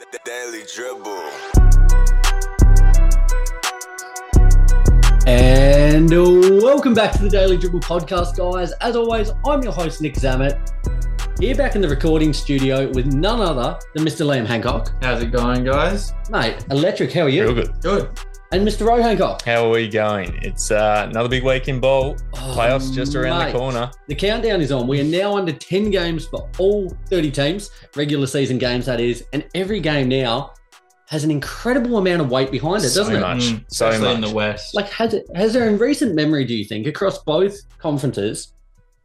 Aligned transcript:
The 0.00 0.18
Daily 0.24 0.64
Dribble. 0.74 1.30
And 5.28 6.10
welcome 6.60 6.94
back 6.94 7.12
to 7.12 7.22
the 7.22 7.28
Daily 7.28 7.56
Dribble 7.56 7.78
podcast, 7.78 8.36
guys. 8.36 8.72
As 8.80 8.96
always, 8.96 9.30
I'm 9.46 9.62
your 9.62 9.72
host, 9.72 10.00
Nick 10.00 10.14
Zammit, 10.14 10.58
here 11.38 11.54
back 11.54 11.76
in 11.76 11.80
the 11.80 11.88
recording 11.88 12.32
studio 12.32 12.90
with 12.90 13.06
none 13.06 13.40
other 13.40 13.78
than 13.94 14.04
Mr. 14.04 14.26
Liam 14.26 14.44
Hancock. 14.46 14.92
How's 15.00 15.22
it 15.22 15.30
going, 15.30 15.62
guys? 15.62 16.12
Mate, 16.28 16.64
electric, 16.70 17.12
how 17.12 17.22
are 17.22 17.28
you? 17.28 17.44
Real 17.44 17.54
good. 17.54 17.80
Good. 17.80 18.18
And 18.54 18.64
Mr. 18.64 18.86
Ro 18.86 19.02
How 19.44 19.66
are 19.66 19.70
we 19.70 19.88
going? 19.88 20.38
It's 20.40 20.70
uh, 20.70 21.08
another 21.10 21.28
big 21.28 21.42
week 21.42 21.66
in 21.66 21.80
bowl. 21.80 22.16
Oh, 22.34 22.54
Playoffs 22.56 22.94
just 22.94 23.16
around 23.16 23.40
mate. 23.40 23.52
the 23.52 23.58
corner. 23.58 23.90
The 24.06 24.14
countdown 24.14 24.60
is 24.60 24.70
on. 24.70 24.86
We 24.86 25.00
are 25.00 25.04
now 25.04 25.36
under 25.36 25.50
10 25.52 25.90
games 25.90 26.26
for 26.26 26.48
all 26.58 26.88
30 27.10 27.32
teams, 27.32 27.70
regular 27.96 28.28
season 28.28 28.58
games, 28.58 28.86
that 28.86 29.00
is. 29.00 29.24
And 29.32 29.44
every 29.56 29.80
game 29.80 30.08
now 30.08 30.52
has 31.08 31.24
an 31.24 31.32
incredible 31.32 31.98
amount 31.98 32.20
of 32.22 32.30
weight 32.30 32.52
behind 32.52 32.84
it, 32.84 32.90
So 32.90 33.00
doesn't 33.00 33.16
it? 33.16 33.20
much. 33.22 33.38
Mm, 33.40 33.64
so 33.66 33.88
especially 33.88 34.14
in 34.14 34.20
much. 34.20 34.30
the 34.30 34.36
West. 34.36 34.74
Like, 34.76 34.88
has, 34.90 35.14
it, 35.14 35.26
has 35.34 35.52
there 35.52 35.68
in 35.68 35.76
recent 35.76 36.14
memory, 36.14 36.44
do 36.44 36.54
you 36.54 36.64
think, 36.64 36.86
across 36.86 37.24
both 37.24 37.56
conferences, 37.78 38.52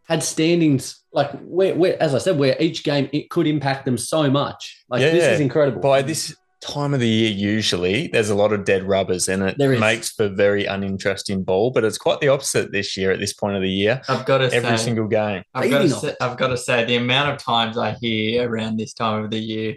had 0.03 0.21
standings 0.21 1.05
like 1.11 1.31
where, 1.41 1.73
where, 1.73 1.99
as 2.03 2.13
I 2.13 2.19
said, 2.19 2.37
where 2.37 2.55
each 2.59 2.83
game 2.83 3.09
it 3.13 3.31
could 3.31 3.47
impact 3.47 3.85
them 3.85 3.97
so 3.97 4.29
much? 4.29 4.85
Like, 4.91 5.01
Yeah, 5.01 5.09
this 5.09 5.23
yeah. 5.23 5.31
is 5.31 5.39
incredible. 5.39 5.81
By 5.81 6.03
this 6.03 6.35
time 6.61 6.93
of 6.93 6.99
the 6.99 7.07
year, 7.07 7.31
usually 7.31 8.07
there's 8.07 8.29
a 8.29 8.35
lot 8.35 8.51
of 8.53 8.65
dead 8.65 8.83
rubbers, 8.83 9.27
and 9.29 9.43
it 9.43 9.57
There 9.57 9.73
is. 9.73 9.79
makes 9.79 10.09
for 10.11 10.27
very 10.29 10.65
uninteresting 10.65 11.43
ball. 11.43 11.71
But 11.71 11.83
it's 11.83 11.97
quite 11.97 12.19
the 12.19 12.27
opposite 12.27 12.71
this 12.71 12.97
year 12.97 13.11
at 13.11 13.19
this 13.19 13.33
point 13.33 13.55
of 13.55 13.61
the 13.61 13.69
year. 13.69 14.01
I've 14.09 14.25
got 14.25 14.39
to 14.39 14.45
Every 14.53 14.77
say, 14.77 14.83
single 14.85 15.07
game. 15.07 15.43
I've 15.53 15.69
got 15.69 15.79
to 15.79 15.89
say. 15.89 16.15
I've 16.19 16.37
got 16.37 16.47
to 16.47 16.57
say, 16.57 16.85
the 16.85 16.97
amount 16.97 17.31
of 17.31 17.37
times 17.43 17.77
I 17.77 17.91
hear 18.01 18.49
around 18.49 18.77
this 18.77 18.93
time 18.93 19.23
of 19.23 19.31
the 19.31 19.39
year, 19.39 19.75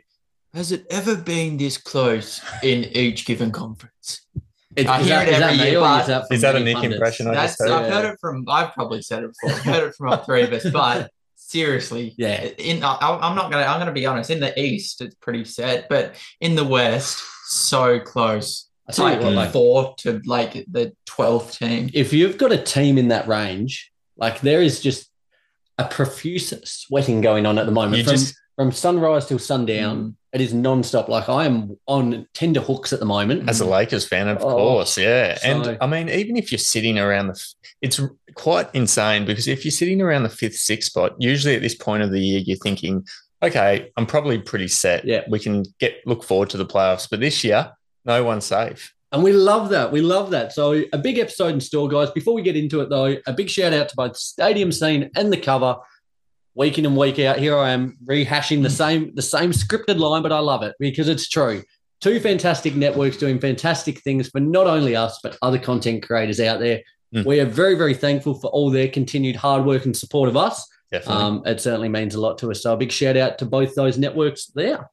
has 0.55 0.73
it 0.73 0.85
ever 0.91 1.17
been 1.17 1.57
this 1.57 1.79
close 1.79 2.41
in 2.63 2.85
each 2.97 3.25
given 3.27 3.51
conference? 3.53 4.27
It- 4.75 4.87
I 4.89 5.01
is 5.01 5.07
hear 5.07 5.17
that- 5.17 5.29
it 5.29 5.35
is 5.35 5.41
every 5.41 5.57
year, 5.57 5.67
is 5.67 6.07
that, 6.07 6.29
that 6.31 6.45
a 6.57 6.59
many 6.59 6.65
Nick 6.65 6.75
pundits? 6.77 6.95
impression 6.95 7.27
I 7.29 7.35
That's 7.35 7.57
just 7.59 7.61
heard? 7.71 7.71
I've 7.71 7.93
heard 7.93 8.13
it 8.13 8.19
from. 8.21 8.45
I've 8.49 8.73
probably 8.73 9.03
said 9.03 9.23
it 9.25 9.31
before. 9.41 9.57
I've 9.57 9.65
heard 9.65 9.89
it 9.89 9.95
from 9.95 10.09
all 10.09 10.17
three 10.19 10.43
of 10.43 10.53
us, 10.53 10.67
but 10.71 11.11
seriously, 11.53 12.15
Yeah. 12.17 12.43
In 12.59 12.83
I, 12.83 12.97
I'm 13.01 13.37
not 13.37 13.51
gonna. 13.53 13.65
I'm 13.65 13.79
gonna 13.79 13.93
be 13.93 14.07
honest. 14.07 14.31
In 14.31 14.41
the 14.41 14.59
East, 14.59 15.01
it's 15.03 15.15
pretty 15.17 15.45
set, 15.45 15.89
but 15.89 16.17
in 16.41 16.55
the 16.57 16.65
West, 16.65 17.23
so 17.47 18.01
close. 18.01 18.69
I 18.89 18.91
It's 18.91 18.97
tell 18.97 19.09
you 19.11 19.15
like, 19.17 19.23
what, 19.25 19.35
like 19.35 19.53
four 19.53 19.95
to 19.99 20.21
like 20.25 20.53
the 20.71 20.93
twelfth 21.07 21.59
team. 21.59 21.91
if 21.95 22.13
you've 22.13 22.39
got 22.39 22.51
a 22.53 22.59
team 22.59 22.99
in 22.99 23.09
that 23.09 23.29
range, 23.29 23.93
like 24.17 24.41
there 24.41 24.63
is 24.63 24.81
just 24.81 25.09
a 25.79 25.85
profuse 25.87 26.53
sweating 26.65 27.21
going 27.21 27.47
on 27.47 27.59
at 27.59 27.67
the 27.67 27.73
moment. 27.73 27.99
You 27.99 28.05
from, 28.05 28.13
just 28.13 28.35
from 28.57 28.73
sunrise 28.73 29.27
till 29.27 29.39
sundown, 29.39 29.97
Mm. 30.03 30.15
it 30.33 30.41
is 30.41 30.53
non-stop. 30.53 31.09
Like 31.09 31.29
I 31.29 31.45
am 31.47 31.79
on 31.87 32.27
tender 32.35 32.61
hooks 32.61 32.93
at 32.93 32.99
the 33.01 33.07
moment. 33.07 33.49
as 33.49 33.61
a 33.61 33.65
Lakers 33.67 34.07
fan, 34.07 34.29
of 34.29 34.39
Oh, 34.43 34.51
course, 34.51 34.99
yeah. 34.99 35.37
so- 35.37 35.49
And 35.49 35.79
I 35.81 35.87
mean, 35.87 36.09
even 36.09 36.37
if 36.37 36.51
you're 36.53 36.59
sitting 36.59 36.99
around 36.99 37.29
the, 37.29 37.41
it's 37.81 37.99
r- 38.01 38.11
quite 38.35 38.69
insane 38.75 39.25
because 39.25 39.49
if 39.49 39.65
you're 39.65 39.73
sitting 39.73 40.01
around 40.01 40.23
the 40.23 40.29
fifth, 40.29 40.57
sixth 40.57 40.91
spot, 40.91 41.15
usually 41.19 41.55
at 41.55 41.63
this 41.63 41.75
point 41.75 42.03
of 42.03 42.11
the 42.11 42.21
year, 42.21 42.41
you're 42.41 42.57
thinking, 42.59 43.05
okay, 43.43 43.91
I'm 43.97 44.07
probably 44.07 44.39
pretty 44.39 44.69
set. 44.69 45.05
Yeah. 45.05 45.25
we 45.29 45.39
can 45.39 45.65
get 45.79 45.97
look 46.07 46.23
forward 46.23 46.51
to 46.51 46.57
the 46.57 46.67
playoffs. 46.67 47.09
But 47.11 47.21
this 47.21 47.43
year, 47.45 47.73
no 48.05 48.25
one's 48.25 48.47
safe. 48.47 48.95
And 49.13 49.23
we 49.23 49.33
love 49.33 49.69
that. 49.71 49.93
We 49.93 50.01
love 50.01 50.31
that. 50.31 50.53
So 50.53 50.83
a 50.93 50.99
big 50.99 51.19
episode 51.19 51.53
in 51.53 51.61
store, 51.61 51.87
guys. 51.87 52.11
Before 52.11 52.33
we 52.33 52.43
get 52.43 52.57
into 52.57 52.81
it, 52.81 52.89
though, 52.89 53.17
a 53.27 53.33
big 53.33 53.51
shout 53.51 53.75
out 53.75 53.91
to 53.91 53.97
both 53.97 54.17
Stadium 54.17 54.73
Scene 54.73 55.11
and 55.15 55.33
the 55.33 55.37
cover. 55.37 55.77
Week 56.55 56.79
in 56.79 56.85
and 56.85 56.97
week 56.97 57.19
out, 57.19 57.39
here 57.39 57.57
I 57.57 57.71
am 57.71 57.97
rehashing 58.05 58.63
the 58.63 58.69
same 58.69 59.15
the 59.15 59.23
same 59.23 59.53
scripted 59.53 59.99
line, 59.99 60.23
but 60.23 60.33
I 60.33 60.39
love 60.39 60.63
it 60.63 60.75
because 60.79 61.09
it's 61.09 61.29
true. 61.29 61.63
Two 62.03 62.21
fantastic 62.21 62.75
networks 62.75 63.17
doing 63.17 63.39
fantastic 63.39 64.01
things 64.01 64.29
for 64.29 64.41
not 64.41 64.67
only 64.67 64.95
us 64.95 65.19
but 65.23 65.39
other 65.41 65.59
content 65.59 66.03
creators 66.03 66.41
out 66.41 66.61
there. 66.61 66.83
Mm. 67.15 67.25
We 67.27 67.41
are 67.41 67.45
very 67.47 67.75
very 67.75 67.95
thankful 67.95 68.35
for 68.35 68.49
all 68.49 68.71
their 68.71 68.89
continued 68.89 69.37
hard 69.37 69.65
work 69.65 69.85
and 69.85 69.97
support 69.97 70.29
of 70.29 70.37
us. 70.37 70.67
Um, 71.07 71.43
it 71.47 71.61
certainly 71.61 71.89
means 71.89 72.15
a 72.15 72.21
lot 72.21 72.39
to 72.39 72.51
us. 72.51 72.63
So 72.63 72.73
a 72.73 72.77
big 72.77 72.93
shout 72.93 73.17
out 73.17 73.39
to 73.39 73.47
both 73.47 73.75
those 73.75 73.97
networks 73.99 74.47
there. 74.47 74.91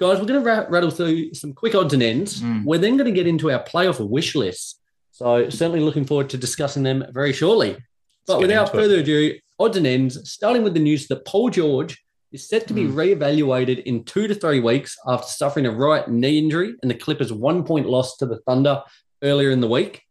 Guys, 0.00 0.18
we're 0.18 0.26
going 0.26 0.42
to 0.42 0.46
ra- 0.46 0.66
rattle 0.68 0.90
through 0.90 1.34
some 1.34 1.52
quick 1.52 1.74
odds 1.74 1.94
and 1.94 2.02
ends. 2.02 2.40
Mm. 2.42 2.64
We're 2.64 2.78
then 2.78 2.96
going 2.96 3.06
to 3.06 3.12
get 3.12 3.26
into 3.26 3.50
our 3.50 3.62
playoff 3.62 4.00
wish 4.06 4.34
lists. 4.34 4.80
So 5.12 5.48
certainly 5.50 5.80
looking 5.80 6.04
forward 6.04 6.30
to 6.30 6.36
discussing 6.38 6.82
them 6.82 7.04
very 7.12 7.32
shortly. 7.32 7.76
But 8.26 8.40
without 8.40 8.72
further 8.72 8.98
ado, 9.00 9.38
odds 9.60 9.76
and 9.76 9.86
ends, 9.86 10.30
starting 10.30 10.62
with 10.64 10.74
the 10.74 10.80
news 10.80 11.06
that 11.08 11.24
Paul 11.26 11.50
George 11.50 12.02
is 12.32 12.48
set 12.48 12.66
to 12.66 12.74
be 12.74 12.84
Mm. 12.84 12.94
reevaluated 12.94 13.84
in 13.84 14.02
two 14.04 14.26
to 14.26 14.34
three 14.34 14.58
weeks 14.60 14.96
after 15.06 15.28
suffering 15.28 15.66
a 15.66 15.70
right 15.70 16.08
knee 16.08 16.38
injury 16.38 16.74
and 16.82 16.90
the 16.90 16.94
Clippers' 16.96 17.32
one 17.32 17.62
point 17.64 17.86
loss 17.86 18.16
to 18.16 18.26
the 18.26 18.38
Thunder 18.46 18.82
earlier 19.22 19.50
in 19.50 19.60
the 19.60 19.68
week. 19.68 20.02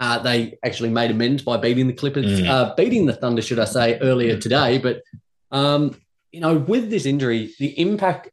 Uh, 0.00 0.18
they 0.20 0.56
actually 0.64 0.90
made 0.90 1.10
amends 1.10 1.42
by 1.42 1.56
beating 1.56 1.86
the 1.88 1.92
Clippers, 1.92 2.40
Mm. 2.40 2.48
uh, 2.48 2.74
beating 2.76 3.06
the 3.06 3.12
Thunder, 3.14 3.42
should 3.42 3.58
I 3.58 3.64
say, 3.64 3.98
earlier 3.98 4.36
today. 4.38 4.78
But 4.78 5.02
um, 5.50 5.96
you 6.30 6.40
know, 6.40 6.56
with 6.58 6.90
this 6.90 7.06
injury, 7.06 7.52
the 7.58 7.78
impact 7.80 8.30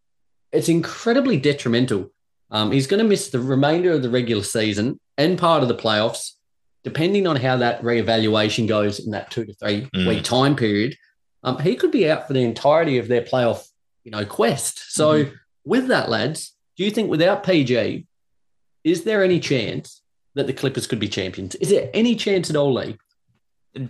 it's 0.51 0.69
incredibly 0.69 1.37
detrimental. 1.37 2.11
Um, 2.51 2.71
he's 2.71 2.87
going 2.87 3.01
to 3.03 3.07
miss 3.09 3.29
the 3.29 3.39
remainder 3.39 3.91
of 3.91 4.01
the 4.03 4.09
regular 4.09 4.43
season 4.43 4.99
and 5.17 5.37
part 5.37 5.63
of 5.63 5.67
the 5.69 5.75
playoffs, 5.75 6.31
depending 6.83 7.25
on 7.27 7.35
how 7.35 7.57
that 7.57 7.81
reevaluation 7.81 8.67
goes 8.67 8.99
in 8.99 9.11
that 9.11 9.31
two 9.31 9.43
to 9.45 9.53
three 9.55 9.89
Mm. 9.95 10.07
week 10.07 10.23
time 10.23 10.55
period. 10.55 10.95
Um, 11.43 11.57
he 11.59 11.75
could 11.75 11.91
be 11.91 12.09
out 12.09 12.27
for 12.27 12.33
the 12.33 12.43
entirety 12.43 12.97
of 12.99 13.07
their 13.07 13.21
playoff, 13.21 13.65
you 14.03 14.11
know, 14.11 14.23
quest. 14.25 14.93
So, 14.93 15.25
with 15.65 15.87
that, 15.87 16.09
lads, 16.09 16.53
do 16.77 16.83
you 16.85 16.91
think 16.91 17.09
without 17.09 17.43
PG, 17.43 18.05
is 18.83 19.03
there 19.03 19.23
any 19.23 19.39
chance 19.39 20.01
that 20.35 20.47
the 20.47 20.53
Clippers 20.53 20.87
could 20.87 20.99
be 20.99 21.07
champions? 21.07 21.55
Is 21.55 21.69
there 21.69 21.89
any 21.93 22.15
chance 22.15 22.49
at 22.49 22.55
all, 22.55 22.73
Lee? 22.73 22.97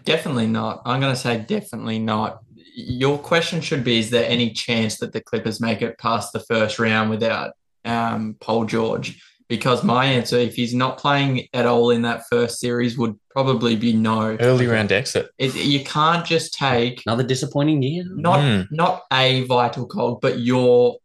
Definitely 0.03 0.47
not. 0.47 0.81
I'm 0.85 0.99
going 0.99 1.13
to 1.13 1.19
say 1.19 1.37
definitely 1.37 1.99
not. 1.99 2.39
Your 2.75 3.17
question 3.19 3.61
should 3.61 3.83
be: 3.83 3.99
Is 3.99 4.09
there 4.09 4.27
any 4.27 4.51
chance 4.51 4.97
that 4.97 5.13
the 5.13 5.21
Clippers 5.21 5.61
make 5.61 5.81
it 5.81 5.97
past 5.99 6.33
the 6.33 6.39
first 6.39 6.79
round 6.79 7.09
without 7.09 7.53
um, 7.85 8.35
Paul 8.39 8.65
George? 8.65 9.21
Because 9.47 9.83
my 9.83 10.05
answer, 10.05 10.37
if 10.37 10.55
he's 10.55 10.73
not 10.73 10.97
playing 10.97 11.47
at 11.53 11.67
all 11.67 11.91
in 11.91 12.01
that 12.01 12.23
first 12.31 12.59
series, 12.59 12.97
would 12.97 13.15
probably 13.29 13.75
be 13.75 13.93
no. 13.93 14.35
Early 14.39 14.65
round 14.65 14.91
exit. 14.91 15.29
It, 15.37 15.53
you 15.55 15.83
can't 15.83 16.25
just 16.25 16.55
take 16.55 17.03
Another 17.05 17.21
disappointing 17.23 17.83
year. 17.83 18.05
not 18.09 18.39
Mm. 18.39 18.67
not 18.71 19.03
a 19.13 19.43
vital 19.43 19.85
cog, 19.85 20.19
but 20.19 20.39
your 20.39 20.97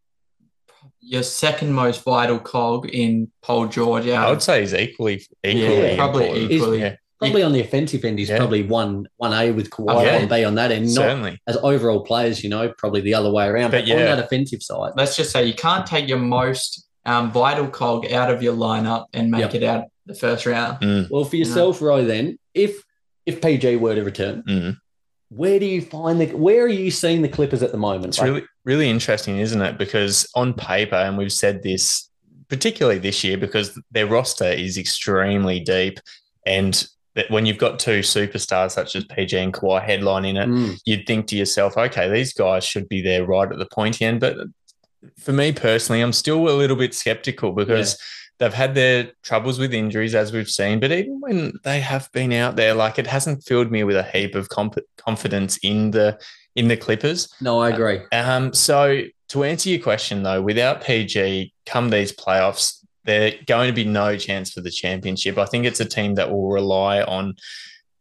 your 1.00 1.22
second 1.22 1.72
most 1.72 2.04
vital 2.04 2.38
cog 2.38 2.88
in 2.88 3.30
Paul 3.42 3.66
George 3.68 4.06
out. 4.08 4.26
I 4.26 4.30
would 4.30 4.42
say 4.42 4.60
he's 4.60 4.74
equally 4.74 5.22
equally 5.44 5.90
Yeah, 5.90 5.96
probably 5.96 6.24
important. 6.26 6.50
equally. 6.52 6.80
Yeah, 6.80 6.96
Probably 7.18 7.42
on 7.42 7.52
the 7.52 7.60
offensive 7.60 8.02
end, 8.04 8.18
he's 8.18 8.30
Yeah. 8.30 8.38
probably 8.38 8.62
one 8.62 9.06
one 9.16 9.32
A 9.34 9.50
with 9.52 9.68
Kawhi 9.70 10.04
Yeah. 10.04 10.16
and 10.16 10.28
B 10.28 10.42
on 10.44 10.54
that 10.54 10.70
end. 10.70 10.86
Not 10.86 10.92
certainly. 11.02 11.38
as 11.46 11.56
overall 11.62 12.00
players, 12.04 12.42
you 12.42 12.48
know, 12.50 12.72
probably 12.78 13.00
the 13.02 13.14
other 13.14 13.30
way 13.30 13.46
around. 13.46 13.70
But, 13.72 13.84
But 13.86 13.92
on 13.92 13.98
yeah. 13.98 14.14
that 14.16 14.24
offensive 14.24 14.62
side, 14.62 14.92
let's 14.96 15.16
just 15.16 15.30
say 15.30 15.44
you 15.44 15.54
can't 15.54 15.86
take 15.86 16.08
your 16.08 16.18
most 16.18 16.86
um, 17.06 17.30
vital 17.32 17.66
cog 17.66 18.10
out 18.12 18.30
of 18.30 18.42
your 18.42 18.54
lineup 18.54 19.06
and 19.14 19.30
make 19.30 19.40
Yep. 19.40 19.54
it 19.54 19.62
out 19.62 19.84
the 20.06 20.14
first 20.14 20.44
round. 20.46 20.80
Mm, 20.80 21.08
well, 21.10 21.24
for 21.24 21.36
yourself, 21.36 21.80
Roy, 21.80 22.04
then 22.04 22.38
if 22.54 22.82
if 23.26 23.40
PG 23.40 23.76
were 23.76 23.94
to 23.94 24.02
return, 24.02 24.42
mm. 24.48 24.76
Where 25.30 25.58
do 25.58 25.66
you 25.66 25.80
find 25.80 26.20
the 26.20 26.26
where 26.26 26.64
are 26.64 26.68
you 26.68 26.90
seeing 26.90 27.22
the 27.22 27.28
Clippers 27.28 27.62
at 27.62 27.72
the 27.72 27.78
moment? 27.78 28.06
It's 28.08 28.18
Like, 28.18 28.28
really 28.28 28.46
really 28.64 28.90
interesting, 28.90 29.38
isn't 29.38 29.62
it? 29.62 29.78
Because 29.78 30.28
on 30.34 30.54
paper, 30.54 30.96
and 30.96 31.16
we've 31.16 31.32
said 31.32 31.62
this 31.62 32.08
particularly 32.48 32.98
this 32.98 33.22
year, 33.22 33.38
because 33.38 33.78
their 33.92 34.06
roster 34.06 34.44
is 34.44 34.76
extremely 34.76 35.60
deep, 35.60 36.00
and 36.44 36.86
that 37.14 37.30
when 37.30 37.46
you've 37.46 37.58
got 37.58 37.78
two 37.78 38.00
superstars 38.00 38.72
such 38.72 38.94
as 38.96 39.04
PG 39.04 39.36
and 39.36 39.52
Kawhi 39.52 39.84
headlining 39.84 40.40
it, 40.42 40.48
mm, 40.48 40.78
you'd 40.84 41.06
think 41.06 41.26
to 41.28 41.36
yourself, 41.36 41.76
okay, 41.76 42.08
these 42.08 42.32
guys 42.32 42.64
should 42.64 42.88
be 42.88 43.00
there 43.00 43.24
right 43.24 43.50
at 43.50 43.58
the 43.58 43.66
pointy 43.66 44.04
end. 44.04 44.20
But 44.20 44.36
for 45.18 45.32
me 45.32 45.52
personally, 45.52 46.02
I'm 46.02 46.12
still 46.12 46.48
a 46.48 46.56
little 46.56 46.76
bit 46.76 46.94
skeptical 46.94 47.52
because 47.52 47.98
they've 48.40 48.52
had 48.52 48.74
their 48.74 49.12
troubles 49.22 49.58
with 49.60 49.72
injuries, 49.72 50.14
as 50.16 50.32
we've 50.32 50.50
seen. 50.50 50.80
But 50.80 50.90
even 50.90 51.20
when 51.20 51.52
they 51.62 51.78
have 51.80 52.10
been 52.12 52.32
out 52.32 52.56
there, 52.56 52.74
like 52.74 52.98
it 52.98 53.06
hasn't 53.06 53.44
filled 53.44 53.70
me 53.70 53.84
with 53.84 53.94
a 53.96 54.02
heap 54.02 54.34
of 54.34 54.48
comp- 54.48 54.78
confidence 54.96 55.58
in 55.62 55.92
the 55.92 56.18
in 56.56 56.66
the 56.66 56.76
Clippers. 56.76 57.32
no, 57.40 57.60
I 57.60 57.68
agree. 57.68 58.00
Um, 58.10 58.52
so 58.52 59.02
to 59.28 59.44
answer 59.44 59.68
your 59.70 59.80
question 59.80 60.24
though, 60.24 60.42
without 60.42 60.82
PG, 60.82 61.52
come 61.64 61.90
these 61.90 62.12
playoffs, 62.12 62.84
they're 63.04 63.34
going 63.46 63.68
to 63.68 63.72
be 63.72 63.84
no 63.84 64.16
chance 64.16 64.50
for 64.50 64.60
the 64.60 64.70
championship. 64.70 65.38
I 65.38 65.44
think 65.44 65.64
it's 65.64 65.78
a 65.78 65.84
team 65.84 66.16
that 66.16 66.28
will 66.30 66.48
rely 66.50 67.02
on 67.02 67.36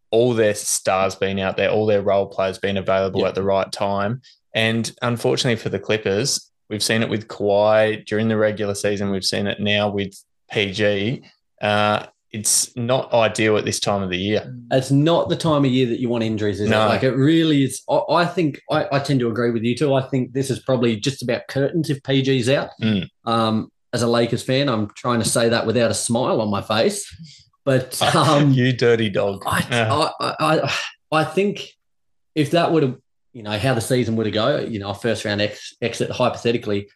all 0.09 0.33
their 0.33 0.55
stars 0.55 1.13
being 1.13 1.39
out 1.39 1.57
there, 1.57 1.69
all 1.69 1.85
their 1.85 2.01
role 2.01 2.25
players 2.25 2.57
being 2.57 2.77
available 2.77 3.21
Yeah. 3.21 3.27
at 3.27 3.35
the 3.35 3.43
right 3.43 3.71
time. 3.71 4.21
And 4.55 4.91
unfortunately 5.03 5.61
for 5.61 5.69
the 5.69 5.77
Clippers, 5.79 6.49
we've 6.69 6.81
seen 6.83 7.03
it 7.03 7.09
with 7.09 7.27
Kawhi 7.27 8.03
during 8.07 8.27
the 8.29 8.37
regular 8.37 8.73
season. 8.73 9.11
We've 9.11 9.23
seen 9.23 9.45
it 9.45 9.59
now 9.59 9.89
with 9.89 10.15
PG. 10.51 11.23
Uh, 11.61 12.05
it's 12.31 12.75
not 12.75 13.11
ideal 13.11 13.57
at 13.57 13.65
this 13.65 13.79
time 13.79 14.03
of 14.03 14.09
the 14.11 14.17
year. 14.17 14.55
It's 14.71 14.91
not 14.91 15.29
the 15.29 15.35
time 15.35 15.65
of 15.65 15.71
year 15.71 15.87
that 15.87 15.99
you 15.99 16.09
want 16.09 16.23
injuries, 16.23 16.59
is 16.59 16.69
No. 16.69 16.85
it? 16.85 16.89
Like 16.89 17.03
it 17.03 17.11
really 17.15 17.63
is. 17.63 17.81
I, 17.89 17.99
I 18.11 18.25
think 18.25 18.61
I, 18.69 18.85
I 18.91 18.99
tend 18.99 19.19
to 19.21 19.29
agree 19.29 19.49
with 19.51 19.63
you 19.63 19.75
too. 19.75 19.93
I 19.95 20.01
think 20.03 20.33
this 20.33 20.49
is 20.51 20.59
probably 20.59 20.95
just 20.95 21.23
about 21.23 21.47
curtains 21.49 21.89
if 21.89 22.01
PG's 22.03 22.47
out. 22.49 22.69
Mm. 22.81 23.07
Um, 23.25 23.71
as 23.93 24.03
a 24.03 24.07
Lakers 24.07 24.43
fan, 24.43 24.69
I'm 24.69 24.89
trying 24.91 25.19
to 25.19 25.27
say 25.27 25.49
that 25.49 25.65
without 25.65 25.89
a 25.89 25.95
smile 25.95 26.41
on 26.41 26.51
my 26.51 26.61
face, 26.61 27.11
but 27.65 27.99
um, 28.15 28.51
you 28.51 28.73
dirty 28.73 29.09
dog. 29.09 29.41
I, 29.47 29.65
Yeah. 29.71 30.09
I, 30.19 30.35
I, 30.39 30.73
I 31.11 31.23
think 31.23 31.67
if 32.35 32.51
that 32.51 32.71
would 32.71 32.83
have, 32.83 32.97
you 33.33 33.41
know, 33.41 33.57
how 33.57 33.73
the 33.73 33.81
season 33.81 34.15
would 34.17 34.27
have 34.27 34.35
go, 34.35 34.59
you 34.59 34.77
know, 34.77 34.93
first 34.93 35.25
round 35.25 35.41
ex, 35.41 35.75
exit 35.81 36.11
hypothetically, 36.11 36.89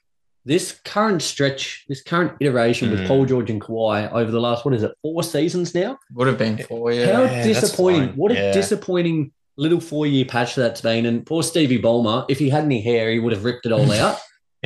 this 0.45 0.79
current 0.83 1.21
stretch, 1.21 1.85
this 1.87 2.01
current 2.01 2.33
iteration 2.41 2.89
with 2.91 2.99
Mm. 3.01 3.07
Paul 3.07 3.25
George 3.25 3.49
and 3.49 3.61
Kawhi 3.61 4.11
over 4.11 4.29
the 4.29 4.41
last 4.41 4.65
what 4.65 4.73
is 4.73 4.83
it, 4.83 4.91
four 5.01 5.23
seasons 5.23 5.73
now? 5.73 5.97
Would 6.13 6.27
have 6.27 6.37
been 6.37 6.57
four 6.57 6.91
years. 6.91 7.09
How 7.11 7.23
Yeah, 7.23 7.43
disappointing! 7.43 8.07
fine. 8.09 8.17
What 8.17 8.31
a 8.33 8.51
disappointing 8.51 9.31
little 9.55 9.79
four 9.79 10.05
year 10.07 10.25
patch 10.25 10.55
that's 10.55 10.81
been. 10.81 11.05
And 11.05 11.25
poor 11.25 11.43
Stevie 11.43 11.81
Ballmer, 11.81 12.25
if 12.27 12.39
he 12.39 12.49
had 12.49 12.63
any 12.65 12.81
hair, 12.81 13.09
he 13.11 13.19
would 13.19 13.31
have 13.33 13.45
ripped 13.45 13.65
it 13.65 13.71
all 13.71 13.89
out. 14.03 14.17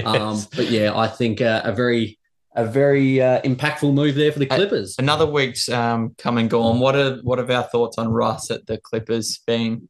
Um, 0.03 0.41
but 0.55 0.69
yeah, 0.69 0.97
I 0.97 1.07
think 1.07 1.41
uh, 1.41 1.61
a 1.63 1.71
very 1.73 2.17
a 2.55 2.65
very 2.65 3.21
uh, 3.21 3.39
impactful 3.41 3.93
move 3.93 4.15
there 4.15 4.31
for 4.31 4.39
the 4.39 4.47
Clippers. 4.47 4.95
Another 4.97 5.27
week's 5.27 5.69
um, 5.69 6.15
come 6.17 6.39
and 6.39 6.49
gone. 6.49 6.79
What 6.79 6.95
are 6.95 7.17
what 7.17 7.37
have 7.37 7.51
our 7.51 7.63
thoughts 7.63 7.99
on 7.99 8.07
Russ 8.09 8.49
at 8.49 8.65
the 8.65 8.79
Clippers 8.79 9.39
been? 9.45 9.89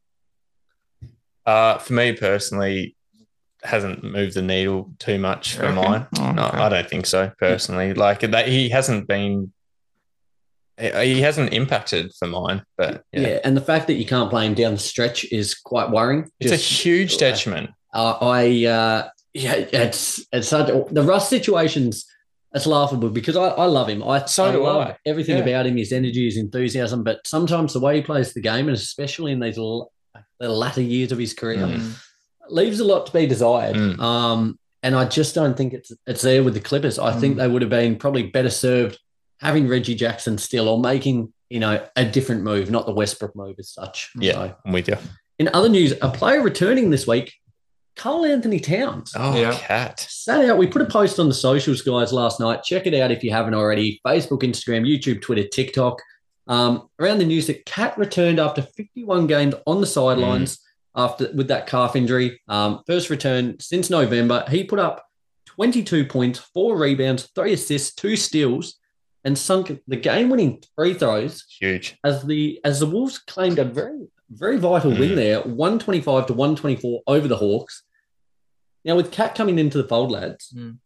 Uh, 1.46 1.78
for 1.78 1.94
me 1.94 2.12
personally, 2.12 2.94
hasn't 3.62 4.04
moved 4.04 4.34
the 4.34 4.42
needle 4.42 4.90
too 4.98 5.18
much 5.18 5.54
for 5.56 5.62
Reckon? 5.62 5.76
mine. 5.76 6.06
Oh, 6.18 6.32
No, 6.32 6.46
okay. 6.46 6.56
I 6.58 6.68
don't 6.68 6.88
think 6.88 7.06
so 7.06 7.32
personally. 7.38 7.94
Like 7.94 8.20
that, 8.20 8.48
he 8.48 8.68
hasn't 8.68 9.06
been. 9.08 9.52
He 10.78 11.14
he 11.14 11.20
hasn't 11.20 11.52
impacted 11.52 12.12
for 12.18 12.28
mine, 12.28 12.62
but 12.76 13.02
yeah. 13.12 13.20
yeah, 13.20 13.38
and 13.44 13.56
the 13.56 13.60
fact 13.60 13.88
that 13.88 13.94
you 13.94 14.06
can't 14.06 14.30
play 14.30 14.46
him 14.46 14.54
down 14.54 14.74
the 14.74 14.78
stretch 14.78 15.24
is 15.32 15.54
quite 15.56 15.90
worrying. 15.90 16.30
it's 16.38 16.52
a 16.52 16.56
Just- 16.56 16.84
huge 16.84 17.16
detriment. 17.18 17.70
Uh, 17.92 18.12
I 18.20 18.64
uh, 18.66 19.08
yeah, 19.34 19.54
it's 19.54 20.24
it's 20.32 20.48
such, 20.48 20.68
the 20.90 21.02
Russ 21.02 21.28
situations. 21.28 22.04
It's 22.54 22.66
laughable 22.66 23.10
because 23.10 23.36
I, 23.36 23.48
I 23.48 23.64
love 23.66 23.88
him. 23.90 24.02
I 24.02 24.24
So 24.24 24.46
I 24.46 24.52
do 24.52 24.62
love 24.62 24.88
I. 24.88 24.96
everything 25.04 25.36
Yeah. 25.36 25.42
about 25.42 25.66
him, 25.66 25.76
his 25.76 25.92
energy, 25.92 26.24
his 26.26 26.38
enthusiasm. 26.38 27.02
But 27.04 27.26
sometimes 27.26 27.72
the 27.74 27.80
way 27.80 27.96
he 27.96 28.02
plays 28.02 28.32
the 28.32 28.40
game, 28.40 28.68
and 28.68 28.76
especially 28.76 29.32
in 29.32 29.40
these 29.40 29.58
l- 29.58 29.92
the 30.40 30.48
latter 30.48 30.80
years 30.80 31.12
of 31.12 31.18
his 31.18 31.34
career, 31.34 31.58
Mm. 31.58 31.92
Leaves 32.50 32.80
a 32.80 32.84
lot 32.84 33.06
to 33.06 33.12
be 33.12 33.26
desired. 33.26 33.76
Mm. 33.76 33.98
Um, 34.00 34.58
and 34.82 34.94
I 34.94 35.04
just 35.06 35.34
don't 35.34 35.56
think 35.56 35.72
it's 35.72 35.90
it's 36.06 36.22
there 36.22 36.42
with 36.44 36.54
the 36.54 36.60
Clippers. 36.60 36.98
I 36.98 37.12
think 37.12 37.34
Mm. 37.34 37.38
they 37.38 37.48
would 37.48 37.62
have 37.62 37.70
been 37.70 37.96
probably 37.96 38.24
better 38.24 38.50
served 38.50 38.98
having 39.40 39.68
Reggie 39.68 39.94
Jackson 39.94 40.38
still 40.38 40.68
or 40.68 40.78
making 40.80 41.32
you 41.50 41.60
know 41.60 41.86
a 41.96 42.04
different 42.04 42.42
move, 42.42 42.70
not 42.70 42.86
the 42.86 42.92
Westbrook 42.92 43.34
move 43.34 43.56
as 43.58 43.70
such. 43.70 44.10
Yeah. 44.18 44.32
So, 44.34 44.54
I'm 44.66 44.72
with 44.72 44.88
you. 44.88 44.96
in 45.38 45.48
other 45.54 45.68
news, 45.68 45.92
a 46.02 46.10
player 46.10 46.40
returning 46.42 46.90
this 46.90 47.06
week, 47.06 47.32
Karl-Anthony 47.96 48.60
Towns. 48.60 49.12
Oh, 49.16 49.36
Yeah. 49.36 49.52
KAT. 49.56 50.00
Sat 50.08 50.44
out. 50.48 50.58
We 50.58 50.66
put 50.66 50.82
a 50.82 50.86
post 50.86 51.18
on 51.18 51.28
the 51.28 51.34
socials, 51.34 51.82
guys, 51.82 52.12
last 52.12 52.38
night. 52.40 52.62
Check 52.62 52.86
it 52.86 52.94
out 52.94 53.10
if 53.10 53.22
you 53.24 53.30
haven't 53.32 53.54
already. 53.54 54.00
Facebook, 54.06 54.42
Instagram, 54.42 54.86
YouTube, 54.86 55.20
Twitter, 55.22 55.46
TikTok. 55.46 56.00
Um, 56.46 56.88
around 56.98 57.18
the 57.18 57.24
news 57.26 57.46
that 57.48 57.66
KAT 57.66 57.98
returned 57.98 58.38
after 58.40 58.62
51 58.62 59.26
games 59.26 59.54
on 59.66 59.80
the 59.80 59.86
sidelines 59.86 60.58
after 60.98 61.30
with 61.32 61.48
that 61.48 61.66
calf 61.66 61.96
injury. 61.96 62.40
Um, 62.48 62.82
first 62.86 63.08
return 63.08 63.58
since 63.60 63.88
November. 63.88 64.44
He 64.50 64.64
put 64.64 64.78
up 64.80 65.06
22 65.46 66.04
points, 66.06 66.38
four 66.38 66.76
rebounds, 66.76 67.30
three 67.34 67.54
assists, 67.54 67.94
two 67.94 68.16
steals, 68.16 68.74
and 69.24 69.36
sunk 69.38 69.80
the 69.86 69.96
game-winning 69.96 70.62
free 70.76 70.94
throws 70.94 71.44
Huge. 71.60 71.96
as 72.04 72.22
the 72.24 72.60
as 72.64 72.80
the 72.80 72.86
Wolves 72.86 73.18
claimed 73.18 73.58
a 73.58 73.64
very 73.64 74.06
very 74.30 74.58
vital 74.58 74.90
win 74.90 75.12
Mm. 75.12 75.16
there, 75.16 75.40
125 75.40 76.26
to 76.26 76.34
124 76.34 77.00
over 77.06 77.26
the 77.28 77.36
Hawks. 77.36 77.82
Now 78.84 78.94
with 78.96 79.10
KAT 79.10 79.34
coming 79.34 79.58
into 79.58 79.78
the 79.80 79.88
fold, 79.88 80.10
lads, 80.10 80.52
Mm. 80.54 80.78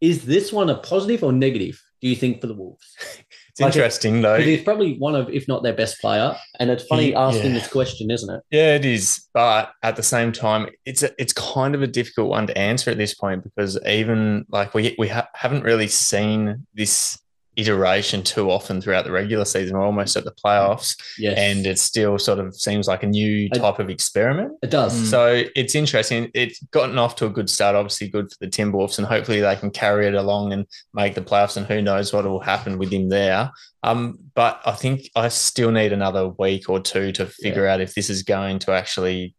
is 0.00 0.24
this 0.24 0.52
one 0.52 0.70
a 0.70 0.76
positive 0.78 1.22
or 1.22 1.32
negative? 1.32 1.80
Do 2.00 2.08
you 2.08 2.16
think 2.16 2.40
for 2.40 2.46
the 2.46 2.54
Wolves? 2.54 2.86
It's 3.58 3.60
Like 3.64 3.74
it- 3.74 3.76
interesting 3.78 4.22
though. 4.22 4.36
Because 4.36 4.46
he's 4.56 4.62
probably 4.62 4.96
one 4.98 5.16
of, 5.16 5.28
if 5.30 5.48
not 5.48 5.64
their 5.64 5.72
best 5.72 6.00
player, 6.00 6.36
and 6.60 6.70
it's 6.70 6.84
funny 6.84 7.06
He- 7.06 7.14
asking 7.14 7.46
yeah. 7.54 7.58
this 7.58 7.66
question, 7.68 8.08
isn't 8.10 8.32
it? 8.32 8.40
Yeah, 8.52 8.76
it 8.76 8.84
is. 8.84 9.26
But 9.34 9.72
at 9.82 9.96
the 9.96 10.02
same 10.04 10.30
time, 10.30 10.68
it's 10.86 11.02
a, 11.02 11.10
it's 11.18 11.32
kind 11.32 11.74
of 11.74 11.82
a 11.82 11.88
difficult 11.88 12.28
one 12.28 12.46
to 12.46 12.56
answer 12.56 12.92
at 12.92 12.98
this 12.98 13.14
point 13.14 13.42
because 13.42 13.76
even 13.84 14.46
like 14.50 14.74
we 14.74 14.94
we 14.98 15.08
ha- 15.08 15.28
haven't 15.34 15.64
really 15.64 15.88
seen 15.88 16.66
this 16.74 17.18
iteration 17.58 18.22
too 18.22 18.50
often 18.50 18.80
throughout 18.80 19.04
the 19.04 19.10
regular 19.10 19.44
season. 19.44 19.76
We're 19.76 19.84
almost 19.84 20.16
at 20.16 20.24
the 20.24 20.32
playoffs, 20.32 20.96
Yes, 21.18 21.36
and 21.36 21.66
it 21.66 21.78
still 21.78 22.18
sort 22.18 22.38
of 22.38 22.54
seems 22.54 22.86
like 22.86 23.02
a 23.02 23.06
new 23.06 23.48
I- 23.52 23.58
type 23.58 23.78
of 23.80 23.90
experiment. 23.90 24.52
it 24.62 24.70
does. 24.70 24.94
Mm. 24.94 25.04
So 25.10 25.42
it's 25.56 25.74
interesting. 25.74 26.30
It's 26.34 26.62
gotten 26.70 26.98
off 26.98 27.16
to 27.16 27.26
a 27.26 27.30
good 27.30 27.50
start. 27.50 27.74
Obviously, 27.74 28.08
good 28.08 28.30
for 28.30 28.36
the 28.40 28.46
Timberwolves, 28.46 28.98
and 28.98 29.06
hopefully 29.06 29.40
they 29.40 29.56
can 29.56 29.70
carry 29.70 30.06
it 30.06 30.14
along 30.14 30.52
and 30.52 30.66
make 30.94 31.14
the 31.14 31.20
playoffs. 31.20 31.56
And 31.56 31.66
who 31.66 31.82
knows 31.82 32.12
what 32.12 32.24
will 32.24 32.40
happen 32.40 32.78
with 32.78 32.92
him 32.92 33.08
there. 33.08 33.50
Um, 33.82 34.18
but 34.34 34.60
I 34.64 34.72
think 34.72 35.10
I 35.16 35.28
still 35.28 35.70
need 35.72 35.92
another 35.92 36.28
week 36.28 36.68
or 36.68 36.80
two 36.80 37.12
to 37.12 37.26
figure 37.26 37.66
out 37.66 37.80
if 37.80 37.94
this 37.94 38.08
is 38.08 38.22
going 38.22 38.60
to 38.60 38.72
actually 38.72 39.34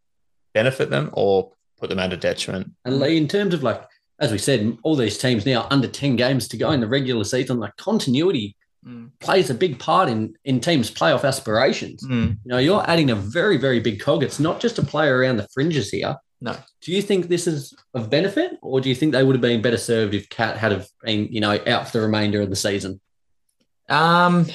benefit 0.54 0.90
them 0.90 1.10
or 1.14 1.52
put 1.80 1.90
them 1.90 2.00
at 2.00 2.12
a 2.14 2.18
detriment. 2.18 2.72
And 2.86 3.00
Lee, 3.00 3.18
in 3.18 3.28
terms 3.28 3.54
of 3.54 3.64
like, 3.64 3.82
as 4.20 4.32
we 4.32 4.38
said, 4.38 4.78
all 4.84 4.96
these 4.96 5.18
teams 5.18 5.46
now 5.46 5.68
under 5.70 5.88
10 5.88 6.16
games 6.16 6.48
to 6.50 6.58
go 6.58 6.72
in 6.72 6.80
the 6.82 6.88
regular 6.88 7.24
season, 7.24 7.60
like 7.60 7.76
continuity 7.78 8.56
Mm. 8.88 9.10
plays 9.20 9.50
a 9.50 9.54
big 9.54 9.78
part 9.78 10.08
in 10.08 10.34
in 10.46 10.62
teams' 10.62 10.90
playoff 10.90 11.26
aspirations. 11.26 12.02
Mm. 12.02 12.38
You 12.46 12.50
know, 12.50 12.60
you're 12.60 12.90
adding 12.90 13.12
a 13.12 13.16
very, 13.16 13.58
very 13.58 13.82
big 13.82 14.00
cog. 14.00 14.24
It's 14.24 14.40
not 14.40 14.62
just 14.62 14.80
a 14.80 14.84
player 14.84 15.18
around 15.18 15.36
the 15.36 15.50
fringes 15.54 15.90
here. 15.90 16.16
No. 16.40 16.56
Do 16.80 16.94
you 16.94 17.02
think 17.02 17.28
this 17.28 17.46
is 17.46 17.74
of 17.94 18.10
benefit, 18.10 18.58
or 18.62 18.80
do 18.80 18.88
you 18.88 18.96
think 18.96 19.12
they 19.12 19.24
would 19.26 19.36
have 19.36 19.42
been 19.42 19.62
better 19.62 19.76
served 19.78 20.14
if 20.14 20.30
KAT 20.30 20.56
had 20.58 20.72
have 20.72 20.88
been, 21.04 21.28
you 21.30 21.42
know, 21.42 21.60
out 21.68 21.88
for 21.88 21.98
the 21.98 22.02
remainder 22.06 22.40
of 22.42 22.50
the 22.50 22.56
season? 22.56 23.02
Um, 23.90 24.46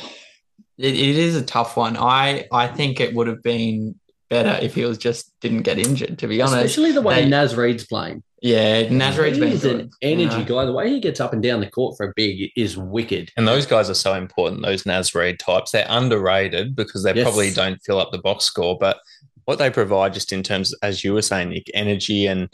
it, 0.79 0.95
it 0.95 1.17
is 1.19 1.37
a 1.37 1.45
tough 1.45 1.77
one. 1.77 1.99
I 1.99 2.47
I 2.51 2.67
think 2.69 3.01
it 3.01 3.15
would 3.15 3.27
have 3.27 3.43
been 3.43 4.01
better 4.43 4.65
if 4.65 4.75
he 4.75 4.85
was 4.85 4.99
just 4.99 5.33
didn't 5.41 5.63
get 5.63 5.79
injured. 5.79 6.19
To 6.19 6.27
be 6.27 6.43
honest, 6.43 6.57
Especially 6.65 6.93
the 6.93 7.03
way 7.03 7.23
they- 7.23 7.29
Naz 7.29 7.55
Reid's 7.55 7.87
playing. 7.87 8.23
yeah, 8.43 8.89
Naz 8.91 9.17
Reid's 9.17 9.39
been 9.39 9.51
He's 9.53 9.65
an 9.65 9.91
energy 10.03 10.39
you 10.39 10.45
guy. 10.45 10.65
The 10.65 10.73
way 10.73 10.91
he 10.91 11.01
gets 11.01 11.21
up 11.21 11.33
and 11.33 11.43
down 11.43 11.61
the 11.61 11.71
court 11.71 11.97
for 11.97 12.07
a 12.09 12.13
big 12.17 12.51
is 12.57 12.77
wicked. 12.77 13.31
And 13.37 13.47
those 13.49 13.65
guys 13.67 13.89
are 13.89 13.95
so 13.95 14.15
important. 14.15 14.63
Those 14.63 14.85
Naz 14.87 15.15
Reid 15.15 15.39
types, 15.39 15.71
they're 15.71 15.87
underrated 15.89 16.75
because 16.77 17.03
they 17.05 17.15
Yes. 17.15 17.25
probably 17.25 17.51
don't 17.53 17.81
fill 17.85 17.99
up 18.01 18.11
the 18.13 18.19
box 18.19 18.45
score, 18.45 18.77
but 18.79 18.99
what 19.47 19.59
they 19.59 19.71
provide, 19.71 20.15
just 20.15 20.33
in 20.33 20.43
terms, 20.43 20.75
as 20.83 21.05
you 21.05 21.13
were 21.15 21.23
saying, 21.23 21.51
Nick, 21.51 21.71
energy 21.75 22.27
and 22.27 22.49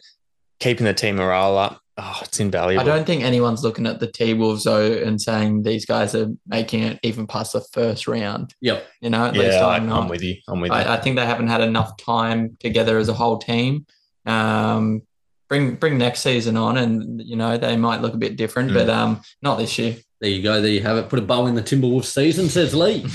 keeping 0.59 0.85
the 0.87 0.93
team 0.94 1.17
morale 1.17 1.56
up, 1.56 1.80
oh, 1.98 2.19
it's 2.22 2.41
invaluable. 2.41 2.82
I 2.82 2.96
don't 2.96 3.06
think 3.06 3.22
anyone's 3.22 3.62
looking 3.62 3.86
at 3.86 4.00
the 4.00 4.06
T 4.06 4.34
Wolves 4.34 4.65
though 4.65 4.93
and 4.93 5.20
saying 5.20 5.62
these 5.62 5.84
guys 5.86 6.15
are 6.15 6.29
making 6.46 6.82
it 6.82 6.98
even 7.03 7.26
past 7.26 7.53
the 7.53 7.60
first 7.72 8.06
round. 8.08 8.55
Yep. 8.60 8.86
You 9.00 9.10
know, 9.10 9.26
at 9.26 9.34
yeah, 9.34 9.65
I, 9.65 9.76
I'm 9.76 9.86
not. 9.88 10.03
I'm 10.03 10.08
with 10.08 10.22
you. 10.22 10.36
I'm 10.48 10.60
with 10.60 10.70
you. 10.70 10.76
I, 10.76 10.94
I 10.94 11.00
think 11.00 11.17
they 11.17 11.26
haven't 11.26 11.48
had 11.48 11.60
enough 11.60 11.96
time 11.96 12.56
together 12.60 12.98
as 12.98 13.08
a 13.08 13.15
whole 13.15 13.38
team. 13.38 13.86
Um, 14.26 15.03
bring 15.48 15.74
bring 15.74 15.98
next 15.98 16.20
season 16.20 16.56
on, 16.56 16.76
and 16.76 17.20
you 17.22 17.36
know 17.36 17.56
they 17.58 17.76
might 17.76 18.00
look 18.03 18.15
a 18.15 18.19
bit 18.19 18.36
different, 18.36 18.70
Mm. 18.70 18.74
but 18.74 18.88
um, 18.91 19.20
not 19.43 19.58
this 19.58 19.79
year. 19.79 19.96
There 20.20 20.31
you 20.31 20.43
go. 20.43 20.60
There 20.60 20.70
you 20.70 20.82
have 20.82 20.96
it. 20.98 21.08
Put 21.08 21.19
a 21.19 21.22
bow 21.22 21.46
in 21.46 21.55
the 21.55 21.62
Timberwolves 21.62 22.05
season, 22.06 22.48
says 22.48 22.74
Lee. 22.74 23.06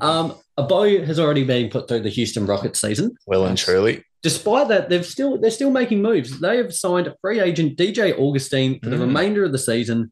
Um, 0.00 0.34
a 0.56 0.62
bow 0.62 1.04
has 1.04 1.18
already 1.20 1.44
been 1.44 1.68
put 1.68 1.86
through 1.86 2.00
the 2.00 2.08
Houston 2.08 2.46
Rockets 2.46 2.80
season. 2.80 3.14
well 3.26 3.44
and 3.44 3.58
truly. 3.58 4.02
Despite 4.22 4.68
that, 4.68 4.88
they've 4.88 5.04
still 5.04 5.36
they're 5.38 5.50
still 5.50 5.70
making 5.70 6.00
moves. 6.00 6.40
They 6.40 6.56
have 6.56 6.72
signed 6.74 7.12
free 7.20 7.38
agent 7.38 7.76
DJ 7.76 8.18
Augustine 8.18 8.80
for 8.80 8.88
the 8.88 8.96
Mm. 8.96 9.00
remainder 9.00 9.44
of 9.44 9.52
the 9.52 9.58
season. 9.58 10.10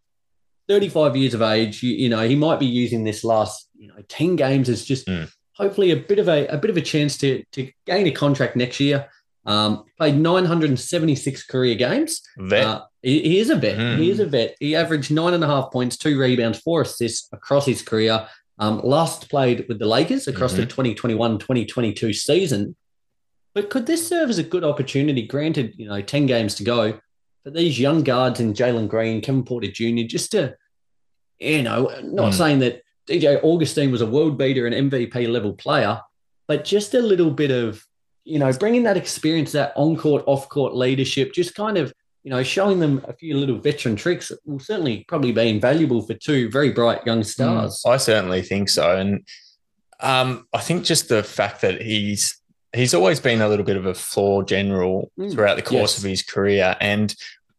Thirty-five 0.69 1.17
years 1.17 1.33
of 1.33 1.41
age. 1.41 1.83
You, 1.83 1.93
you 1.95 2.09
know 2.11 2.21
he 2.29 2.35
might 2.37 2.61
be 2.61 2.67
using 2.67 3.05
this 3.05 3.25
last 3.25 3.71
you 3.79 3.89
know 3.89 3.95
ten 4.09 4.37
games 4.37 4.69
as 4.69 4.85
just 4.85 5.07
Mm. 5.07 5.31
hopefully 5.55 5.91
a 5.91 5.97
bit 5.97 6.19
of 6.19 6.29
a 6.29 6.47
a 6.49 6.59
bit 6.59 6.69
of 6.71 6.77
a 6.77 6.83
chance 6.83 7.17
to 7.19 7.43
to 7.53 7.71
gain 7.87 8.07
a 8.07 8.11
contract 8.11 8.55
next 8.57 8.79
year. 8.79 9.09
Um, 9.47 9.85
played 9.97 10.17
976 10.19 11.45
career 11.47 11.75
games. 11.77 12.21
Vet. 12.37 12.67
Uh, 12.67 12.83
he, 13.03 13.21
he 13.21 13.39
is 13.39 13.51
a 13.51 13.57
vet. 13.57 13.79
Mm. 13.79 13.99
He 13.99 14.11
is 14.11 14.21
a 14.21 14.27
vet. 14.27 14.57
He 14.61 14.75
averaged 14.75 15.11
nine 15.11 15.35
and 15.35 15.45
a 15.45 15.47
half 15.47 15.71
points, 15.71 15.97
two 15.97 16.19
rebounds, 16.19 16.59
four 16.59 16.83
assists 16.83 17.29
across 17.33 17.67
his 17.67 17.83
career. 17.83 18.27
Um, 18.61 18.81
last 18.83 19.29
played 19.31 19.67
with 19.69 19.79
the 19.79 19.87
Lakers 19.87 20.27
across 20.27 20.53
the 20.55 20.67
2021 20.67 21.39
2022 21.39 22.13
season. 22.13 22.75
But 23.55 23.71
could 23.71 23.87
this 23.87 24.07
serve 24.07 24.31
as 24.31 24.39
a 24.39 24.43
good 24.43 24.65
opportunity? 24.65 25.27
Granted, 25.27 25.75
you 25.77 25.89
know, 25.89 26.01
10 26.03 26.27
games 26.27 26.57
to 26.57 26.65
go 26.65 26.99
for 27.45 27.51
these 27.51 27.79
young 27.79 28.03
guards 28.03 28.41
in 28.41 28.55
Jalen 28.55 28.89
Green, 28.89 29.21
Kevin 29.21 29.45
Porter 29.45 29.71
Jr., 29.71 30.07
just 30.09 30.33
to, 30.33 30.57
you 31.39 31.63
know, 31.63 31.85
not 32.03 32.33
Mm. 32.33 32.35
saying 32.35 32.59
that 32.61 32.83
DJ 33.09 33.41
Augustine 33.43 33.93
was 33.93 34.01
a 34.03 34.07
world 34.07 34.37
beater 34.37 34.67
and 34.67 34.91
MVP 34.91 35.27
level 35.29 35.53
player, 35.53 36.01
but 36.49 36.65
just 36.65 36.95
a 36.95 37.01
little 37.01 37.31
bit 37.31 37.51
of, 37.53 37.85
you 38.25 38.39
know, 38.41 38.53
bringing 38.55 38.83
that 38.83 38.97
experience, 38.97 39.53
that 39.53 39.73
on 39.77 39.97
court, 39.97 40.25
off 40.27 40.49
court 40.49 40.75
leadership, 40.75 41.33
just 41.33 41.55
kind 41.55 41.79
of, 41.79 41.93
you 42.29 42.35
know, 42.35 42.43
showing 42.43 42.79
them 42.79 43.03
a 43.09 43.15
few 43.15 43.39
little 43.39 43.57
veteran 43.57 43.97
tricks 43.97 44.31
will 44.45 44.59
certainly 44.59 45.03
probably 45.09 45.33
be 45.33 45.49
invaluable 45.49 46.03
for 46.03 46.13
two 46.13 46.51
very 46.51 46.71
bright 46.71 47.07
young 47.07 47.25
stars. 47.25 47.83
I 47.87 47.97
certainly 47.97 48.43
think 48.43 48.69
so, 48.69 48.99
and 48.99 49.27
um, 50.01 50.47
I 50.53 50.59
think 50.59 50.85
just 50.85 51.09
the 51.09 51.23
fact 51.23 51.63
that 51.63 51.81
he's 51.81 52.39
he's 52.77 52.93
always 52.93 53.19
been 53.19 53.41
a 53.41 53.49
little 53.49 53.65
bit 53.65 53.79
of 53.79 53.87
a 53.87 53.95
floor 53.95 54.45
general 54.45 55.11
Mm, 55.19 55.33
throughout 55.33 55.57
the 55.57 55.63
course 55.63 55.95
yes. 55.95 55.99
of 55.99 56.05
his 56.05 56.23
career, 56.23 56.77
and 56.83 57.15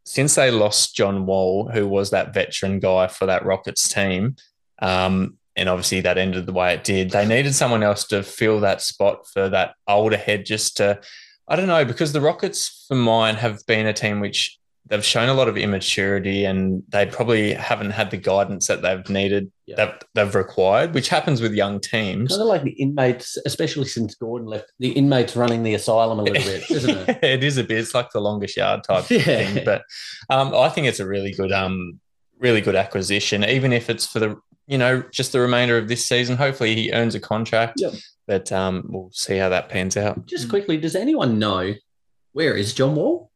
since 0.05 0.35
they 0.35 0.51
lost 0.51 0.95
John 0.95 1.25
Wall, 1.25 1.67
who 1.73 1.88
was 1.88 2.11
that 2.11 2.35
veteran 2.35 2.79
guy 2.79 3.07
for 3.07 3.25
that 3.25 3.43
Rockets 3.43 3.91
team, 3.91 4.35
um, 4.83 5.39
and 5.55 5.67
obviously 5.67 6.01
that 6.01 6.19
ended 6.19 6.45
the 6.45 6.53
way 6.53 6.75
it 6.75 6.83
did, 6.83 7.09
they 7.09 7.25
needed 7.25 7.55
someone 7.55 7.81
else 7.81 8.03
to 8.09 8.21
fill 8.21 8.59
that 8.59 8.83
spot 8.83 9.25
for 9.25 9.49
that 9.49 9.73
older 9.88 10.17
head, 10.17 10.45
just 10.45 10.77
to. 10.77 11.01
I 11.47 11.55
don't 11.55 11.65
know 11.65 11.85
because 11.85 12.13
the 12.13 12.21
Rockets, 12.21 12.85
for 12.88 12.93
mine, 12.93 13.33
have 13.33 13.65
been 13.65 13.88
a 13.88 13.93
team 13.93 14.19
which 14.19 14.58
they've 14.89 15.05
shown 15.05 15.29
a 15.29 15.34
lot 15.34 15.48
of 15.48 15.55
immaturity 15.55 16.46
and 16.46 16.84
they 16.89 17.05
probably 17.05 17.53
haven't 17.53 17.91
had 17.91 18.10
the 18.12 18.17
guidance 18.17 18.67
that 18.67 18.81
they've 18.81 19.08
needed 19.10 19.51
Yeah. 19.67 19.75
that 19.77 20.03
they've 20.15 20.34
required, 20.36 20.93
which 20.93 21.10
happens 21.10 21.41
with 21.41 21.53
young 21.53 21.79
teams. 21.79 22.29
Kind 22.31 22.41
of 22.41 22.48
like 22.48 22.63
the 22.63 22.72
inmates, 22.72 23.38
especially 23.46 23.86
since 23.86 24.15
Gordon 24.15 24.48
left, 24.48 24.72
the 24.79 24.91
inmates 24.91 25.36
running 25.36 25.63
the 25.63 25.75
asylum 25.75 26.19
a 26.19 26.24
little 26.24 26.43
bit, 26.43 26.69
isn't 26.72 26.98
it? 27.10 27.19
It 27.24 27.43
is 27.43 27.58
a 27.58 27.63
bit. 27.63 27.77
It's 27.77 27.93
like 27.93 28.10
the 28.12 28.19
longest 28.19 28.58
yard 28.58 28.84
type 28.84 29.10
Yeah. 29.10 29.22
thing. 29.22 29.63
But 29.63 29.84
um, 30.29 30.53
I 30.55 30.69
think 30.69 30.88
it's 30.88 31.00
a 31.00 31.05
really 31.08 31.31
good, 31.34 31.51
um, 31.51 32.00
really 32.39 32.62
good 32.62 32.75
acquisition, 32.75 33.43
even 33.43 33.72
if 33.74 33.89
it's 33.89 34.05
for 34.08 34.19
the 34.19 34.36
you 34.67 34.77
know 34.77 35.01
just 35.12 35.31
the 35.31 35.39
remainder 35.39 35.77
of 35.77 35.88
this 35.88 36.05
season. 36.05 36.38
Hopefully, 36.38 36.75
he 36.75 36.91
earns 36.93 37.15
a 37.15 37.19
contract. 37.19 37.74
Yep. 37.77 37.93
But 38.27 38.51
um, 38.51 38.86
we'll 38.89 39.10
see 39.12 39.38
how 39.38 39.50
that 39.50 39.69
pans 39.69 39.98
out. 39.98 40.25
Just 40.27 40.50
quickly, 40.50 40.77
does 40.77 40.96
anyone 40.96 41.39
know 41.39 41.74
where 42.34 42.55
is 42.55 42.74
John 42.75 42.96
Wall? 42.96 43.28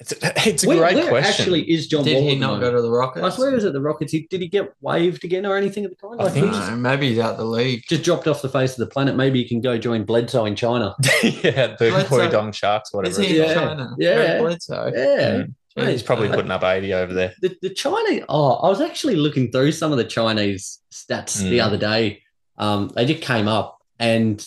It's 0.00 0.12
a, 0.12 0.16
it's 0.48 0.64
a 0.64 0.68
where, 0.68 0.78
great 0.78 0.94
where 0.96 1.08
question. 1.08 1.42
actually 1.42 1.70
is 1.70 1.88
John 1.88 2.04
Did 2.04 2.14
Wall? 2.16 2.28
he 2.30 2.36
not 2.36 2.60
go 2.60 2.70
to 2.72 2.80
the 2.80 2.90
Rockets? 2.90 3.24
I 3.24 3.30
swear 3.30 3.48
he 3.50 3.54
was 3.56 3.64
at 3.64 3.72
the 3.72 3.80
Rockets. 3.80 4.12
He, 4.12 4.26
did 4.30 4.40
he 4.40 4.46
get 4.48 4.72
waived 4.80 5.24
again 5.24 5.44
or 5.44 5.56
anything 5.56 5.84
at 5.84 5.90
the 5.90 5.96
time? 5.96 6.20
I 6.20 6.24
Like, 6.24 6.32
think 6.34 6.46
No, 6.46 6.52
just, 6.52 6.72
maybe 6.72 7.08
he's 7.10 7.18
out 7.18 7.36
the 7.36 7.44
league. 7.44 7.82
just 7.88 8.04
dropped 8.04 8.28
off 8.28 8.40
the 8.42 8.48
face 8.48 8.72
of 8.72 8.78
the 8.78 8.86
planet. 8.86 9.16
Maybe 9.16 9.42
he 9.42 9.48
can 9.48 9.60
go 9.60 9.76
join 9.76 10.04
Bledsoe 10.04 10.44
in 10.44 10.54
China. 10.54 10.94
yeah, 11.22 11.74
the 11.78 11.90
Let's, 11.92 12.08
Koi 12.08 12.26
uh, 12.26 12.30
Dong 12.30 12.52
Sharks, 12.52 12.90
Is 12.90 12.94
whatever. 12.94 13.22
he 13.22 13.38
in. 13.40 13.44
Yeah. 13.48 13.54
China? 13.54 13.94
Yeah. 13.98 14.38
Bledsoe. 14.40 14.92
Yeah. 14.94 15.42
Mm. 15.82 15.88
He's 15.90 16.02
probably 16.02 16.28
putting 16.28 16.50
up 16.50 16.64
eighty 16.64 16.92
over 16.92 17.12
there. 17.14 17.34
The, 17.40 17.56
the 17.62 17.70
Chinese, 17.70 18.24
oh, 18.28 18.54
I 18.54 18.68
was 18.68 18.80
actually 18.80 19.14
looking 19.14 19.52
through 19.52 19.70
some 19.72 19.92
of 19.92 19.98
the 19.98 20.04
Chinese 20.04 20.80
stats 20.92 21.40
the 21.40 21.58
Mm. 21.58 21.64
other 21.64 21.76
day. 21.76 22.22
Um, 22.56 22.90
they 22.96 23.04
just 23.06 23.22
came 23.22 23.46
up 23.46 23.78
and 24.00 24.44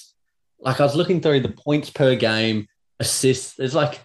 like 0.60 0.82
I 0.82 0.84
was 0.84 0.94
looking 0.96 1.22
through 1.22 1.40
the 1.40 1.50
points 1.50 1.90
per 1.90 2.16
game, 2.16 2.68
assists. 3.00 3.56
There's 3.56 3.74
like 3.76 4.02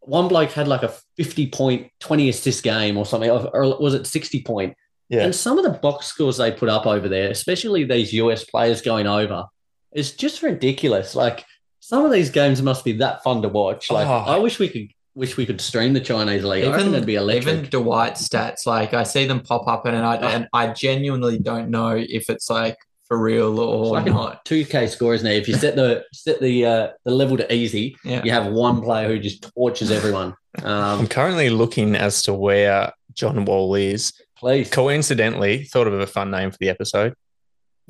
one 0.00 0.28
bloke 0.28 0.52
had 0.52 0.68
like 0.68 0.82
a 0.82 0.94
50 1.16 1.48
point, 1.48 1.90
20 2.00 2.28
assist 2.28 2.62
game 2.62 2.96
or 2.96 3.06
something, 3.06 3.30
or 3.30 3.78
was 3.80 3.94
it 3.94 4.06
60 4.06 4.42
point? 4.42 4.76
Yeah. 5.08 5.24
And 5.24 5.34
some 5.34 5.58
of 5.58 5.64
the 5.64 5.78
box 5.78 6.06
scores 6.06 6.36
they 6.36 6.52
put 6.52 6.68
up 6.68 6.86
over 6.86 7.08
there, 7.08 7.30
especially 7.30 7.84
these 7.84 8.12
US 8.14 8.44
players 8.44 8.80
going 8.80 9.06
over, 9.06 9.46
is 9.92 10.12
just 10.12 10.42
ridiculous. 10.42 11.14
Like 11.14 11.44
some 11.80 12.04
of 12.04 12.12
these 12.12 12.30
games 12.30 12.62
must 12.62 12.84
be 12.84 12.92
that 12.92 13.22
fun 13.22 13.42
to 13.42 13.48
watch. 13.48 13.90
Like 13.90 14.06
Oh. 14.06 14.32
I 14.32 14.38
wish 14.38 14.58
we 14.58 14.68
could 14.68 14.88
wish 15.14 15.36
we 15.36 15.44
could 15.46 15.60
stream 15.60 15.92
the 15.92 16.00
Chinese 16.00 16.44
league. 16.44 16.64
I 16.64 16.78
Even, 16.78 16.94
it'd 16.94 17.06
be 17.06 17.16
electric. 17.16 17.54
even 17.54 17.70
Dwight 17.70 18.14
stats, 18.14 18.66
like 18.66 18.94
I 18.94 19.02
see 19.02 19.26
them 19.26 19.40
pop 19.40 19.66
up, 19.66 19.84
and 19.86 19.96
I 19.96 20.16
oh. 20.16 20.28
and 20.28 20.48
I 20.52 20.68
genuinely 20.68 21.38
don't 21.38 21.70
know 21.70 21.96
if 21.96 22.30
it's 22.30 22.48
like 22.48 22.76
for 23.10 23.18
real 23.18 23.50
It's 23.50 23.58
or 23.60 23.86
like 23.94 24.06
a 24.06 24.10
not. 24.10 24.44
2K 24.44 24.88
score, 24.88 25.14
isn't 25.14 25.26
it? 25.26 25.36
If 25.36 25.48
you 25.48 25.54
set 25.54 25.74
the 25.74 26.04
set 26.12 26.40
the 26.40 26.64
uh, 26.64 26.88
the 27.04 27.10
level 27.10 27.36
to 27.38 27.52
easy, 27.52 27.96
Yeah. 28.04 28.22
you 28.24 28.30
have 28.30 28.46
one 28.52 28.80
player 28.82 29.08
who 29.08 29.18
just 29.18 29.52
torches 29.52 29.90
everyone. 29.90 30.36
I'm 30.64 31.00
Um, 31.00 31.06
currently 31.08 31.50
looking 31.50 31.96
as 31.96 32.22
to 32.22 32.32
where 32.32 32.92
John 33.14 33.44
Wall 33.44 33.74
is. 33.74 34.12
please. 34.38 34.70
Coincidentally, 34.70 35.64
thought 35.64 35.88
of 35.88 35.94
a 36.00 36.06
fun 36.06 36.30
name 36.30 36.52
for 36.52 36.58
the 36.60 36.68
episode. 36.68 37.14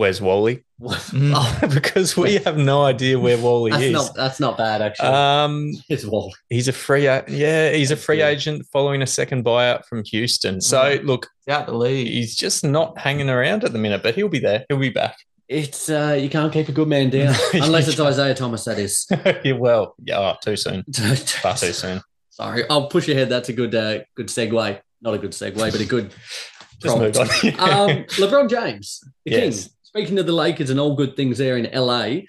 Where's 0.01 0.19
Wally? 0.23 0.65
Mm. 0.81 1.35
Oh, 1.37 1.69
because 1.69 2.17
we 2.17 2.37
have 2.39 2.57
no 2.57 2.83
idea 2.85 3.21
where 3.21 3.37
Wally 3.37 3.71
that's 3.71 3.83
is. 3.83 3.93
not 3.93 4.15
that's 4.15 4.41
not 4.41 4.57
bad 4.57 4.81
actually. 4.81 5.09
um, 5.09 5.73
it's 5.91 6.07
Wall. 6.07 6.33
he's 6.49 6.69
a 6.69 6.73
free, 6.73 7.05
a- 7.07 7.23
yeah, 7.29 7.71
he's 7.73 7.91
a 7.91 7.97
free 7.97 8.17
good. 8.17 8.25
agent 8.29 8.67
following 8.73 9.03
a 9.03 9.07
second 9.07 9.45
buyout 9.45 9.85
from 9.85 10.03
Houston. 10.05 10.63
So 10.63 10.79
Mhm. 10.81 11.05
look, 11.05 11.29
He's 11.45 11.55
out 11.55 11.67
the 11.67 11.75
league. 11.75 12.07
he's 12.09 12.35
just 12.35 12.65
not 12.65 12.97
hanging 12.99 13.29
around 13.29 13.63
at 13.65 13.73
the 13.75 13.79
minute, 13.79 14.03
but 14.03 14.15
he'll 14.15 14.31
be 14.31 14.39
there. 14.39 14.65
He'll 14.71 14.79
be 14.79 14.89
back. 14.89 15.17
It's 15.49 15.91
uh, 15.91 16.17
you 16.19 16.31
can't 16.31 16.51
keep 16.51 16.71
a 16.71 16.73
good 16.73 16.89
man 16.89 17.11
down 17.11 17.35
unless 17.53 17.87
it's. 17.87 18.01
Isaiah 18.01 18.35
Thomas. 18.35 18.65
That 18.65 18.79
is. 18.79 19.07
yeah, 19.45 19.53
well, 19.53 19.95
yeah, 20.03 20.19
oh, 20.19 20.37
too 20.43 20.57
soon. 20.57 20.83
Far 21.43 21.57
too 21.59 21.75
soon. 21.75 22.01
Sorry, 22.31 22.65
I'll 22.71 22.87
push 22.89 23.07
ahead. 23.09 23.29
That's 23.29 23.51
a 23.51 23.53
good 23.53 23.75
uh, 23.75 23.99
good 24.17 24.29
segue. 24.29 24.81
Not 25.03 25.15
a 25.15 25.19
good 25.19 25.33
segue, 25.33 25.57
but 25.57 25.79
a 25.81 25.85
good. 25.85 26.15
Just 26.81 26.97
move 26.97 27.15
on. 27.19 27.27
um, 27.61 28.05
LeBron 28.17 28.49
James, 28.49 29.01
the 29.27 29.33
Yes. 29.33 29.65
king. 29.65 29.73
Speaking 29.91 30.19
of 30.21 30.27
the 30.27 30.33
Lakers 30.33 30.71
and 30.71 30.79
all 30.79 30.95
good 30.95 31.17
things 31.17 31.39
there 31.39 31.57
in 31.57 31.69
LA, 31.75 32.21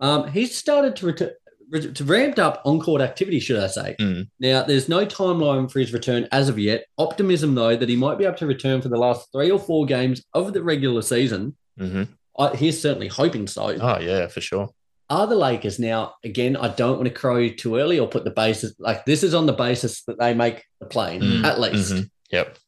um, 0.00 0.26
he's 0.28 0.56
started 0.56 0.96
to 0.96 1.06
return. 1.06 1.30
To 1.72 2.04
ramped 2.04 2.38
up 2.38 2.60
on-court 2.66 3.00
activity, 3.00 3.40
should 3.40 3.58
I 3.58 3.66
say? 3.68 3.96
Mm. 3.98 4.28
Now, 4.38 4.62
there's 4.64 4.88
no 4.88 5.06
timeline 5.06 5.68
for 5.70 5.78
his 5.80 5.92
return 5.92 6.28
as 6.30 6.48
of 6.48 6.58
yet. 6.58 6.84
Optimism, 6.98 7.54
though, 7.54 7.74
that 7.74 7.88
he 7.88 7.96
might 7.96 8.18
be 8.18 8.24
able 8.24 8.36
to 8.36 8.46
return 8.46 8.82
for 8.82 8.88
the 8.90 8.98
last 8.98 9.32
three 9.32 9.50
or 9.50 9.58
four 9.58 9.86
games 9.86 10.22
of 10.34 10.52
the 10.52 10.62
regular 10.62 11.02
season. 11.02 11.56
Mhm. 11.80 12.08
I, 12.38 12.54
he's 12.54 12.80
certainly 12.80 13.08
hoping 13.08 13.46
so. 13.48 13.76
Oh 13.80 13.98
yeah, 13.98 14.26
for 14.26 14.40
sure. 14.40 14.68
Are 15.08 15.26
the 15.26 15.36
Lakers 15.36 15.78
now? 15.78 16.14
Again, 16.22 16.56
I 16.56 16.68
don't 16.68 16.96
want 16.96 17.08
to 17.08 17.14
crow 17.14 17.48
too 17.48 17.76
early 17.76 17.98
or 17.98 18.08
put 18.08 18.24
the 18.24 18.30
basis 18.30 18.74
like 18.78 19.04
this 19.04 19.22
is 19.22 19.34
on 19.34 19.46
the 19.46 19.52
basis 19.52 20.02
that 20.04 20.18
they 20.18 20.34
make 20.34 20.64
the 20.80 20.86
plane 20.86 21.22
Mm, 21.22 21.44
at 21.44 21.60
least. 21.60 21.92
Mhm. 21.94 22.10
Yep, 22.30 22.58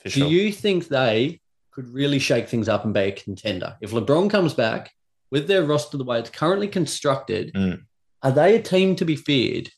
for 0.00 0.08
Do 0.10 0.26
you 0.28 0.52
think 0.52 0.88
they 0.88 1.40
could 1.74 1.88
really 1.88 2.18
shake 2.18 2.48
things 2.48 2.68
up 2.68 2.84
and 2.84 2.94
be 2.94 3.00
a 3.00 3.12
contender 3.12 3.76
if 3.80 3.90
LeBron 3.90 4.30
comes 4.30 4.54
back 4.54 4.92
with 5.30 5.48
their 5.48 5.64
roster 5.64 5.96
the 5.96 6.04
way 6.04 6.18
it's 6.18 6.30
currently 6.30 6.68
constructed? 6.68 7.52
Mm. 7.54 7.82
Are 8.22 8.32
they 8.32 8.54
a 8.56 8.62
team 8.62 8.96
to 8.96 9.04
be 9.04 9.16
feared? 9.16 9.70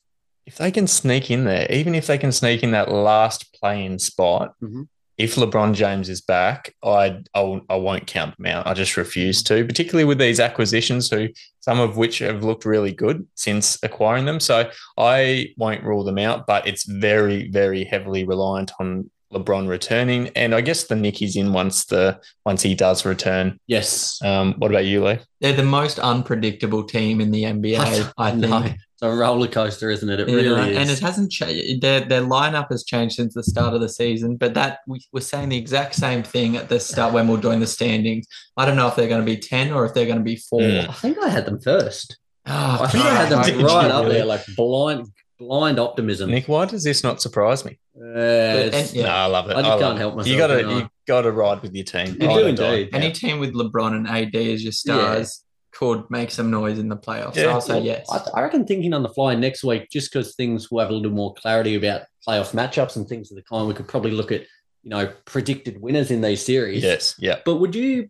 if 0.44 0.58
they 0.58 0.70
can 0.70 0.86
sneak 0.86 1.28
in 1.28 1.42
there, 1.42 1.66
even 1.72 1.92
if 1.92 2.06
they 2.06 2.16
can 2.16 2.30
sneak 2.30 2.62
in 2.62 2.70
that 2.70 2.88
last 2.88 3.52
playing 3.52 3.98
spot, 3.98 4.54
Mhm. 4.62 4.86
if 5.18 5.34
LeBron 5.34 5.74
James 5.74 6.08
is 6.08 6.20
back, 6.20 6.72
I 6.84 7.18
I'll, 7.34 7.62
I 7.68 7.74
won't 7.74 8.06
count 8.06 8.36
them 8.36 8.46
out. 8.46 8.64
I 8.64 8.72
just 8.72 8.96
refuse 8.96 9.42
to, 9.42 9.64
particularly 9.64 10.04
with 10.04 10.18
these 10.18 10.38
acquisitions, 10.38 11.10
who 11.10 11.30
some 11.58 11.80
of 11.80 11.96
which 11.96 12.20
have 12.20 12.44
looked 12.44 12.64
really 12.64 12.92
good 12.92 13.26
since 13.34 13.76
acquiring 13.82 14.24
them. 14.26 14.38
So 14.38 14.70
I 14.96 15.52
won't 15.56 15.82
rule 15.82 16.04
them 16.04 16.18
out, 16.18 16.46
but 16.46 16.64
it's 16.68 16.84
very 16.84 17.50
very 17.50 17.82
heavily 17.82 18.22
reliant 18.22 18.70
on 18.78 19.10
LeBron 19.38 19.68
returning, 19.68 20.28
and 20.36 20.54
I 20.54 20.60
guess 20.60 20.84
the 20.84 20.96
Nick 20.96 21.20
is 21.22 21.36
in 21.36 21.52
once 21.52 21.84
the 21.86 22.20
once 22.44 22.62
he 22.62 22.74
does 22.74 23.04
return. 23.04 23.58
Yes. 23.66 24.20
Um, 24.22 24.54
what 24.58 24.70
about 24.70 24.84
you, 24.86 25.04
Lee? 25.04 25.18
They're 25.40 25.52
the 25.52 25.62
most 25.62 25.98
unpredictable 25.98 26.84
team 26.84 27.20
in 27.20 27.30
the 27.30 27.44
NBA, 27.44 28.12
I 28.18 28.30
think. 28.30 28.42
No, 28.42 28.58
it's 28.64 29.02
a 29.02 29.10
roller 29.10 29.48
coaster, 29.48 29.90
isn't 29.90 30.08
it? 30.08 30.20
It 30.20 30.28
You 30.28 30.36
really 30.36 30.70
is. 30.70 30.76
and 30.78 30.90
it 30.90 30.98
hasn't 31.00 31.30
changed. 31.30 31.82
Their 31.82 32.00
their 32.00 32.22
lineup 32.22 32.68
has 32.70 32.84
changed 32.84 33.16
since 33.16 33.34
the 33.34 33.42
start 33.42 33.74
of 33.74 33.80
the 33.80 33.88
season, 33.88 34.36
but 34.36 34.54
that 34.54 34.78
we 34.86 35.00
were 35.12 35.20
saying 35.20 35.50
the 35.50 35.58
exact 35.58 35.94
same 35.94 36.22
thing 36.22 36.56
at 36.56 36.68
the 36.68 36.80
start 36.80 37.12
when 37.12 37.28
we 37.28 37.34
we're 37.34 37.40
doing 37.42 37.60
the 37.60 37.66
standings. 37.66 38.26
I 38.56 38.64
don't 38.64 38.76
know 38.76 38.88
if 38.88 38.96
they're 38.96 39.08
going 39.08 39.20
to 39.20 39.26
be 39.26 39.36
ten 39.36 39.72
or 39.72 39.84
if 39.84 39.92
they're 39.92 40.06
going 40.06 40.18
to 40.18 40.24
be 40.24 40.36
four. 40.36 40.60
Mm. 40.62 40.88
I 40.88 40.92
think 40.92 41.18
I 41.22 41.28
had 41.28 41.44
them 41.44 41.60
first. 41.60 42.18
Oh, 42.46 42.78
I 42.82 42.86
think 42.88 43.04
I 43.04 43.14
had 43.14 43.28
them 43.28 43.42
Did 43.44 43.56
right 43.60 43.90
up 43.90 44.04
really? 44.04 44.14
there, 44.16 44.24
like 44.24 44.46
blind, 44.56 45.08
blind 45.38 45.78
optimism. 45.78 46.30
Nick, 46.30 46.46
why 46.48 46.64
does 46.64 46.84
this 46.84 47.02
not 47.02 47.20
surprise 47.20 47.64
me? 47.64 47.78
Uh, 47.98 48.70
and- 48.72 48.92
Yeah. 48.94 49.04
No, 49.04 49.08
I 49.10 49.26
love 49.26 49.48
it. 49.50 49.56
I 49.56 49.60
just 49.60 49.68
love 49.68 49.80
can't 49.80 49.96
it. 49.96 50.00
help 50.00 50.16
myself, 50.16 50.32
You 50.32 50.38
gotta 50.38 50.60
you 50.62 50.90
gotta 51.06 51.30
ride 51.32 51.62
with 51.62 51.74
your 51.74 51.84
team. 51.84 52.16
You 52.20 52.28
Ride 52.28 52.34
do 52.36 52.46
or 52.46 52.52
die. 52.52 52.74
indeed. 52.74 52.94
Any 52.94 53.12
team 53.12 53.38
with 53.40 53.54
LeBron 53.54 53.94
and 53.96 54.06
AD 54.08 54.34
as 54.52 54.62
your 54.62 54.72
stars 54.72 55.42
could 55.72 56.04
make 56.10 56.30
some 56.30 56.50
noise 56.50 56.78
in 56.78 56.88
the 56.88 56.96
playoffs. 56.96 57.34
So 57.34 57.40
Yeah. 57.42 57.46
I'll 57.52 57.60
say 57.60 57.74
Well, 57.74 57.84
yes. 57.84 58.06
I, 58.10 58.20
I 58.38 58.42
reckon 58.42 58.66
thinking 58.66 58.92
on 58.94 59.02
the 59.02 59.08
fly 59.10 59.34
next 59.34 59.62
week, 59.64 59.88
just 59.90 60.12
because 60.12 60.34
things 60.34 60.70
will 60.70 60.80
have 60.80 60.90
a 60.90 60.94
little 60.94 61.10
more 61.12 61.34
clarity 61.34 61.74
about 61.74 62.02
playoff 62.26 62.52
matchups 62.52 62.96
and 62.96 63.06
things 63.08 63.30
of 63.30 63.36
the 63.36 63.42
kind, 63.42 63.66
we 63.68 63.74
could 63.74 63.88
probably 63.88 64.10
look 64.12 64.32
at 64.32 64.42
you 64.82 64.90
know 64.90 65.12
predicted 65.24 65.80
winners 65.80 66.10
in 66.10 66.20
these 66.20 66.44
series. 66.44 66.82
Yes, 66.82 67.14
yeah. 67.18 67.38
But 67.44 67.56
would 67.56 67.74
you, 67.74 68.08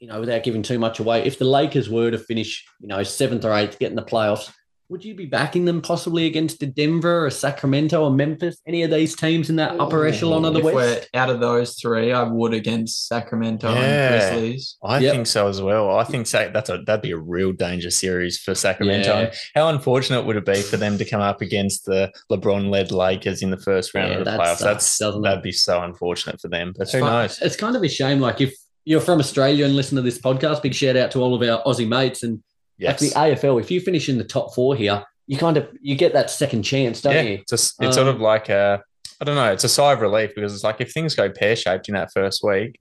you 0.00 0.06
know, 0.08 0.20
without 0.20 0.42
giving 0.42 0.62
too 0.62 0.78
much 0.78 0.98
away, 1.00 1.24
if 1.24 1.38
the 1.38 1.44
Lakers 1.44 1.88
were 1.90 2.10
to 2.10 2.18
finish, 2.18 2.64
you 2.80 2.88
know, 2.88 3.02
seventh 3.02 3.44
or 3.44 3.54
eighth, 3.54 3.78
get 3.78 3.90
in 3.90 3.96
the 3.96 4.02
playoffs, 4.02 4.50
would 4.90 5.04
you 5.04 5.14
be 5.14 5.24
backing 5.24 5.64
them 5.64 5.80
possibly 5.80 6.26
against 6.26 6.62
a 6.62 6.66
Denver 6.66 7.24
or 7.24 7.30
Sacramento 7.30 8.02
or 8.02 8.10
Memphis? 8.10 8.60
Any 8.66 8.82
of 8.82 8.90
these 8.90 9.14
teams 9.16 9.48
in 9.48 9.56
that 9.56 9.78
upper 9.80 10.04
Ooh, 10.04 10.08
echelon 10.08 10.44
of 10.44 10.52
the 10.54 10.58
if 10.58 10.64
West? 10.66 11.08
we're 11.14 11.20
out 11.20 11.30
of 11.30 11.38
those 11.40 11.74
three, 11.76 12.12
I 12.12 12.24
would 12.24 12.52
against 12.52 13.06
Sacramento 13.06 13.72
Yeah. 13.72 13.78
and 13.80 14.32
Grizzlies. 14.40 14.76
I 14.82 14.98
Yep. 14.98 15.12
think 15.12 15.26
so 15.28 15.46
as 15.48 15.62
well. 15.62 15.90
I 15.96 16.02
think 16.04 16.26
Sac- 16.26 16.52
that's 16.52 16.68
a 16.70 16.78
that'd 16.86 17.02
be 17.02 17.12
a 17.12 17.16
real 17.16 17.52
danger 17.52 17.90
series 17.90 18.36
for 18.38 18.54
Sacramento. 18.54 19.08
Yeah. 19.20 19.32
How 19.54 19.68
unfortunate 19.68 20.26
would 20.26 20.36
it 20.36 20.44
be 20.44 20.60
for 20.60 20.76
them 20.76 20.98
to 20.98 21.04
come 21.04 21.20
up 21.20 21.40
against 21.40 21.84
the 21.86 22.10
LeBron-led 22.30 22.90
Lakers 22.90 23.42
in 23.42 23.50
the 23.50 23.58
first 23.58 23.94
round 23.94 24.10
Yeah, 24.10 24.18
of 24.18 24.24
the 24.24 24.30
that 24.32 24.40
playoffs? 24.40 24.46
sucks, 24.58 24.62
That's 24.62 24.98
doesn't 24.98 25.24
it? 25.24 25.28
that'd 25.28 25.42
be 25.42 25.52
so 25.52 25.80
unfortunate 25.82 26.40
for 26.40 26.48
them. 26.48 26.72
But 26.76 26.90
who 26.90 26.98
fun. 27.00 27.12
knows? 27.12 27.38
It's 27.40 27.56
kind 27.56 27.76
of 27.76 27.82
a 27.84 27.88
shame. 27.88 28.18
Like 28.20 28.40
if 28.40 28.54
you're 28.84 29.00
from 29.00 29.20
Australia 29.20 29.66
and 29.66 29.76
listen 29.76 29.94
to 29.96 30.02
this 30.02 30.18
podcast, 30.18 30.62
big 30.62 30.74
shout 30.74 30.96
out 30.96 31.10
to 31.12 31.20
all 31.20 31.34
of 31.40 31.48
our 31.48 31.62
Aussie 31.64 31.86
mates 31.86 32.22
and 32.24 32.40
Yes. 32.80 33.00
like 33.02 33.12
the 33.12 33.18
AFL. 33.46 33.60
If 33.60 33.70
you 33.70 33.80
finish 33.80 34.08
in 34.08 34.18
the 34.18 34.24
top 34.24 34.54
four 34.54 34.74
here, 34.74 35.04
you 35.26 35.36
kind 35.36 35.56
of 35.56 35.68
you 35.80 35.94
get 35.96 36.12
that 36.14 36.30
second 36.30 36.62
chance, 36.62 37.00
don't 37.00 37.14
yeah, 37.14 37.22
you? 37.22 37.34
it's, 37.34 37.50
just, 37.50 37.82
it's 37.82 37.94
sort 37.96 38.08
Um, 38.08 38.14
of 38.16 38.20
like 38.20 38.48
a 38.48 38.82
I 39.20 39.24
don't 39.24 39.34
know. 39.36 39.52
It's 39.52 39.64
a 39.64 39.68
sigh 39.68 39.92
of 39.92 40.00
relief 40.00 40.32
because 40.34 40.54
it's 40.54 40.64
like 40.64 40.80
if 40.80 40.92
things 40.92 41.14
go 41.14 41.28
pear 41.30 41.54
shaped 41.54 41.88
in 41.88 41.94
that 41.94 42.10
first 42.12 42.42
week, 42.42 42.78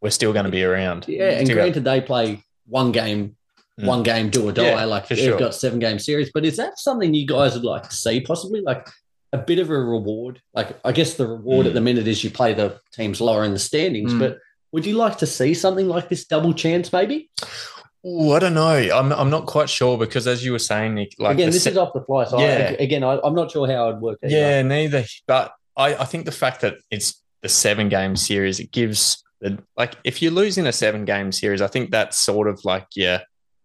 we're 0.00 0.10
still 0.10 0.32
going 0.32 0.44
to 0.44 0.50
be 0.50 0.64
around. 0.64 1.06
Yeah, 1.08 1.30
and 1.30 1.48
granted, 1.48 1.84
they 1.84 2.00
play 2.00 2.42
one 2.66 2.92
game, 2.92 3.36
Mm. 3.80 3.86
one 3.86 4.02
game, 4.02 4.30
do 4.30 4.48
or 4.48 4.52
die. 4.52 4.64
Yeah, 4.70 4.84
like 4.86 5.06
for 5.06 5.14
they've 5.14 5.24
sure. 5.26 5.38
got 5.38 5.54
seven 5.54 5.78
game 5.78 5.98
series. 5.98 6.30
But 6.32 6.46
is 6.46 6.56
that 6.56 6.78
something 6.78 7.12
you 7.12 7.26
guys 7.26 7.52
would 7.54 7.62
like 7.64 7.86
to 7.88 7.94
see? 7.94 8.20
Possibly 8.22 8.62
like 8.62 8.88
a 9.34 9.38
bit 9.38 9.58
of 9.58 9.68
a 9.68 9.78
reward. 9.78 10.40
Like 10.54 10.78
I 10.82 10.92
guess 10.92 11.14
the 11.14 11.26
reward 11.26 11.66
Mm. 11.66 11.68
at 11.68 11.74
the 11.74 11.80
minute 11.82 12.08
is 12.08 12.24
you 12.24 12.30
play 12.30 12.54
the 12.54 12.80
teams 12.92 13.20
lower 13.20 13.44
in 13.44 13.52
the 13.52 13.58
standings. 13.58 14.14
Mm. 14.14 14.18
But 14.18 14.38
would 14.72 14.86
you 14.86 14.96
like 14.96 15.18
to 15.18 15.26
see 15.26 15.52
something 15.52 15.88
like 15.88 16.08
this 16.08 16.24
double 16.24 16.54
chance? 16.54 16.90
Maybe 16.92 17.28
Ooh, 18.06 18.32
I 18.32 18.38
don't 18.38 18.54
know. 18.54 18.68
I'm 18.70 19.12
I'm 19.12 19.30
not 19.30 19.46
quite 19.46 19.68
sure 19.68 19.98
because 19.98 20.26
as 20.26 20.44
you 20.44 20.52
were 20.52 20.58
saying, 20.60 20.94
Nick, 20.94 21.14
like 21.18 21.34
again, 21.34 21.50
this 21.50 21.64
se- 21.64 21.72
is 21.72 21.76
off 21.76 21.92
the 21.92 22.02
fly. 22.02 22.24
So 22.24 22.38
I, 22.38 22.42
Yeah. 22.42 22.70
again, 22.78 23.02
I, 23.02 23.18
I'm 23.24 23.34
not 23.34 23.50
sure 23.50 23.66
how 23.66 23.88
it'd 23.88 24.00
work. 24.00 24.18
either. 24.22 24.32
Yeah, 24.36 24.62
neither. 24.62 25.04
But 25.26 25.52
I, 25.76 25.94
I 25.96 26.04
think 26.04 26.24
the 26.24 26.32
fact 26.32 26.60
that 26.60 26.76
it's 26.90 27.20
the 27.42 27.48
seven 27.48 27.88
game 27.88 28.14
series, 28.16 28.60
it 28.60 28.70
gives 28.70 29.22
the 29.40 29.58
like 29.76 29.94
if 30.04 30.22
you're 30.22 30.32
losing 30.32 30.66
a 30.66 30.72
seven 30.72 31.04
game 31.04 31.32
series, 31.32 31.60
I 31.60 31.66
think 31.66 31.90
that's 31.90 32.16
sort 32.16 32.48
of 32.48 32.64
like 32.64 32.86
your 32.94 33.20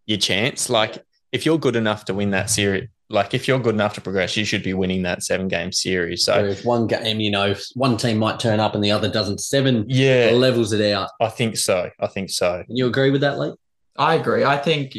your 0.07 0.17
chance. 0.17 0.69
Like 0.69 0.97
if 1.31 1.45
you're 1.45 1.59
good 1.59 1.75
enough 1.75 2.05
to 2.05 2.13
win 2.13 2.31
that 2.31 2.49
series, 2.49 2.89
like 3.09 3.33
if 3.33 3.47
you're 3.47 3.59
good 3.59 3.75
enough 3.75 3.93
to 3.95 4.01
progress, 4.01 4.35
you 4.35 4.43
should 4.45 4.63
be 4.63 4.73
winning 4.73 5.03
that 5.03 5.21
seven 5.21 5.47
game 5.49 5.71
series. 5.71 6.25
So 6.25 6.33
Whereas 6.41 6.65
one 6.65 6.87
game, 6.87 7.19
you 7.19 7.29
know, 7.29 7.53
one 7.75 7.95
team 7.95 8.17
might 8.17 8.39
turn 8.39 8.59
up 8.59 8.73
and 8.73 8.83
the 8.83 8.91
other 8.91 9.09
doesn't. 9.09 9.39
Seven 9.39 9.85
yeah, 9.87 10.31
levels 10.33 10.73
it 10.73 10.91
out. 10.93 11.09
I 11.21 11.27
think 11.29 11.57
so. 11.57 11.89
I 11.99 12.07
think 12.07 12.31
so. 12.31 12.63
Can 12.65 12.75
you 12.75 12.87
agree 12.87 13.11
with 13.11 13.21
that, 13.21 13.37
Lee? 13.37 13.53
I 14.01 14.15
agree. 14.15 14.43
I 14.43 14.57
think 14.57 14.97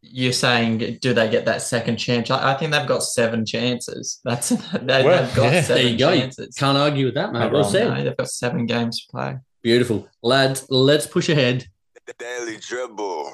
you're 0.00 0.32
saying, 0.32 0.98
do 1.00 1.14
they 1.14 1.30
get 1.30 1.44
that 1.44 1.62
second 1.62 1.96
chance? 1.96 2.28
I, 2.30 2.52
I 2.52 2.56
think 2.56 2.72
they've 2.72 2.86
got 2.88 3.02
seven 3.04 3.46
chances. 3.46 4.20
That's 4.24 4.48
they, 4.82 5.04
Well, 5.04 5.24
have 5.24 5.34
got 5.36 5.44
yeah. 5.44 5.50
There 5.50 5.62
seven 5.62 5.86
you 5.92 5.98
go. 5.98 6.14
chances. 6.18 6.54
Can't 6.56 6.76
argue 6.76 7.06
with 7.06 7.14
that, 7.14 7.32
mate. 7.32 7.38
Not 7.38 7.52
Well 7.52 7.62
wrong, 7.62 7.70
said. 7.70 7.88
No, 7.88 8.02
they've 8.04 8.16
got 8.16 8.28
seven 8.28 8.66
games 8.66 9.04
to 9.04 9.10
play. 9.10 9.36
Beautiful. 9.62 10.08
Lads, 10.22 10.66
let's 10.70 11.06
push 11.06 11.28
ahead. 11.28 11.66
The 12.06 12.14
Daily 12.14 12.56
Dribble. 12.56 13.32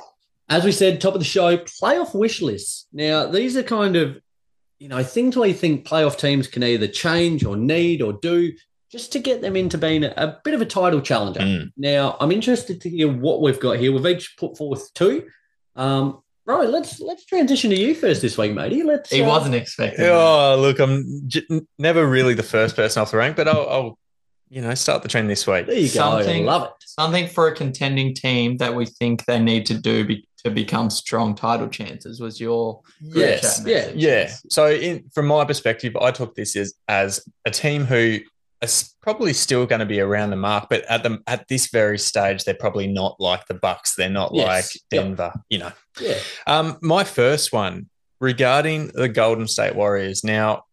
As 0.50 0.64
we 0.64 0.72
said, 0.72 1.00
top 1.00 1.14
of 1.14 1.20
the 1.20 1.24
show, 1.24 1.56
playoff 1.58 2.14
wish 2.14 2.42
lists. 2.42 2.86
Now, 2.92 3.26
these 3.26 3.56
are 3.56 3.62
kind 3.62 3.96
of, 3.96 4.20
you 4.78 4.88
know, 4.88 5.02
things 5.02 5.36
we 5.36 5.54
think 5.54 5.86
playoff 5.86 6.18
teams 6.18 6.46
can 6.46 6.62
either 6.62 6.86
change 6.86 7.44
or 7.44 7.56
need 7.56 8.02
or 8.02 8.12
do 8.12 8.52
just 8.90 9.12
to 9.12 9.18
get 9.18 9.42
them 9.42 9.54
into 9.57 9.76
being 9.78 10.04
a, 10.04 10.12
a 10.16 10.38
bit 10.45 10.54
of 10.54 10.61
a 10.61 10.66
title 10.66 11.00
challenger. 11.00 11.40
Mm. 11.40 11.73
Now, 11.76 12.16
I'm 12.21 12.33
interested 12.33 12.80
to 12.83 12.90
hear 12.90 13.11
what 13.12 13.42
we've 13.42 13.61
got 13.61 13.78
here. 13.78 13.92
We've 13.92 14.07
each 14.07 14.37
put 14.38 14.57
forth 14.57 14.92
two. 14.95 15.28
Um, 15.76 16.23
right, 16.47 16.68
let's 16.68 16.99
let's 17.00 17.25
transition 17.26 17.71
to 17.71 17.76
you 17.76 17.95
first 17.95 18.23
this 18.23 18.38
week, 18.38 18.52
matey. 18.52 18.83
Let's. 18.83 19.11
He 19.11 19.23
uh, 19.23 19.28
wasn't 19.28 19.54
expecting. 19.54 20.04
that. 20.04 20.12
Oh, 20.12 20.57
look, 20.59 20.78
I'm 20.78 21.23
j- 21.26 21.47
never 21.78 22.07
really 22.07 22.35
the 22.35 22.42
first 22.42 22.76
person 22.76 23.02
off 23.02 23.11
the 23.11 23.18
rank, 23.18 23.37
but 23.37 23.47
I'll, 23.49 23.68
I'll 23.68 23.99
you 24.49 24.62
know 24.62 24.75
start 24.75 25.02
the 25.02 25.09
trend 25.09 25.28
this 25.28 25.47
week. 25.47 25.66
There 25.66 25.76
you 25.76 25.88
go. 25.88 25.95
Something- 25.95 26.47
Love 26.47 26.64
it. 26.64 26.71
Something 26.87 27.28
for 27.28 27.47
a 27.47 27.54
contending 27.54 28.12
team 28.12 28.57
that 28.57 28.75
we 28.75 28.85
think 28.85 29.25
they 29.26 29.38
need 29.38 29.66
to 29.66 29.75
do 29.75 30.04
be, 30.04 30.26
to 30.42 30.50
become 30.50 30.90
strong 30.90 31.37
title 31.37 31.68
chances 31.68 32.21
was 32.21 32.40
your 32.40 32.80
Yes, 33.00 33.59
chat 33.59 33.66
yeah, 33.68 33.75
message. 33.76 33.97
Yeah. 33.97 34.33
So, 34.49 34.68
in, 34.71 35.04
from 35.14 35.26
my 35.28 35.45
perspective, 35.45 35.95
I 35.97 36.11
took 36.11 36.35
this 36.35 36.57
as 36.57 36.75
as 36.88 37.28
a 37.45 37.52
team 37.52 37.85
who 37.85 38.18
is 38.62 38.94
probably 39.02 39.32
still 39.32 39.66
going 39.66 39.78
to 39.80 39.86
be 39.86 40.00
around 40.00 40.30
the 40.30 40.36
mark, 40.36 40.68
but 40.68 40.84
at 40.90 41.02
the 41.02 41.18
at 41.26 41.46
this 41.48 41.68
very 41.70 41.98
stage, 41.98 42.44
they're 42.44 42.54
probably 42.54 42.86
not 42.86 43.16
like 43.20 43.46
the 43.46 43.54
Bucks. 43.54 43.94
They're 43.94 44.08
not 44.10 44.32
Yes. 44.34 44.46
like 44.46 44.64
Yep. 44.92 45.04
Denver. 45.04 45.32
You 45.48 45.58
know. 45.58 45.72
Yeah. 46.00 46.18
Um, 46.46 46.78
my 46.82 47.04
first 47.04 47.52
one 47.52 47.88
regarding 48.20 48.88
the 48.94 49.08
Golden 49.08 49.46
State 49.46 49.76
Warriors. 49.76 50.24
Now, 50.24 50.64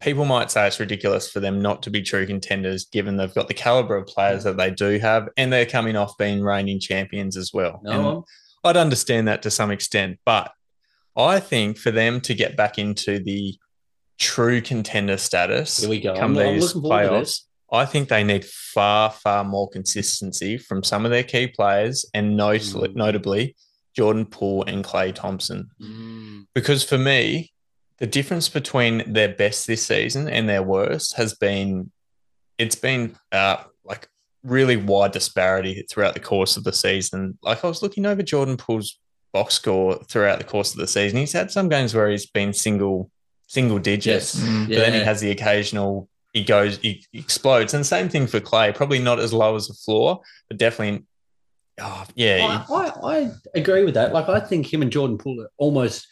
people 0.00 0.24
might 0.26 0.50
say 0.50 0.66
it's 0.66 0.78
ridiculous 0.78 1.30
for 1.30 1.40
them 1.40 1.60
not 1.62 1.82
to 1.84 1.90
be 1.90 2.02
true 2.02 2.26
contenders, 2.26 2.84
given 2.84 3.16
they've 3.16 3.34
got 3.34 3.48
the 3.48 3.54
caliber 3.54 3.96
of 3.96 4.06
players 4.06 4.44
that 4.44 4.56
they 4.58 4.70
do 4.70 4.98
have, 4.98 5.28
and 5.36 5.52
they're 5.52 5.66
coming 5.66 5.96
off 5.96 6.16
being 6.18 6.42
reigning 6.42 6.78
champions 6.78 7.36
as 7.36 7.52
well. 7.54 7.80
And 7.84 8.02
No, 8.02 8.24
I'd 8.64 8.76
understand 8.76 9.28
that 9.28 9.42
to 9.42 9.50
some 9.50 9.70
extent, 9.70 10.18
but 10.26 10.52
I 11.16 11.40
think 11.40 11.78
for 11.78 11.90
them 11.90 12.20
to 12.22 12.34
get 12.34 12.56
back 12.56 12.78
into 12.78 13.18
the 13.18 13.56
true 14.18 14.60
contender 14.60 15.16
status, 15.16 15.78
here 15.78 15.88
we 15.88 16.00
go. 16.00 16.14
come 16.14 16.36
I'm, 16.36 16.46
I'm 16.46 16.54
these 16.60 16.72
to 16.72 16.78
playoffs, 16.80 17.20
this. 17.20 17.46
I 17.70 17.84
think 17.84 18.08
they 18.08 18.24
need 18.24 18.44
far, 18.44 19.10
far 19.10 19.44
more 19.44 19.68
consistency 19.68 20.56
from 20.58 20.82
some 20.82 21.04
of 21.04 21.10
their 21.10 21.22
key 21.24 21.48
players, 21.48 22.04
and 22.14 22.36
not- 22.36 22.54
Mm. 22.56 22.94
notably 22.94 23.56
Jordan 23.94 24.26
Poole 24.26 24.64
and 24.64 24.84
Klay 24.84 25.14
Thompson. 25.14 25.70
Mm. 25.80 26.46
Because 26.54 26.82
for 26.84 26.98
me, 26.98 27.52
the 27.98 28.06
difference 28.06 28.48
between 28.48 29.12
their 29.12 29.28
best 29.28 29.66
this 29.66 29.84
season 29.86 30.28
and 30.28 30.48
their 30.48 30.62
worst 30.62 31.16
has 31.16 31.34
been, 31.34 31.90
it's 32.56 32.76
been 32.76 33.16
uh, 33.32 33.56
like 33.84 34.08
really 34.44 34.76
wide 34.76 35.10
disparity 35.12 35.84
throughout 35.90 36.14
the 36.14 36.20
course 36.20 36.56
of 36.56 36.64
the 36.64 36.72
season. 36.72 37.38
Like 37.42 37.64
I 37.64 37.68
was 37.68 37.82
looking 37.82 38.06
over 38.06 38.22
Jordan 38.22 38.56
Poole's 38.56 38.98
box 39.32 39.54
score 39.54 39.96
throughout 40.04 40.38
the 40.38 40.44
course 40.44 40.72
of 40.72 40.78
the 40.80 40.86
season. 40.86 41.18
He's 41.18 41.32
had 41.32 41.50
some 41.50 41.68
games 41.68 41.92
where 41.94 42.08
he's 42.08 42.26
been 42.26 42.52
single, 42.54 43.10
single 43.48 43.78
digits. 43.80 44.36
Yes. 44.36 44.44
Mm. 44.48 44.68
But 44.68 44.76
then 44.76 44.92
he 44.92 45.00
has 45.00 45.20
the 45.20 45.30
occasional, 45.32 46.08
he 46.32 46.44
goes, 46.44 46.78
he 46.78 47.04
explodes. 47.12 47.74
And 47.74 47.84
same 47.84 48.08
thing 48.08 48.26
for 48.28 48.38
Klay, 48.40 48.72
probably 48.74 49.00
not 49.00 49.18
as 49.18 49.32
low 49.32 49.56
as 49.56 49.66
the 49.66 49.74
floor, 49.74 50.20
but 50.48 50.56
definitely, 50.58 51.04
oh, 51.80 52.04
yeah. 52.14 52.64
I, 52.70 52.74
I, 52.74 53.10
I 53.12 53.30
agree 53.54 53.84
with 53.84 53.94
that. 53.94 54.12
Like 54.12 54.28
I 54.28 54.38
think 54.40 54.72
him 54.72 54.82
and 54.82 54.92
Jordan 54.92 55.18
Poole 55.18 55.42
are 55.42 55.50
almost 55.56 56.06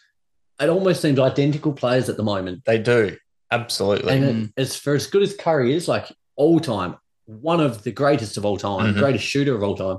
it 0.59 0.69
almost 0.71 1.03
seems 1.03 1.19
identical 1.19 1.73
players 1.75 2.09
at 2.09 2.17
the 2.17 2.23
moment. 2.23 2.65
they 2.65 2.79
do. 2.79 3.17
Absolutely. 3.53 4.13
And 4.15 4.25
Mm. 4.25 4.53
as 4.57 4.75
for 4.75 4.95
as 4.95 5.07
good 5.07 5.23
as 5.23 5.37
Curry 5.37 5.75
is, 5.75 5.87
like 5.87 6.11
all 6.35 6.59
time, 6.59 6.97
one 7.27 7.61
of 7.61 7.83
the 7.85 7.93
greatest 7.93 8.37
of 8.39 8.45
all 8.47 8.57
time, 8.57 8.95
Mhm. 8.95 8.99
greatest 8.99 9.25
shooter 9.25 9.55
of 9.55 9.63
all 9.63 9.77
time. 9.77 9.99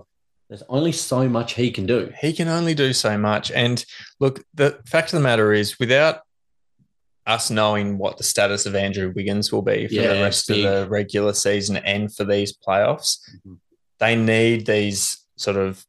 There's 0.49 0.63
only 0.69 0.91
so 0.93 1.29
much 1.29 1.53
he 1.53 1.69
can 1.71 1.85
do. 1.85 2.11
he 2.19 2.33
can 2.33 2.47
only 2.47 2.73
do 2.73 2.91
so 2.93 3.17
much. 3.17 3.51
And 3.51 3.85
look, 4.19 4.43
the 4.55 4.79
fact 4.87 5.13
of 5.13 5.19
the 5.19 5.23
matter 5.23 5.53
is, 5.53 5.77
without 5.79 6.21
us 7.27 7.51
knowing 7.51 7.97
what 7.97 8.17
the 8.17 8.23
status 8.23 8.65
of 8.65 8.73
Andrew 8.75 9.11
Wiggins 9.15 9.51
will 9.51 9.61
be 9.61 9.87
for 9.87 9.93
Yeah, 9.93 10.13
the 10.13 10.21
rest 10.21 10.47
big. 10.47 10.65
of 10.65 10.71
the 10.85 10.89
regular 10.89 11.33
season 11.33 11.77
and 11.77 12.13
for 12.15 12.23
these 12.23 12.53
playoffs, 12.57 13.17
Mhm. 13.45 13.57
they 13.99 14.15
need 14.15 14.65
these 14.65 15.25
sort 15.35 15.57
of 15.57 15.85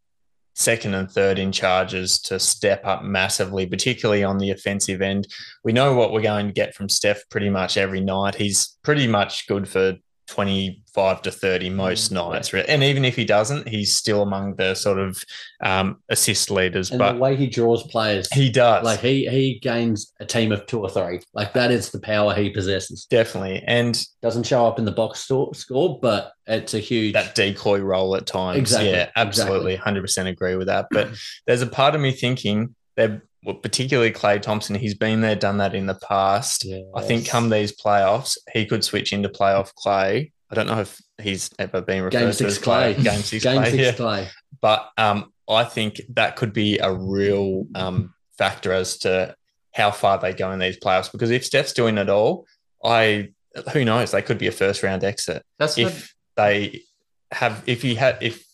second 0.54 0.92
and 0.94 1.08
third 1.10 1.38
in 1.38 1.52
charges 1.52 2.18
to 2.20 2.40
step 2.40 2.84
up 2.84 3.04
massively, 3.04 3.64
particularly 3.64 4.24
on 4.24 4.38
the 4.38 4.50
offensive 4.50 5.00
end. 5.00 5.28
We 5.62 5.72
know 5.72 5.94
what 5.94 6.12
we're 6.12 6.20
going 6.20 6.48
to 6.48 6.52
get 6.52 6.74
from 6.74 6.88
Steph 6.88 7.22
pretty 7.30 7.48
much 7.48 7.76
every 7.76 8.00
night. 8.00 8.34
He's 8.34 8.76
pretty 8.82 9.06
much 9.06 9.46
good 9.46 9.68
for 9.68 9.94
25 10.28 11.22
to 11.22 11.30
30 11.30 11.70
most 11.70 12.10
Mm, 12.12 12.14
nights. 12.32 12.52
And 12.54 12.82
even 12.82 13.04
if 13.04 13.16
he 13.16 13.24
doesn't, 13.24 13.68
he's 13.68 13.96
still 13.96 14.22
among 14.22 14.56
the 14.56 14.74
sort 14.74 14.98
of 14.98 15.22
um, 15.62 15.98
assist 16.08 16.50
leaders. 16.50 16.90
And 16.90 16.98
but 16.98 17.14
the 17.14 17.18
way 17.18 17.34
he 17.36 17.46
draws 17.48 17.82
players, 17.88 18.28
he 18.32 18.50
does. 18.50 18.84
like 18.84 19.00
he 19.00 19.26
he 19.28 19.58
gains 19.60 20.12
a 20.20 20.26
team 20.26 20.52
of 20.52 20.66
two 20.66 20.80
or 20.80 20.88
three. 20.90 21.20
Like 21.34 21.52
that 21.54 21.70
is 21.70 21.90
the 21.90 22.00
power 22.00 22.34
he 22.34 22.50
possesses. 22.50 23.06
definitely. 23.10 23.62
And 23.66 24.00
Doesn't 24.22 24.44
show 24.46 24.66
up 24.66 24.78
in 24.78 24.84
the 24.84 24.92
box 24.92 25.20
score, 25.20 25.54
score 25.54 25.98
but 26.00 26.32
it's 26.46 26.74
a 26.74 26.78
huge. 26.78 27.12
that 27.14 27.34
decoy 27.34 27.80
role 27.80 28.14
at 28.16 28.26
times. 28.26 28.58
Exactly, 28.58 28.90
Yeah, 28.90 29.10
absolutely. 29.16 29.76
100% 29.76 30.26
agree 30.28 30.56
with 30.56 30.68
that. 30.68 30.86
But 30.90 31.10
there's 31.46 31.62
a 31.62 31.66
part 31.66 31.94
of 31.94 32.00
me 32.00 32.12
thinking 32.12 32.74
that, 32.96 33.22
well, 33.44 33.54
particularly 33.54 34.12
Klay 34.12 34.40
Thompson, 34.42 34.74
he's 34.74 34.94
been 34.94 35.20
there, 35.20 35.36
done 35.36 35.58
that 35.58 35.74
in 35.74 35.86
the 35.86 35.94
past. 35.94 36.66
I 36.94 37.02
think 37.02 37.28
come 37.28 37.50
these 37.50 37.76
playoffs, 37.76 38.36
he 38.52 38.66
could 38.66 38.84
switch 38.84 39.12
into 39.12 39.28
playoff 39.28 39.72
Klay. 39.74 40.32
I 40.50 40.54
don't 40.54 40.66
know 40.66 40.80
if 40.80 41.00
he's 41.18 41.50
ever 41.58 41.80
been 41.80 42.02
referred 42.02 42.18
game 42.18 42.28
to 42.28 42.32
six 42.32 42.56
as 42.56 42.58
Klay, 42.58 43.02
Game 43.02 43.20
six 43.20 43.44
game 43.44 43.62
Klay. 43.62 43.70
six 43.70 43.76
yeah. 43.76 43.92
Klay. 43.92 44.28
But 44.60 44.88
um, 44.96 45.32
I 45.48 45.64
think 45.64 46.00
that 46.10 46.36
could 46.36 46.52
be 46.52 46.78
a 46.78 46.92
real 46.92 47.66
um, 47.74 48.14
factor 48.36 48.72
as 48.72 48.98
to 48.98 49.36
how 49.72 49.90
far 49.90 50.18
they 50.18 50.32
go 50.32 50.50
in 50.52 50.58
these 50.58 50.78
playoffs. 50.78 51.12
Because 51.12 51.30
if 51.30 51.44
Steph's 51.44 51.72
doing 51.72 51.98
it 51.98 52.08
all, 52.08 52.46
I 52.82 53.30
who 53.72 53.84
knows? 53.84 54.10
They 54.10 54.22
could 54.22 54.38
be 54.38 54.46
a 54.46 54.52
first 54.52 54.82
round 54.82 55.04
exit 55.04 55.42
That's 55.58 55.76
what, 55.76 55.86
if 55.86 56.14
they 56.36 56.82
have. 57.30 57.62
If 57.66 57.82
he 57.82 57.94
had, 57.94 58.18
if 58.20 58.44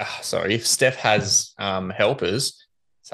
ah, 0.00 0.18
sorry, 0.22 0.54
if 0.54 0.66
Steph 0.66 0.96
has 0.96 1.52
um, 1.58 1.90
helpers 1.90 2.63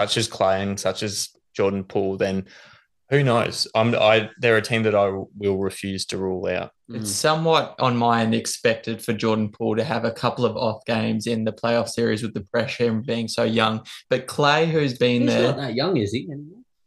such 0.00 0.16
as 0.16 0.28
Klay 0.28 0.62
and 0.62 0.80
such 0.80 1.02
as 1.02 1.28
Jordan 1.54 1.84
Poole, 1.84 2.16
then 2.16 2.46
who 3.10 3.22
knows? 3.22 3.66
I'm 3.74 3.94
I. 3.94 4.30
They're 4.38 4.56
a 4.56 4.62
team 4.62 4.84
that 4.84 4.94
I 4.94 5.10
will 5.36 5.58
refuse 5.58 6.06
to 6.06 6.16
rule 6.16 6.46
out. 6.46 6.70
it's 6.88 7.10
somewhat 7.10 7.74
on 7.80 7.96
my 7.96 8.22
end 8.22 8.34
expected 8.34 9.02
for 9.02 9.12
Jordan 9.12 9.50
Poole 9.50 9.76
to 9.76 9.84
have 9.84 10.04
a 10.04 10.12
couple 10.12 10.44
of 10.46 10.56
off 10.56 10.84
games 10.86 11.26
in 11.26 11.44
the 11.44 11.52
playoff 11.52 11.88
series 11.88 12.22
with 12.22 12.34
the 12.34 12.42
pressure 12.42 12.88
and 12.88 13.04
being 13.04 13.26
so 13.28 13.42
young. 13.42 13.84
But 14.08 14.26
Klay, 14.26 14.70
who's 14.70 14.96
been 14.96 15.22
He's 15.22 15.30
there, 15.32 15.48
not 15.48 15.56
that 15.56 15.74
young, 15.74 15.96
is 15.96 16.12
he? 16.12 16.28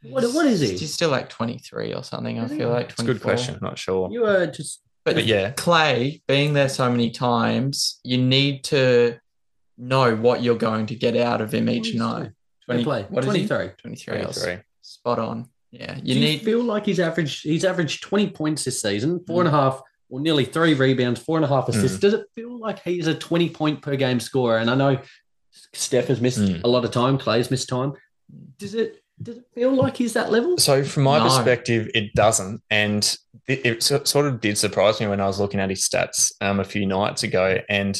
What, 0.04 0.24
what 0.34 0.46
is 0.46 0.62
he? 0.62 0.78
He's 0.78 0.94
still 0.94 1.10
like 1.10 1.30
23 1.30 1.94
or 1.94 2.04
something. 2.04 2.40
I 2.40 2.48
feel 2.48 2.70
like 2.70 2.90
24. 2.90 2.90
It's 2.90 3.00
a 3.02 3.04
good 3.04 3.22
question. 3.22 3.60
Not 3.62 3.78
sure, 3.78 4.10
You 4.12 4.26
are 4.26 4.48
just 4.48 4.82
But, 5.04 5.16
but 5.16 5.26
yeah, 5.26 5.52
Klay, 5.52 6.22
being 6.28 6.54
there 6.54 6.70
so 6.70 6.90
many 6.90 7.12
times, 7.12 8.00
you 8.04 8.18
need 8.18 8.64
to 8.66 9.20
know 9.78 10.16
what 10.16 10.42
you're 10.42 10.56
going 10.58 10.86
to 10.88 10.96
get 10.96 11.18
out 11.18 11.42
of 11.42 11.54
him 11.54 11.70
each 11.70 11.96
night. 11.96 12.32
20, 12.66 12.84
play. 12.84 13.06
what 13.10 13.26
is 13.26 13.34
he? 13.34 13.48
23. 13.48 13.76
23. 13.82 14.16
I 14.22 14.26
was 14.28 14.36
23. 14.42 14.64
Spot 14.82 15.20
on. 15.20 15.50
Yeah. 15.72 15.96
You 16.04 16.14
Do 16.16 16.20
need 16.20 16.40
you 16.40 16.46
feel 16.46 16.64
like 16.64 16.86
he's 16.86 17.00
averaged 17.00 17.44
he's 17.44 17.66
averaged 17.66 18.04
20 18.04 18.30
points 18.32 18.64
this 18.64 18.82
season, 18.82 19.24
four 19.26 19.42
and 19.42 19.48
a 19.48 19.52
half 19.52 19.82
or 20.10 20.20
nearly 20.20 20.46
three 20.46 20.74
rebounds, 20.76 21.20
four 21.20 21.38
and 21.38 21.46
a 21.46 21.48
half 21.48 21.68
assists. 21.70 21.98
Mm. 21.98 22.02
Does 22.02 22.14
it 22.14 22.26
feel 22.36 22.60
like 22.60 22.80
he's 22.84 23.08
a 23.08 23.16
20 23.16 23.50
point 23.50 23.82
per 23.82 23.96
game 23.96 24.20
scorer? 24.20 24.58
And 24.60 24.70
I 24.70 24.76
know 24.76 25.00
Steph 25.74 26.08
has 26.08 26.22
missed 26.22 26.40
Mm. 26.40 26.64
a 26.64 26.68
lot 26.68 26.86
of 26.86 26.92
time, 26.92 27.18
Klay's 27.18 27.50
missed 27.50 27.70
time. 27.70 27.94
Does 28.58 28.76
it 28.76 29.00
does 29.22 29.38
it 29.38 29.46
feel 29.56 29.74
like 29.74 29.96
he's 29.98 30.14
that 30.14 30.32
level? 30.32 30.58
So 30.58 30.84
from 30.84 31.04
my 31.04 31.18
No. 31.20 31.24
perspective, 31.26 31.90
it 31.96 32.14
doesn't, 32.14 32.62
and 32.70 33.04
it, 33.48 33.66
it 33.66 33.84
so- 33.84 34.04
sort 34.04 34.26
of 34.26 34.42
did 34.42 34.58
surprise 34.58 35.00
me 35.00 35.08
when 35.08 35.22
I 35.22 35.28
was 35.28 35.40
looking 35.40 35.60
at 35.60 35.70
his 35.70 35.88
stats 35.88 36.32
um, 36.42 36.60
a 36.60 36.64
few 36.64 36.86
nights 36.86 37.24
ago. 37.24 37.60
And 37.70 38.00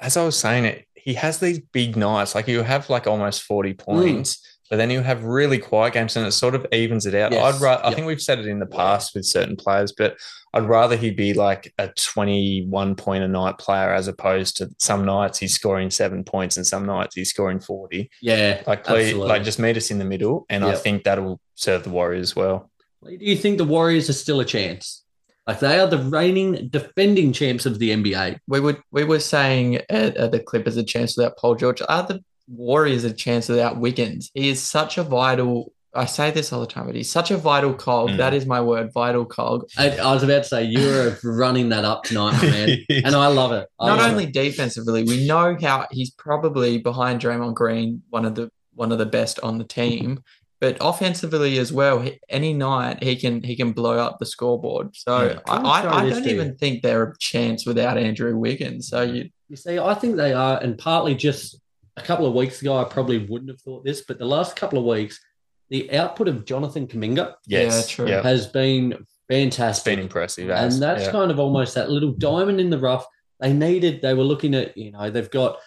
as 0.00 0.16
I 0.16 0.24
was 0.24 0.36
saying 0.36 0.64
it, 0.64 0.86
he 1.04 1.14
has 1.14 1.38
these 1.38 1.58
big 1.58 1.96
nights. 1.96 2.34
Like 2.34 2.48
you 2.48 2.62
have 2.62 2.88
like 2.88 3.06
almost 3.06 3.42
forty 3.42 3.74
points, 3.74 4.36
mm. 4.36 4.40
but 4.70 4.76
then 4.76 4.90
you 4.90 5.00
have 5.00 5.24
really 5.24 5.58
quiet 5.58 5.94
games, 5.94 6.16
and 6.16 6.26
it 6.26 6.32
sort 6.32 6.54
of 6.54 6.66
evens 6.72 7.06
it 7.06 7.14
out. 7.14 7.32
Yes. 7.32 7.54
I'd 7.54 7.60
ra- 7.60 7.80
I 7.82 7.88
Yep. 7.88 7.94
think 7.94 8.06
we've 8.06 8.22
said 8.22 8.38
it 8.38 8.46
in 8.46 8.60
the 8.60 8.66
past 8.66 9.14
with 9.14 9.24
certain 9.24 9.56
players, 9.56 9.92
but 9.92 10.16
I'd 10.54 10.64
rather 10.64 10.96
he 10.96 11.10
be 11.10 11.34
like 11.34 11.72
a 11.78 11.88
twenty-one 11.88 12.94
point 12.94 13.24
a 13.24 13.28
night 13.28 13.58
player 13.58 13.92
as 13.92 14.06
opposed 14.06 14.58
to 14.58 14.68
some 14.78 15.04
nights 15.04 15.38
he's 15.38 15.54
scoring 15.54 15.90
seven 15.90 16.24
points 16.24 16.56
and 16.56 16.66
some 16.66 16.86
nights 16.86 17.14
he's 17.14 17.30
scoring 17.30 17.58
forty. 17.60 18.10
Yeah. 18.20 18.62
Like, 18.66 18.84
please, 18.84 19.08
absolutely. 19.08 19.28
like 19.28 19.44
just 19.44 19.58
meet 19.58 19.76
us 19.76 19.90
in 19.90 19.98
the 19.98 20.04
middle, 20.04 20.46
and 20.48 20.64
I 20.64 20.74
think 20.74 21.04
that'll 21.04 21.40
serve 21.54 21.84
the 21.84 21.90
Warriors 21.90 22.36
well. 22.36 22.70
Do 23.04 23.16
you 23.18 23.36
think 23.36 23.58
the 23.58 23.64
Warriors 23.64 24.08
are 24.08 24.14
still 24.14 24.38
a 24.38 24.44
chance? 24.44 25.01
Like 25.46 25.60
they 25.60 25.80
are 25.80 25.88
the 25.88 25.98
reigning 25.98 26.68
defending 26.68 27.32
champs 27.32 27.66
of 27.66 27.78
the 27.78 27.90
NBA. 27.90 28.38
We 28.46 28.60
would 28.60 28.80
we 28.92 29.04
were 29.04 29.20
saying 29.20 29.80
uh, 29.90 30.12
uh, 30.16 30.28
the 30.28 30.40
Clippers 30.40 30.76
a 30.76 30.84
chance 30.84 31.16
without 31.16 31.36
Paul 31.36 31.56
George. 31.56 31.82
Are 31.88 32.02
the 32.06 32.22
Warriors 32.48 33.04
a 33.04 33.12
chance 33.12 33.48
without 33.48 33.78
Wiggins? 33.78 34.30
He 34.34 34.48
is 34.50 34.62
such 34.62 34.98
a 34.98 35.02
vital. 35.02 35.72
I 35.94 36.06
say 36.06 36.30
this 36.30 36.52
all 36.54 36.60
the 36.60 36.66
time, 36.66 36.86
but 36.86 36.94
he's 36.94 37.10
such 37.10 37.30
a 37.30 37.36
vital 37.36 37.74
cog. 37.74 38.10
Mm. 38.10 38.16
That 38.16 38.32
is 38.32 38.46
my 38.46 38.62
word, 38.62 38.92
vital 38.94 39.26
cog. 39.26 39.68
I, 39.76 39.90
I 39.98 40.14
was 40.14 40.22
about 40.22 40.44
to 40.44 40.48
say 40.48 40.64
you 40.64 40.88
are 40.88 41.18
running 41.22 41.68
that 41.68 41.84
up 41.84 42.04
tonight, 42.04 42.40
man, 42.40 42.78
and 43.04 43.14
I 43.14 43.26
love 43.26 43.52
it. 43.52 43.68
I 43.78 43.88
Not 43.88 43.98
love 43.98 44.12
only 44.12 44.24
it. 44.24 44.32
defensively, 44.32 45.02
we 45.02 45.26
know 45.26 45.56
how 45.60 45.86
he's 45.90 46.10
probably 46.10 46.78
behind 46.78 47.20
Draymond 47.20 47.54
Green, 47.54 48.02
one 48.08 48.24
of 48.24 48.36
the 48.36 48.50
one 48.74 48.90
of 48.90 48.98
the 48.98 49.06
best 49.06 49.38
on 49.40 49.58
the 49.58 49.64
team, 49.64 50.22
but 50.62 50.76
offensively 50.80 51.58
as 51.58 51.72
well. 51.72 51.98
he- 51.98 52.20
Any 52.28 52.54
night 52.54 53.02
he 53.02 53.16
can 53.16 53.42
he 53.42 53.56
can 53.56 53.72
blow 53.72 53.98
up 53.98 54.18
the 54.20 54.24
scoreboard. 54.26 54.94
So 54.94 55.12
Yeah. 55.24 55.40
I, 55.48 55.56
I 55.56 55.78
I, 55.78 55.82
throw 55.82 55.90
I 55.90 56.04
this 56.04 56.14
don't 56.14 56.22
to 56.22 56.28
you? 56.30 56.34
even 56.36 56.56
think 56.56 56.82
they're 56.82 57.02
a 57.10 57.18
chance 57.18 57.66
without 57.66 57.98
Andrew 57.98 58.36
Wiggins. 58.36 58.86
So 58.88 59.02
you 59.02 59.28
You 59.48 59.56
see, 59.56 59.78
I 59.78 59.92
think 59.94 60.16
they 60.16 60.32
are, 60.32 60.58
and 60.62 60.78
partly 60.78 61.14
just 61.16 61.60
a 61.96 62.02
couple 62.02 62.26
of 62.26 62.32
weeks 62.34 62.62
ago, 62.62 62.76
I 62.78 62.84
probably 62.84 63.18
wouldn't 63.26 63.50
have 63.50 63.60
thought 63.60 63.84
this, 63.84 64.00
but 64.08 64.18
the 64.18 64.24
last 64.24 64.54
couple 64.56 64.78
of 64.78 64.84
weeks, 64.86 65.20
the 65.68 65.92
output 66.00 66.28
of 66.28 66.44
Jonathan 66.46 66.86
Kuminga 66.86 67.34
yes, 67.46 67.90
Yeah, 67.90 67.94
true. 67.94 68.08
Yeah, 68.08 68.22
has 68.22 68.46
been 68.46 68.92
it's 68.92 69.10
fantastic. 69.28 69.90
been 69.96 69.98
impressive. 69.98 70.48
and 70.48 70.72
that's 70.80 71.04
yeah. 71.06 71.10
kind 71.12 71.30
of 71.32 71.38
almost 71.40 71.74
that 71.74 71.90
little 71.90 72.12
diamond 72.12 72.60
in 72.60 72.70
the 72.70 72.78
rough. 72.78 73.04
They 73.40 73.52
needed, 73.52 74.00
they 74.00 74.14
were 74.14 74.22
looking 74.32 74.54
at, 74.54 74.76
you 74.78 74.92
know, 74.92 75.10
they've 75.10 75.30
got 75.42 75.58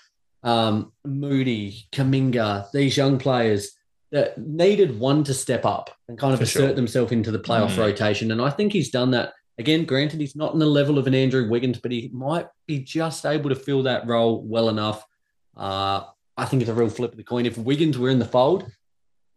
um, 0.43 0.93
Moody, 1.03 1.85
Kuminga, 1.91 2.71
these 2.71 2.95
young 2.95 3.17
players 3.19 3.71
that 4.15 4.37
needed 4.37 4.97
one 4.97 5.23
to 5.25 5.33
step 5.33 5.65
up 5.65 5.89
and 6.07 6.17
kind 6.17 6.33
of 6.33 6.39
For 6.39 6.43
assert 6.45 6.59
sure. 6.67 6.73
themselves 6.73 7.11
into 7.11 7.31
the 7.31 7.39
playoff 7.39 7.71
Mm. 7.75 7.79
rotation. 7.79 8.31
And 8.31 8.41
I 8.41 8.49
think 8.49 8.71
he's 8.73 8.89
done 8.89 9.11
that. 9.11 9.33
Again, 9.57 9.85
granted, 9.85 10.19
he's 10.21 10.35
not 10.35 10.53
in 10.53 10.59
the 10.59 10.65
level 10.65 10.97
of 10.97 11.05
an 11.07 11.13
Andrew 11.13 11.49
Wiggins, 11.49 11.79
but 11.79 11.91
he 11.91 12.09
might 12.13 12.47
be 12.65 12.79
just 12.79 13.25
able 13.25 13.49
to 13.49 13.55
fill 13.55 13.83
that 13.83 14.07
role 14.07 14.41
well 14.41 14.69
enough. 14.69 15.05
Uh, 15.55 16.03
I 16.37 16.45
think 16.45 16.61
it's 16.61 16.69
a 16.71 16.73
real 16.73 16.89
flip 16.89 17.11
of 17.11 17.17
the 17.17 17.23
coin. 17.23 17.45
If 17.45 17.57
Wiggins 17.57 17.97
were 17.97 18.09
in 18.09 18.19
the 18.19 18.25
fold, 18.25 18.69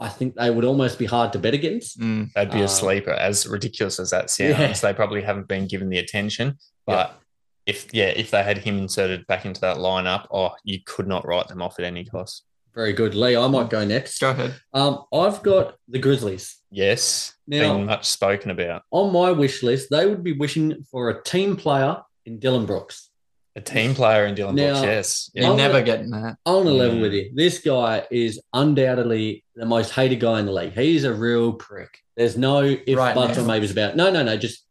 I 0.00 0.08
think 0.08 0.34
they 0.36 0.50
would 0.50 0.64
almost 0.64 0.98
be 0.98 1.06
hard 1.06 1.32
to 1.32 1.38
bet 1.40 1.54
against. 1.54 1.98
mm, 2.00 2.32
That'd 2.34 2.52
be 2.52 2.60
Uh, 2.62 2.64
a 2.66 2.68
sleeper. 2.68 3.10
As 3.12 3.46
ridiculous 3.48 3.98
as 3.98 4.10
that 4.10 4.30
sounds, 4.30 4.58
Yeah. 4.58 4.72
they 4.72 4.94
probably 4.94 5.22
haven't 5.22 5.48
been 5.48 5.66
given 5.66 5.88
the 5.88 5.98
attention. 5.98 6.56
But 6.86 7.20
if 7.66 7.86
yeah, 7.92 8.06
if 8.16 8.30
they 8.30 8.42
had 8.44 8.58
him 8.58 8.78
inserted 8.78 9.26
back 9.26 9.44
into 9.44 9.60
that 9.62 9.76
lineup, 9.78 10.26
oh, 10.32 10.52
you 10.64 10.78
could 10.84 11.06
not 11.08 11.26
write 11.26 11.48
them 11.48 11.62
off 11.62 11.78
at 11.80 11.84
any 11.84 12.04
cost. 12.04 12.44
Very 12.78 12.92
good. 12.92 13.16
Lee, 13.16 13.34
I 13.36 13.48
might 13.48 13.70
go 13.70 13.84
next. 13.84 14.20
go 14.20 14.30
ahead. 14.30 14.54
Um, 14.72 15.02
I've 15.12 15.42
got 15.42 15.74
the 15.88 15.98
Grizzlies. 15.98 16.58
Yes, 16.70 17.34
Now- 17.48 17.74
been 17.76 17.86
much 17.86 18.04
spoken 18.04 18.52
about. 18.52 18.82
On 18.92 19.12
my 19.12 19.32
wish 19.32 19.64
list, 19.64 19.88
they 19.90 20.06
would 20.06 20.22
be 20.22 20.32
wishing 20.32 20.84
for 20.88 21.10
a 21.10 21.20
team 21.24 21.56
player 21.56 21.96
in 22.24 22.38
Dillon 22.38 22.66
Brooks. 22.66 23.10
A 23.56 23.60
team 23.60 23.96
player 23.96 24.26
in 24.26 24.36
Dillon 24.36 24.54
Now- 24.54 24.74
Brooks. 24.74 24.84
Yes, 24.86 25.30
You're 25.34 25.56
never 25.56 25.72
gonna- 25.80 25.84
getting 25.86 26.10
that. 26.12 26.36
On 26.46 26.64
a 26.68 26.70
level 26.70 26.98
Mm. 26.98 27.02
with 27.02 27.12
you, 27.14 27.32
this 27.34 27.58
guy 27.58 28.06
is 28.12 28.40
undoubtedly 28.52 29.42
the 29.56 29.66
most 29.66 29.90
hated 29.90 30.20
guy 30.20 30.38
in 30.38 30.46
the 30.46 30.52
league. 30.52 30.74
He's 30.74 31.02
a 31.02 31.12
real 31.12 31.54
prick. 31.54 31.98
There's 32.16 32.36
no 32.38 32.60
if, 32.62 32.96
Right 32.96 33.12
buts, 33.16 33.38
now. 33.38 33.42
or 33.42 33.46
maybes 33.48 33.72
about. 33.72 33.96
No, 33.96 34.08
no, 34.12 34.22
no, 34.22 34.36
just 34.36 34.64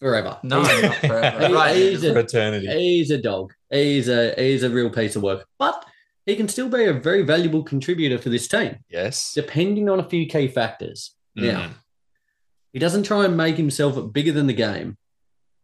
forever. 0.00 0.36
No, 0.42 0.60
He's- 0.64 0.82
not 0.82 0.94
forever. 0.96 1.46
He- 1.48 1.54
right. 1.54 1.74
he's 1.76 2.04
a- 2.04 2.12
fraternity. 2.12 2.66
He's 2.66 3.10
a 3.10 3.16
dog. 3.16 3.54
He's 3.70 4.06
a 4.10 4.34
he's 4.36 4.62
a 4.64 4.68
real 4.68 4.90
piece 4.90 5.16
of 5.16 5.22
work. 5.22 5.46
But 5.58 5.82
he 6.28 6.36
can 6.36 6.48
still 6.48 6.68
be 6.68 6.84
a 6.84 6.92
very 6.92 7.22
valuable 7.22 7.62
contributor 7.62 8.18
for 8.18 8.28
this 8.28 8.46
team, 8.48 8.76
yes. 8.88 9.32
depending 9.34 9.88
on 9.88 9.98
a 9.98 10.08
few 10.08 10.26
key 10.26 10.46
factors. 10.48 11.14
Now, 11.34 11.60
Mm. 11.62 11.70
he 12.72 12.78
doesn't 12.78 13.04
try 13.04 13.24
and 13.24 13.36
make 13.36 13.56
himself 13.56 14.12
bigger 14.12 14.32
than 14.32 14.46
the 14.46 14.52
game. 14.52 14.98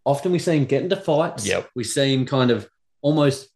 Often 0.07 0.33
we 0.33 0.39
see 0.39 0.57
him 0.57 0.65
get 0.65 0.83
into 0.83 0.97
fights. 0.97 1.47
Yep. 1.47 1.71
We 1.75 1.85
see 1.85 2.13
him 2.15 2.25
kind 2.27 2.51
of 2.51 2.69
almost 3.03 3.49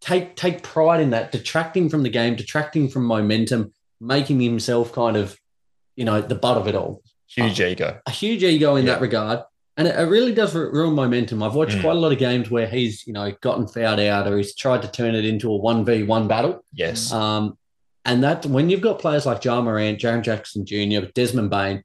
take 0.00 0.36
take 0.36 0.62
pride 0.62 1.00
in 1.00 1.10
that, 1.10 1.32
detracting 1.32 1.88
from 1.88 2.02
the 2.02 2.10
game, 2.10 2.34
detracting 2.36 2.88
from 2.88 3.04
momentum, 3.04 3.72
making 4.00 4.40
himself 4.40 4.92
kind 4.92 5.16
of, 5.16 5.38
you 5.96 6.04
know, 6.04 6.20
the 6.20 6.34
butt 6.34 6.56
of 6.56 6.66
it 6.68 6.74
all. 6.74 7.02
huge 7.28 7.60
ego. 7.62 7.98
A 8.06 8.10
huge 8.10 8.42
ego 8.42 8.76
in 8.76 8.84
Yeah. 8.84 8.92
that 8.94 9.00
regard. 9.00 9.40
And 9.76 9.88
it, 9.88 9.98
it 9.98 10.02
really 10.04 10.34
does 10.34 10.54
ruin 10.54 10.94
momentum. 10.94 11.42
I've 11.42 11.54
watched 11.54 11.76
Mm. 11.78 11.80
quite 11.82 11.96
a 11.96 12.00
lot 12.00 12.12
of 12.12 12.18
games 12.18 12.50
where 12.50 12.66
he's, 12.66 13.06
you 13.06 13.12
know, 13.12 13.32
gotten 13.40 13.66
fouled 13.66 14.00
out 14.00 14.26
or 14.28 14.36
he's 14.36 14.54
tried 14.54 14.82
to 14.82 14.88
turn 14.90 15.14
it 15.14 15.24
into 15.24 15.52
a 15.52 15.58
1v1 15.58 16.28
battle. 16.28 16.62
Yes, 16.74 17.10
Um, 17.12 17.56
and 18.04 18.22
that 18.24 18.44
when 18.46 18.68
you've 18.68 18.80
got 18.82 18.98
players 18.98 19.24
like 19.26 19.44
Ja 19.44 19.60
Morant, 19.62 19.98
Jaren 19.98 20.22
Jackson 20.22 20.66
Jr., 20.66 21.06
Desmond 21.14 21.50
Bane, 21.50 21.84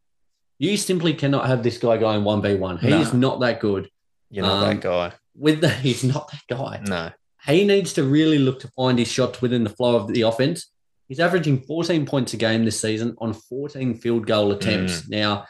you 0.60 0.76
simply 0.76 1.14
cannot 1.14 1.46
have 1.48 1.64
this 1.64 1.78
guy 1.78 1.98
going 1.98 2.24
1v1. 2.24 2.80
He's 2.80 3.14
No. 3.14 3.20
not 3.20 3.40
that 3.42 3.60
good. 3.60 3.90
you're 4.30 4.46
not 4.46 4.64
um, 4.64 4.70
that 4.76 4.82
guy. 4.82 5.14
With 5.36 5.62
the, 5.62 5.70
he's 5.88 6.04
not 6.04 6.30
that 6.32 6.42
guy. 6.58 6.82
No. 6.86 7.12
He 7.46 7.64
needs 7.64 7.94
to 7.94 8.04
really 8.04 8.40
look 8.40 8.60
to 8.62 8.68
find 8.70 9.00
his 9.00 9.08
shots 9.08 9.42
within 9.42 9.64
the 9.64 9.70
flow 9.70 9.96
of 9.96 10.08
the 10.08 10.24
offense. 10.24 10.66
He's 11.08 11.22
averaging 11.22 11.62
14 11.62 12.06
points 12.06 12.34
a 12.34 12.38
game 12.38 12.66
this 12.66 12.82
season 12.82 13.16
on 13.20 13.32
14 13.34 13.94
field 13.96 14.28
goal 14.28 14.52
attempts. 14.52 15.08
Now, 15.08 15.46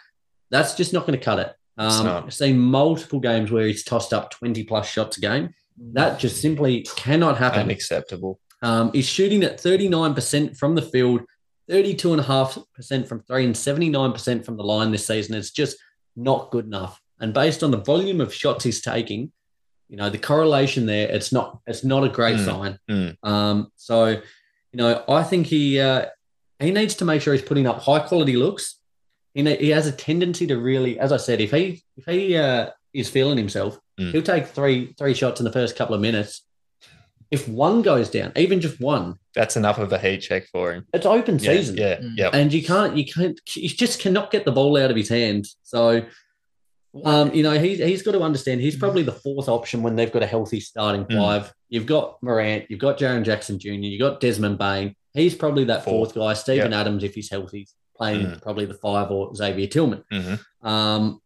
that's 0.51 0.75
just 0.75 0.93
not 0.93 1.07
going 1.07 1.17
to 1.17 1.25
cut 1.25 1.39
it. 1.39 1.55
Mm. 1.79 1.83
Um. 2.05 2.23
I've 2.25 2.33
seen 2.33 2.57
multiple 2.59 3.19
games 3.19 3.51
where 3.51 3.67
he's 3.67 3.83
tossed 3.83 4.13
up 4.13 4.31
20 4.31 4.63
plus 4.63 4.87
shots 4.89 5.17
a 5.17 5.21
game. 5.21 5.53
That 5.93 6.19
just 6.19 6.41
simply 6.41 6.81
cannot 6.95 7.37
happen. 7.37 7.61
Unacceptable. 7.61 8.39
Um, 8.63 8.91
he's 8.93 9.05
shooting 9.07 9.43
at 9.43 9.59
39% 9.61 10.57
from 10.57 10.73
the 10.73 10.81
field, 10.81 11.21
32.5% 11.69 13.07
from 13.07 13.21
three, 13.21 13.45
and 13.45 13.55
79% 13.55 14.45
from 14.45 14.57
the 14.57 14.63
line 14.63 14.91
this 14.91 15.05
season. 15.05 15.35
It's 15.35 15.51
just 15.51 15.77
not 16.15 16.51
good 16.51 16.65
enough. 16.65 17.01
And 17.19 17.33
based 17.33 17.63
on 17.63 17.71
the 17.71 17.77
volume 17.77 18.21
of 18.21 18.33
shots 18.33 18.63
he's 18.63 18.81
taking, 18.81 19.31
you 19.89 19.97
know, 19.97 20.09
the 20.09 20.17
correlation 20.17 20.85
there, 20.85 21.07
it's 21.09 21.31
not 21.31 21.59
it's 21.65 21.83
not 21.83 22.03
a 22.03 22.09
great 22.09 22.37
Mm, 22.37 22.45
sign. 22.45 22.79
mm. 22.89 23.17
Um, 23.23 23.71
so, 23.75 24.07
you 24.07 24.19
know, 24.73 25.03
I 25.07 25.23
think 25.23 25.47
he 25.47 25.79
uh, 25.79 26.07
he 26.59 26.71
needs 26.71 26.95
to 26.95 27.05
make 27.05 27.21
sure 27.21 27.33
he's 27.33 27.41
putting 27.41 27.67
up 27.67 27.81
high 27.81 27.99
quality 27.99 28.35
looks. 28.35 28.76
He, 29.37 29.43
ne- 29.43 29.57
he 29.57 29.69
has 29.69 29.85
a 29.85 29.91
tendency 29.91 30.47
to 30.47 30.57
really, 30.57 30.99
as 30.99 31.11
I 31.11 31.17
said, 31.17 31.39
if 31.41 31.51
he 31.51 31.83
if 31.95 32.05
he 32.05 32.35
uh, 32.35 32.71
is 32.91 33.07
feeling 33.09 33.37
himself, 33.37 33.79
Mm. 33.99 34.11
he'll 34.11 34.21
take 34.21 34.47
three 34.47 34.93
three 34.97 35.13
shots 35.15 35.39
in 35.39 35.43
the 35.43 35.51
first 35.51 35.75
couple 35.75 35.95
of 35.95 36.01
minutes. 36.01 36.41
If 37.31 37.47
one 37.47 37.81
goes 37.81 38.09
down, 38.09 38.31
even 38.35 38.61
just 38.61 38.79
one, 38.79 39.17
That's 39.35 39.57
enough 39.57 39.79
of 39.79 39.91
a 39.93 39.97
heat 39.99 40.19
check 40.21 40.47
for 40.47 40.73
him. 40.73 40.85
it's 40.93 41.05
open 41.05 41.39
Yeah, 41.39 41.51
season. 41.51 41.77
yeah, 41.77 41.95
Mm. 41.97 42.13
yeah. 42.17 42.29
And 42.33 42.51
you 42.53 42.63
can't, 42.63 42.95
you 42.97 43.05
can't, 43.05 43.39
you 43.55 43.69
just 43.69 43.99
cannot 43.99 44.31
get 44.31 44.45
the 44.45 44.51
ball 44.51 44.77
out 44.77 44.89
of 44.91 44.95
his 44.97 45.09
hands. 45.09 45.55
So, 45.63 46.03
um, 47.05 47.33
you 47.33 47.43
know, 47.43 47.57
he's 47.59 47.79
he's 47.79 48.01
got 48.03 48.13
to 48.13 48.21
understand 48.21 48.61
he's 48.61 48.75
probably 48.75 49.03
the 49.03 49.11
fourth 49.11 49.49
option 49.49 49.83
when 49.83 49.95
they've 49.95 50.11
got 50.11 50.23
a 50.23 50.27
healthy 50.27 50.59
starting 50.59 51.05
Mm. 51.05 51.17
five. 51.17 51.53
You've 51.69 51.85
got 51.85 52.17
Morant, 52.23 52.65
you've 52.69 52.79
got 52.79 52.97
Jaren 52.97 53.23
Jackson 53.23 53.59
Jr., 53.59 53.69
you've 53.71 53.99
got 54.01 54.19
Desmond 54.19 54.57
Bane. 54.57 54.95
He's 55.13 55.35
probably 55.35 55.65
that 55.65 55.83
fourth, 55.83 56.13
Fourth. 56.13 56.15
guy. 56.15 56.33
Stephen 56.33 56.73
Adams, 56.73 57.03
if 57.03 57.13
he's 57.15 57.29
healthy, 57.29 57.67
playing 57.97 58.25
Mm. 58.27 58.41
probably 58.41 58.65
the 58.65 58.73
five 58.75 59.11
or 59.11 59.33
Xavier 59.35 59.67
Tillman. 59.67 60.03
Mhm. 60.11 60.39
Um, 60.61 61.21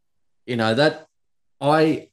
you 0.46 0.56
know 0.56 0.74
that 0.74 1.08
I, 1.60 2.08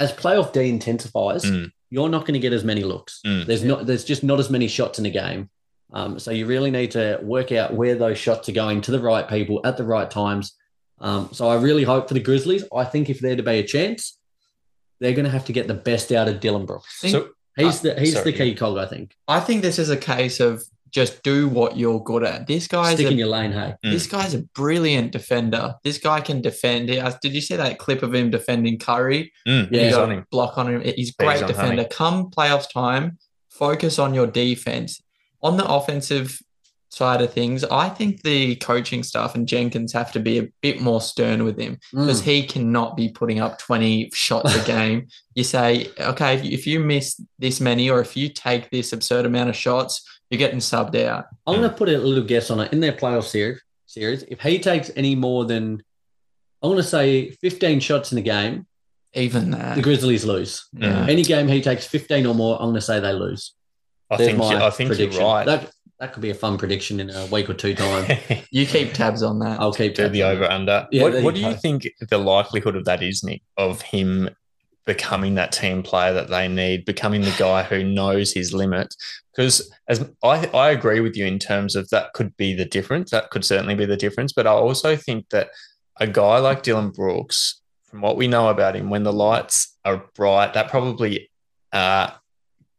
as 0.00 0.12
playoff 0.12 0.52
D 0.52 0.68
intensifies, 0.68 1.44
Mm. 1.44 1.70
you're 1.90 2.08
not 2.08 2.22
going 2.22 2.34
to 2.34 2.38
get 2.40 2.52
as 2.52 2.64
many 2.64 2.82
looks. 2.84 3.20
Mm. 3.26 3.46
There's 3.46 3.62
not. 3.64 3.86
There's 3.86 4.04
just 4.04 4.22
not 4.24 4.38
as 4.40 4.50
many 4.50 4.68
shots 4.68 4.98
in 4.98 5.06
a 5.06 5.10
game. 5.10 5.50
Um, 5.92 6.18
so 6.18 6.30
you 6.30 6.44
really 6.46 6.70
need 6.70 6.90
to 6.92 7.18
work 7.22 7.50
out 7.52 7.72
where 7.74 7.94
those 7.94 8.18
shots 8.18 8.48
are 8.48 8.52
going 8.52 8.82
to 8.82 8.90
the 8.90 9.00
right 9.00 9.26
people 9.28 9.60
at 9.64 9.76
the 9.78 9.84
right 9.84 10.10
times. 10.10 10.52
Um, 11.00 11.30
so 11.32 11.48
I 11.48 11.56
really 11.56 11.84
hope 11.84 12.08
for 12.08 12.14
the 12.14 12.20
Grizzlies. 12.20 12.64
I 12.74 12.84
think 12.84 13.08
if 13.08 13.20
they're 13.20 13.36
to 13.36 13.42
be 13.42 13.58
a 13.58 13.62
chance, 13.62 14.18
they're 15.00 15.14
going 15.14 15.24
to 15.24 15.30
have 15.30 15.46
to 15.46 15.52
get 15.52 15.66
the 15.68 15.74
best 15.74 16.12
out 16.12 16.28
of 16.28 16.40
Dillon 16.40 16.66
Brooks. 16.66 17.00
So 17.00 17.28
He's 17.56 17.80
the 17.80 17.98
he's 17.98 18.12
sorry. 18.12 18.30
the 18.32 18.38
key 18.38 18.54
cog. 18.54 18.78
I 18.78 18.86
think. 18.86 19.16
I 19.26 19.40
think 19.40 19.62
this 19.62 19.78
is 19.78 19.90
a 19.90 19.96
case 19.96 20.40
of 20.40 20.62
just 20.90 21.22
do 21.22 21.48
what 21.48 21.76
you're 21.76 22.02
good 22.02 22.24
at. 22.24 22.46
This 22.46 22.66
guy's 22.66 22.94
Stick 22.94 23.06
a, 23.06 23.10
in 23.10 23.18
your 23.18 23.28
lane, 23.28 23.52
hey. 23.52 23.74
Mm. 23.84 23.92
this 23.92 24.06
guy's 24.06 24.34
a 24.34 24.42
brilliant 24.54 25.12
defender. 25.12 25.74
This 25.84 25.98
guy 25.98 26.20
can 26.20 26.40
defend. 26.40 26.90
Uh, 26.90 27.12
Did 27.22 27.32
you 27.34 27.40
see 27.40 27.56
that 27.56 27.78
clip 27.78 28.02
of 28.02 28.14
him 28.14 28.30
defending 28.30 28.78
Curry? 28.78 29.32
Mm, 29.46 29.70
Yeah. 29.70 29.78
He 29.78 29.84
he's 29.86 29.94
got 29.94 30.02
on 30.04 30.10
a 30.10 30.14
him. 30.16 30.26
block 30.30 30.58
on 30.58 30.68
him. 30.74 30.82
He's 30.82 31.10
a 31.18 31.22
great 31.22 31.38
he's 31.38 31.46
defender. 31.46 31.82
honey. 31.82 31.88
Come 31.90 32.30
playoffs 32.30 32.70
time, 32.70 33.18
focus 33.48 33.98
on 33.98 34.14
your 34.14 34.26
defense. 34.26 35.00
On 35.42 35.56
the 35.56 35.66
offensive 35.66 36.38
side 36.90 37.20
of 37.20 37.30
things, 37.32 37.64
I 37.64 37.90
think 37.90 38.22
the 38.22 38.56
coaching 38.56 39.02
staff 39.02 39.34
and 39.34 39.46
Jenkins 39.46 39.92
have 39.92 40.10
to 40.12 40.18
be 40.20 40.38
a 40.38 40.48
bit 40.62 40.80
more 40.80 41.00
stern 41.02 41.44
with 41.44 41.58
him 41.58 41.78
because 41.92 42.22
Mm. 42.22 42.24
he 42.24 42.42
cannot 42.46 42.96
be 42.96 43.10
putting 43.10 43.40
up 43.40 43.58
20 43.58 44.10
shots 44.14 44.54
a 44.56 44.64
game. 44.66 45.06
You 45.34 45.44
say, 45.44 45.88
okay, 46.00 46.38
if 46.48 46.66
you 46.66 46.80
miss 46.80 47.20
this 47.38 47.60
many 47.60 47.90
or 47.90 48.00
if 48.00 48.16
you 48.16 48.30
take 48.30 48.70
this 48.70 48.92
absurd 48.92 49.26
amount 49.26 49.50
of 49.50 49.54
shots, 49.56 50.02
you're 50.30 50.38
getting 50.38 50.58
subbed 50.58 50.94
out. 51.02 51.26
I'm 51.46 51.56
going 51.56 51.68
to 51.70 51.74
put 51.76 51.88
a 51.88 51.98
little 51.98 52.24
guess 52.24 52.50
on 52.50 52.60
it 52.60 52.72
in 52.72 52.80
their 52.80 52.92
playoff 52.92 53.24
series. 53.24 53.60
Series, 53.86 54.22
if 54.24 54.40
he 54.40 54.58
takes 54.58 54.90
any 54.96 55.14
more 55.14 55.46
than, 55.46 55.82
I'm 56.62 56.70
going 56.70 56.76
to 56.76 56.82
say 56.82 57.30
15 57.30 57.80
shots 57.80 58.12
in 58.12 58.18
a 58.18 58.22
game, 58.22 58.66
Even 59.14 59.50
that. 59.52 59.76
the 59.76 59.82
Grizzlies 59.82 60.26
lose. 60.26 60.68
Yeah. 60.74 61.06
Any 61.08 61.22
game 61.22 61.48
he 61.48 61.62
takes 61.62 61.86
15 61.86 62.26
or 62.26 62.34
more, 62.34 62.56
I'm 62.60 62.66
going 62.66 62.74
to 62.74 62.80
say 62.82 63.00
they 63.00 63.14
lose. 63.14 63.54
I 64.10 64.16
There's 64.18 64.30
think 64.32 64.42
you- 64.42 64.58
I 64.58 64.70
think 64.70 64.88
prediction. 64.88 65.20
you're 65.20 65.30
right. 65.30 65.46
That 65.46 65.70
that 66.00 66.12
could 66.12 66.22
be 66.22 66.30
a 66.30 66.34
fun 66.34 66.58
prediction 66.58 67.00
in 67.00 67.10
a 67.10 67.26
week 67.26 67.50
or 67.50 67.54
two 67.54 67.74
time. 67.74 68.18
You 68.52 68.66
keep 68.66 68.92
tabs 68.94 69.22
on 69.22 69.38
that. 69.40 69.58
I'll 69.60 69.72
keep 69.72 69.94
do 69.96 70.02
tabs 70.04 70.12
the 70.12 70.22
on 70.22 70.30
over 70.32 70.40
that. 70.42 70.52
under. 70.52 70.86
Yeah, 70.92 71.02
what 71.02 71.22
what 71.24 71.36
you 71.36 71.42
do 71.42 71.48
you 71.48 71.54
think 71.56 71.88
the 72.08 72.18
likelihood 72.18 72.76
of 72.76 72.84
that 72.84 73.02
is, 73.02 73.24
Nick? 73.24 73.42
Of 73.56 73.82
him 73.82 74.30
becoming 74.88 75.34
that 75.34 75.52
team 75.52 75.82
player 75.82 76.14
that 76.14 76.28
they 76.30 76.48
need, 76.48 76.86
becoming 76.86 77.20
the 77.20 77.34
guy 77.38 77.62
who 77.62 77.84
knows 77.84 78.32
his 78.32 78.54
limit. 78.54 78.94
Because 79.30 79.70
as 79.86 79.98
I 80.24 80.46
I 80.54 80.70
agree 80.70 81.00
with 81.00 81.14
you 81.14 81.26
in 81.26 81.38
terms 81.38 81.76
of 81.76 81.90
that 81.90 82.14
could 82.14 82.34
be 82.38 82.54
the 82.54 82.64
difference. 82.64 83.10
That 83.10 83.30
could 83.30 83.44
certainly 83.44 83.74
be 83.74 83.84
the 83.84 83.98
difference. 83.98 84.32
But 84.32 84.46
I 84.46 84.52
also 84.52 84.96
think 84.96 85.28
that 85.28 85.50
a 86.00 86.06
guy 86.06 86.38
like 86.38 86.62
Dillon 86.62 86.90
Brooks, 86.90 87.60
from 87.84 88.00
what 88.00 88.16
we 88.16 88.26
know 88.28 88.48
about 88.48 88.74
him, 88.76 88.88
when 88.88 89.02
the 89.04 89.12
lights 89.12 89.76
are 89.84 90.04
bright, 90.14 90.54
that 90.54 90.68
probably 90.70 91.30
uh 91.72 92.10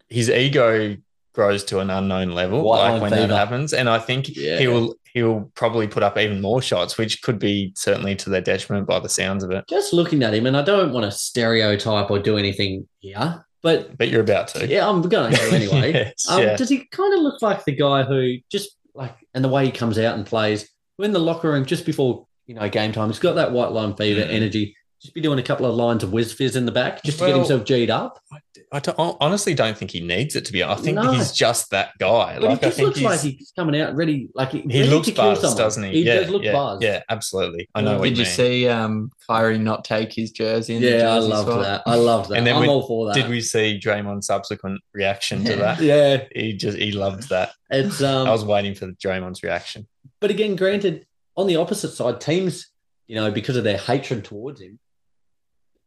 his 0.10 0.28
ego 0.32 0.98
grows 1.34 1.64
to 1.66 1.80
an 1.80 1.92
unknown 1.92 2.32
level, 2.32 2.64
White 2.64 2.90
like 2.94 3.02
when 3.04 3.12
fever. 3.12 3.28
that 3.28 3.36
happens. 3.38 3.72
And 3.72 3.88
I 3.88 4.00
think 4.00 4.28
Yeah. 4.36 4.58
he 4.58 4.68
will 4.68 4.96
he'll 5.14 5.52
probably 5.56 5.88
put 5.88 6.04
up 6.04 6.18
even 6.18 6.42
more 6.42 6.62
shots, 6.62 6.98
which 6.98 7.22
could 7.22 7.40
be 7.40 7.72
certainly 7.76 8.16
to 8.18 8.30
their 8.30 8.42
detriment 8.42 8.88
by 8.88 9.00
the 9.00 9.10
sounds 9.10 9.44
of 9.44 9.52
it. 9.52 9.66
Just 9.70 9.94
looking 9.94 10.24
at 10.24 10.34
him, 10.34 10.46
and 10.46 10.56
I 10.58 10.62
don't 10.62 10.92
want 10.94 11.06
to 11.06 11.12
stereotype 11.12 12.12
or 12.12 12.20
do 12.20 12.38
anything 12.38 12.88
here, 13.00 13.46
but 13.62 13.98
But 13.98 14.10
you're 14.10 14.22
about 14.22 14.48
to. 14.50 14.68
yeah, 14.68 14.88
I'm 14.88 15.02
going 15.02 15.34
to 15.34 15.42
anyway. 15.54 15.94
Yes, 15.94 16.30
Um, 16.30 16.42
yeah. 16.44 16.56
Does 16.56 16.70
he 16.70 16.86
kind 16.92 17.14
of 17.14 17.22
look 17.22 17.42
like 17.42 17.66
the 17.66 17.76
guy 17.76 18.04
who 18.04 18.38
just 18.52 18.70
like, 18.94 19.16
and 19.34 19.44
the 19.44 19.50
way 19.50 19.66
he 19.66 19.72
comes 19.72 19.98
out 20.00 20.16
and 20.16 20.26
plays 20.26 20.70
in 21.00 21.12
the 21.12 21.20
locker 21.20 21.50
room 21.52 21.66
just 21.66 21.86
before 21.86 22.28
you 22.48 22.56
know 22.56 22.68
game 22.70 22.92
time? 22.92 23.10
He's 23.10 23.20
got 23.20 23.36
that 23.36 23.52
white 23.52 23.72
line 23.72 23.96
fever 23.96 24.22
Mm. 24.22 24.30
energy. 24.34 24.76
Just 25.02 25.14
be 25.14 25.22
doing 25.22 25.40
a 25.40 25.44
couple 25.44 25.66
of 25.66 25.76
lines 25.76 26.04
of 26.04 26.10
Wizz 26.10 26.34
Fizz 26.34 26.58
in 26.58 26.66
the 26.66 26.74
back 26.74 27.02
just 27.04 27.20
to 27.20 27.26
get 27.28 27.36
himself 27.38 27.64
G'd 27.64 27.90
up. 27.90 28.20
I 28.72 28.80
don't- 28.80 29.00
I 29.00 29.14
honestly 29.22 29.54
don't 29.54 29.78
think 29.78 29.92
he 29.92 30.02
needs 30.02 30.36
it 30.36 30.44
to 30.46 30.52
be. 30.52 30.62
I 30.62 30.76
think 30.76 30.96
No. 30.96 31.12
he's 31.14 31.32
just 31.32 31.70
that 31.72 31.92
guy. 32.00 32.34
But 32.38 32.44
like 32.50 32.60
he 32.60 32.66
I 32.66 32.70
just 32.70 32.76
think 32.76 32.86
looks 32.88 33.00
he's, 33.00 33.06
like 33.08 33.20
he's 33.22 33.54
coming 33.56 33.80
out 33.80 33.96
ready, 33.96 34.28
like 34.36 34.52
he, 34.52 34.60
he 34.62 34.80
ready 34.82 34.90
looks 34.92 35.08
to 35.08 35.14
kill 35.14 35.24
buzzed, 35.30 35.42
someone. 35.42 35.58
doesn't 35.58 35.84
he? 35.86 35.92
He 35.92 36.02
yeah, 36.04 36.16
does 36.20 36.30
look 36.30 36.44
yeah, 36.44 36.52
buzzed. 36.52 36.84
Yeah, 36.84 37.02
absolutely. 37.10 37.70
I 37.74 37.82
know 37.82 37.98
what 37.98 38.04
Did 38.10 38.18
you 38.18 38.26
mean. 38.26 38.34
see 38.34 38.68
um, 38.68 39.10
Kyrie 39.26 39.58
not 39.58 39.86
take 39.86 40.12
his 40.12 40.32
jersey? 40.32 40.76
In 40.76 40.82
the 40.82 40.90
Yeah, 40.90 41.12
I 41.14 41.16
jersey 41.20 41.30
loved 41.30 41.48
swap? 41.48 41.62
that. 41.62 41.84
I 41.88 41.96
loved 41.96 42.30
that. 42.32 42.38
And 42.38 42.46
then 42.48 42.56
I'm 42.58 42.62
we- 42.64 42.68
all 42.68 42.86
for 42.86 43.06
that. 43.08 43.16
Did 43.16 43.30
we 43.30 43.40
see 43.40 43.80
Draymond's 43.82 44.28
subsequent 44.28 44.82
reaction 44.94 45.46
to 45.46 45.56
that? 45.56 45.80
Yeah, 45.82 46.26
He 46.36 46.54
just 46.54 46.78
he 46.78 46.92
loved 46.92 47.30
that. 47.30 47.54
it's 47.72 48.04
um. 48.04 48.28
I 48.28 48.32
was 48.32 48.44
waiting 48.44 48.76
for 48.76 48.88
Draymond's 48.88 49.42
reaction. 49.44 49.88
But 50.20 50.30
again, 50.30 50.58
granted, 50.58 51.06
on 51.38 51.48
the 51.48 51.56
opposite 51.56 51.92
side, 51.94 52.20
teams, 52.20 52.68
you 53.08 53.16
know, 53.16 53.32
because 53.32 53.56
of 53.56 53.64
their 53.64 53.78
hatred 53.78 54.26
towards 54.26 54.60
him, 54.62 54.78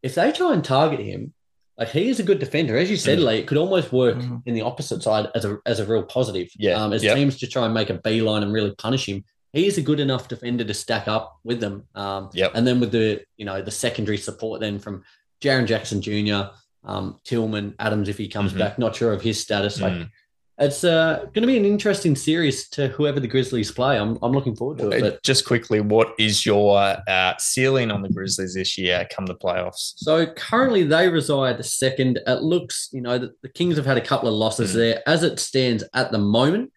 if 0.03 0.15
they 0.15 0.33
try 0.33 0.53
and 0.53 0.65
target 0.65 1.01
him, 1.01 1.33
like 1.79 1.89
he 1.91 2.09
is 2.11 2.21
a 2.21 2.23
good 2.23 2.39
defender, 2.39 2.77
as 2.77 2.91
you 2.91 2.97
said, 2.97 3.19
Mm. 3.19 3.27
Lee, 3.27 3.39
it 3.39 3.47
could 3.47 3.59
almost 3.59 3.93
work 3.93 4.17
Mm. 4.17 4.43
in 4.47 4.55
the 4.55 4.63
opposite 4.63 5.03
side 5.03 5.29
as 5.35 5.45
a 5.45 5.59
as 5.67 5.81
a 5.81 5.87
real 5.87 6.03
positive. 6.03 6.49
Yeah, 6.59 6.83
Um, 6.83 6.93
as 6.93 7.03
yep. 7.03 7.17
teams 7.17 7.39
to 7.39 7.47
try 7.47 7.65
and 7.65 7.75
make 7.75 7.91
a 7.91 7.95
beeline 7.95 8.43
and 8.43 8.53
really 8.53 8.73
punish 8.77 9.07
him, 9.09 9.25
he 9.53 9.67
is 9.67 9.79
a 9.79 9.83
good 9.83 10.01
enough 10.01 10.29
defender 10.29 10.65
to 10.65 10.75
stack 10.75 11.09
up 11.09 11.39
with 11.45 11.61
them. 11.61 11.85
Um, 11.95 12.31
Yep. 12.35 12.53
and 12.55 12.67
then 12.67 12.81
with 12.81 12.93
the 12.93 13.23
you 13.37 13.45
know 13.45 13.63
the 13.63 13.71
secondary 13.71 14.19
support 14.19 14.61
then 14.61 14.79
from 14.79 15.03
Jaren 15.43 15.67
Jackson 15.67 16.01
Jr., 16.03 16.51
um, 16.85 17.19
Tillman, 17.25 17.75
Adams 17.79 18.09
if 18.09 18.19
he 18.19 18.29
comes 18.29 18.53
Mhm. 18.53 18.59
back, 18.59 18.79
not 18.79 18.95
sure 18.97 19.13
of 19.13 19.23
his 19.23 19.41
status. 19.41 19.81
Like 19.81 19.93
Mm. 19.95 20.11
It's 20.59 20.85
uh, 20.85 21.21
going 21.33 21.41
to 21.43 21.47
be 21.47 21.57
an 21.57 21.65
interesting 21.65 22.15
series 22.15 22.69
to 22.71 22.89
whoever 22.89 23.19
the 23.21 23.27
Grizzlies 23.27 23.73
play. 23.73 23.99
I'm 23.99 24.19
I'm 24.23 24.33
looking 24.33 24.55
forward 24.55 24.79
to 24.79 24.91
it. 24.91 25.01
But 25.01 25.23
Just 25.23 25.47
quickly, 25.47 25.81
what 25.81 26.15
is 26.19 26.45
your 26.47 26.79
uh, 26.79 27.35
ceiling 27.39 27.91
on 27.91 28.03
the 28.03 28.09
Grizzlies 28.11 28.55
this 28.55 28.77
year 28.77 29.07
come 29.11 29.27
the 29.27 29.35
playoffs? 29.35 29.95
So 29.97 30.27
currently 30.27 30.85
they 30.85 31.09
reside 31.09 31.65
second. 31.65 32.21
It 32.27 32.43
looks, 32.43 32.91
you 32.93 33.01
know, 33.01 33.19
that 33.19 33.41
the 33.43 33.49
Kings 33.49 33.77
have 33.77 33.87
had 33.87 33.97
a 33.97 34.01
couple 34.03 34.29
of 34.29 34.35
losses 34.35 34.73
Mm. 34.73 34.75
there. 34.75 35.03
As 35.09 35.23
it 35.23 35.41
stands 35.41 35.85
at 35.95 36.13
the 36.13 36.19
moment, 36.19 36.71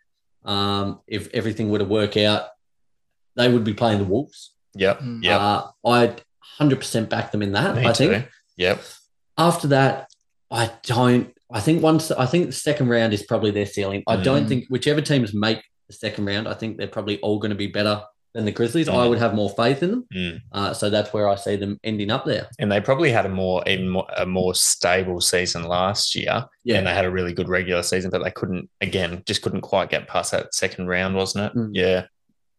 um, 0.45 1.01
if 1.07 1.27
everything 1.33 1.69
were 1.69 1.79
to 1.79 1.85
work 1.85 2.15
out, 2.17 2.47
they 3.35 3.51
would 3.51 3.63
be 3.65 3.73
playing 3.73 3.99
the 3.99 4.05
Wolves. 4.05 4.51
Yep, 4.75 4.99
Mm. 5.01 5.23
yep. 5.23 5.39
Uh, 5.41 5.67
I'd 5.85 6.21
100% 6.59 7.09
back 7.09 7.31
them 7.31 7.41
in 7.41 7.51
that. 7.51 7.75
Me 7.75 7.85
I 7.85 7.93
think. 7.93 8.27
Yep. 8.57 8.81
After 9.37 9.67
that, 9.67 10.09
I 10.49 10.71
don't. 10.83 11.34
I 11.55 11.61
think 11.61 11.81
once 11.81 12.11
I 12.11 12.25
think 12.25 12.47
the 12.47 12.51
second 12.51 12.89
round 12.89 13.13
is 13.13 13.23
probably 13.23 13.49
their 13.51 13.65
ceiling. 13.65 14.03
I 14.07 14.17
don't 14.17 14.45
Mm. 14.45 14.49
think 14.49 14.65
whichever 14.69 15.01
teams 15.01 15.33
make 15.33 15.59
the 15.87 15.93
second 15.93 16.25
round, 16.25 16.47
I 16.47 16.53
think 16.53 16.77
they're 16.77 16.87
probably 16.97 17.17
all 17.21 17.39
going 17.39 17.51
to 17.51 17.55
be 17.55 17.67
better 17.67 18.01
than 18.33 18.43
the 18.43 18.51
Grizzlies. 18.51 18.89
I 18.89 18.93
Mm. 19.05 19.09
would 19.09 19.19
have 19.19 19.33
more 19.33 19.49
faith 19.51 19.81
in 19.81 19.91
them. 19.91 20.05
Mm. 20.13 20.41
Uh, 20.51 20.73
so 20.73 20.89
that's 20.89 21.13
where 21.13 21.29
I 21.29 21.35
see 21.35 21.55
them 21.55 21.79
ending 21.85 22.11
up 22.11 22.25
there. 22.25 22.49
And 22.59 22.69
they 22.69 22.81
probably 22.81 23.09
had 23.09 23.25
a 23.25 23.29
more 23.29 23.63
even 23.65 23.87
more 23.87 24.05
a 24.17 24.25
more 24.25 24.53
stable 24.53 25.21
season 25.21 25.63
last 25.63 26.13
year. 26.15 26.45
Yeah. 26.65 26.77
And 26.79 26.85
they 26.87 26.93
had 26.93 27.05
a 27.05 27.11
really 27.11 27.31
good 27.33 27.47
regular 27.47 27.81
season, 27.83 28.11
but 28.11 28.21
they 28.23 28.31
couldn't 28.31 28.69
again, 28.81 29.23
just 29.25 29.41
couldn't 29.41 29.61
quite 29.61 29.89
get 29.89 30.07
past 30.09 30.31
that 30.33 30.53
second 30.53 30.87
round, 30.87 31.15
wasn't 31.15 31.45
it? 31.45 31.57
Mm. 31.57 31.69
Yeah. 31.73 32.05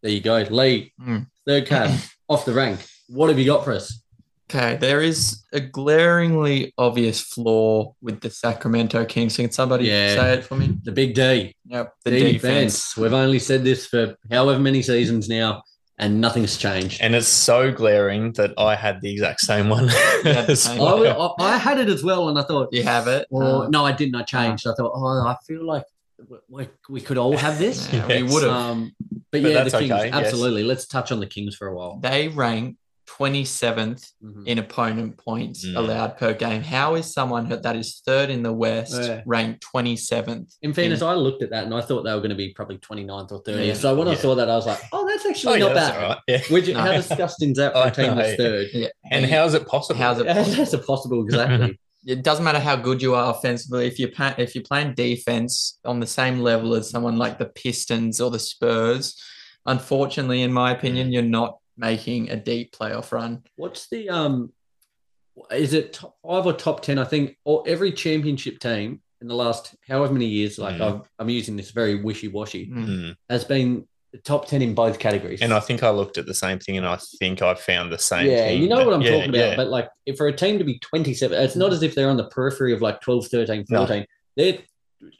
There 0.02 0.12
you 0.12 0.20
go, 0.22 0.37
Lee. 0.50 0.94
Mm. 1.02 1.26
Third 1.46 1.66
cab 1.66 1.90
off 2.30 2.46
the 2.46 2.54
rank. 2.54 2.80
What 3.09 3.28
have 3.28 3.38
you 3.38 3.44
got 3.44 3.62
for 3.64 3.72
us? 3.72 4.02
Okay, 4.48 4.76
there 4.76 5.02
is 5.02 5.42
a 5.52 5.59
glaringly 5.61 6.72
obvious 6.78 7.20
flaw 7.20 7.94
with 8.00 8.20
the 8.20 8.30
Sacramento 8.30 9.04
Kings. 9.04 9.37
Can 9.37 9.50
somebody 9.50 9.87
Yeah. 9.87 10.14
say 10.14 10.35
it 10.35 10.44
for 10.44 10.54
me? 10.54 10.76
The 10.85 10.92
big 10.92 11.14
D. 11.14 11.52
Yep, 11.66 11.92
the 12.04 12.11
D 12.12 12.32
defense. 12.32 12.96
We've 12.96 13.12
only 13.12 13.40
said 13.40 13.64
this 13.64 13.87
for 13.87 14.14
however 14.30 14.61
many 14.61 14.82
seasons 14.82 15.28
now, 15.28 15.62
and 15.98 16.20
nothing's 16.20 16.56
changed. 16.56 17.00
And 17.00 17.16
it's 17.16 17.26
so 17.26 17.72
glaring 17.72 18.32
that 18.35 18.52
I 18.56 18.76
had 18.76 19.00
the 19.00 19.11
exact 19.11 19.40
same 19.40 19.68
one. 19.68 19.88
had 19.88 20.22
the 20.22 20.38
as 20.52 20.62
same 20.62 20.80
I, 20.80 20.94
well. 20.94 21.35
I, 21.40 21.54
I 21.54 21.56
had 21.59 21.78
it 21.80 21.88
as 21.88 22.04
well, 22.04 22.28
and 22.28 22.38
I 22.38 22.42
thought, 22.42 22.68
You 22.72 22.85
have 22.85 23.09
it. 23.09 23.26
well, 23.30 23.62
Um, 23.62 23.70
no, 23.72 23.85
I 23.85 23.90
didn't. 23.92 24.14
I 24.14 24.22
changed. 24.22 24.64
I 24.68 24.74
thought, 24.74 24.92
oh, 24.94 25.26
I 25.26 25.35
feel 25.44 25.66
like 25.66 25.82
we, 26.48 26.68
we 26.88 27.00
could 27.00 27.18
all 27.18 27.37
have 27.37 27.59
this. 27.59 27.92
yeah, 27.92 28.06
we 28.06 28.22
would 28.22 28.44
have. 28.44 28.52
Um, 28.52 28.92
but, 29.32 29.42
But 29.42 29.50
yeah, 29.50 29.64
that's 29.64 29.72
the 29.72 29.78
Kings. 29.80 29.90
okay, 29.92 30.06
yes. 30.06 30.14
Absolutely. 30.14 30.62
Let's 30.62 30.87
touch 30.87 31.11
on 31.11 31.18
the 31.18 31.26
Kings 31.26 31.56
for 31.56 31.66
a 31.66 31.74
while. 31.76 31.98
they 32.00 32.28
rank 32.28 32.76
27th 33.07 34.12
Mhm. 34.23 34.47
in 34.47 34.59
opponent 34.59 35.16
points 35.16 35.64
Mm. 35.66 35.77
allowed 35.77 36.16
per 36.19 36.33
game. 36.35 36.62
How 36.62 36.95
is 36.95 37.12
someone 37.12 37.49
that 37.49 37.77
is 37.77 38.03
third 38.05 38.31
in 38.31 38.42
the 38.42 38.53
West 38.53 38.95
Yeah. 39.01 39.23
ranked 39.27 39.62
27th? 39.62 40.55
In 40.62 40.73
fairness, 40.75 41.03
I 41.03 41.14
looked 41.14 41.42
at 41.42 41.51
that 41.51 41.64
and 41.64 41.75
I 41.75 41.81
thought 41.81 42.03
they 42.03 42.12
were 42.12 42.19
going 42.21 42.31
to 42.31 42.37
be 42.37 42.53
probably 42.53 42.79
29th 42.79 43.33
or 43.33 43.42
30th. 43.42 43.66
Yeah. 43.66 43.75
So 43.75 43.95
when 43.95 44.09
I 44.09 44.14
saw 44.14 44.35
that, 44.35 44.49
I 44.51 44.57
was 44.57 44.66
like, 44.66 44.81
oh, 44.92 45.07
that's 45.07 45.25
Oh, 45.27 45.31
actually 45.31 45.59
yeah, 45.59 45.64
not 45.66 45.75
that's 45.75 45.90
bad. 45.97 46.03
all 46.03 46.09
right. 46.11 46.19
Yeah. 46.29 46.40
Which, 46.51 46.69
No. 46.73 46.81
How 46.81 46.92
disgusting 46.92 47.51
is 47.53 47.57
that 47.59 47.73
for 47.73 47.79
I 47.79 47.88
a 47.88 47.90
team 47.90 48.16
that's 48.16 48.37
third? 48.37 48.69
Yeah. 48.73 48.88
And 49.11 49.25
how's 49.27 49.55
it 49.55 49.66
possible? 49.66 49.99
How's 49.99 50.19
it 50.21 50.27
Yeah, 50.27 50.42
that's 50.42 50.77
possible, 50.87 51.23
exactly. 51.25 51.79
it 52.07 52.23
doesn't 52.23 52.45
matter 52.45 52.61
how 52.61 52.77
good 52.77 53.03
you 53.03 53.14
are 53.14 53.31
offensively 53.35 53.87
if 53.87 53.99
you're 53.99 54.11
pa- 54.12 54.35
if 54.38 54.55
you're 54.55 54.62
playing 54.64 54.95
defense 54.95 55.79
on 55.85 55.99
the 56.01 56.07
same 56.07 56.40
level 56.40 56.75
as 56.75 56.88
someone 56.90 57.16
like 57.19 57.38
the 57.38 57.47
Pistons 57.47 58.21
or 58.21 58.31
the 58.31 58.38
Spurs. 58.38 59.16
Unfortunately, 59.64 60.42
in 60.42 60.53
my 60.53 60.71
opinion, 60.71 61.12
you're 61.12 61.23
not 61.23 61.59
making 61.77 62.31
a 62.31 62.37
deep 62.37 62.73
playoff 62.75 63.12
run. 63.12 63.43
What's 63.57 63.89
the 63.89 64.09
um? 64.11 64.53
Is 65.51 65.75
it 65.75 65.93
top 65.93 66.17
five 66.27 66.47
or 66.47 66.53
top 66.55 66.81
ten? 66.83 66.99
I 66.99 67.05
think 67.05 67.37
or 67.45 67.62
every 67.67 67.93
championship 67.93 68.59
team 68.59 69.03
in 69.21 69.29
the 69.29 69.35
last 69.35 69.75
however 69.87 70.12
many 70.12 70.27
years, 70.27 70.59
like 70.59 70.77
Mm. 70.77 71.01
I've, 71.01 71.11
I'm 71.19 71.29
using 71.29 71.57
this 71.57 71.71
very 71.71 71.97
wishy 72.03 72.29
washy, 72.29 72.67
Mm. 72.71 72.87
Mm. 72.87 73.15
has 73.29 73.45
been 73.45 73.87
the 74.12 74.19
top 74.19 74.47
ten 74.47 74.62
in 74.62 74.75
both 74.75 74.99
categories. 74.99 75.43
And 75.43 75.53
I 75.53 75.61
think 75.61 75.83
I 75.83 75.91
looked 75.91 76.17
at 76.17 76.25
the 76.27 76.35
same 76.35 76.59
thing 76.59 76.77
and 76.79 76.87
I 76.87 76.97
think 77.19 77.43
I 77.43 77.55
found 77.55 77.93
the 77.93 77.99
same 77.99 78.31
yeah, 78.31 78.47
thing. 78.47 78.62
you 78.62 78.69
know 78.69 78.85
what 78.85 78.95
I'm 78.95 79.03
Yeah, 79.03 79.11
talking 79.11 79.29
about. 79.31 79.39
yeah. 79.39 79.57
But 79.57 79.69
like, 79.69 79.89
if 80.07 80.17
for 80.17 80.27
a 80.29 80.33
team 80.33 80.59
to 80.59 80.65
be 80.65 80.79
27, 80.79 81.37
it's 81.39 81.57
not 81.57 81.73
as 81.73 81.83
if 81.83 81.95
they're 81.95 82.09
on 82.09 82.17
the 82.17 82.29
periphery 82.29 82.73
of 82.73 82.81
like 82.81 83.01
12, 83.03 83.27
13, 83.29 83.65
No. 83.69 83.79
14. 83.87 84.07
They're 84.37 84.59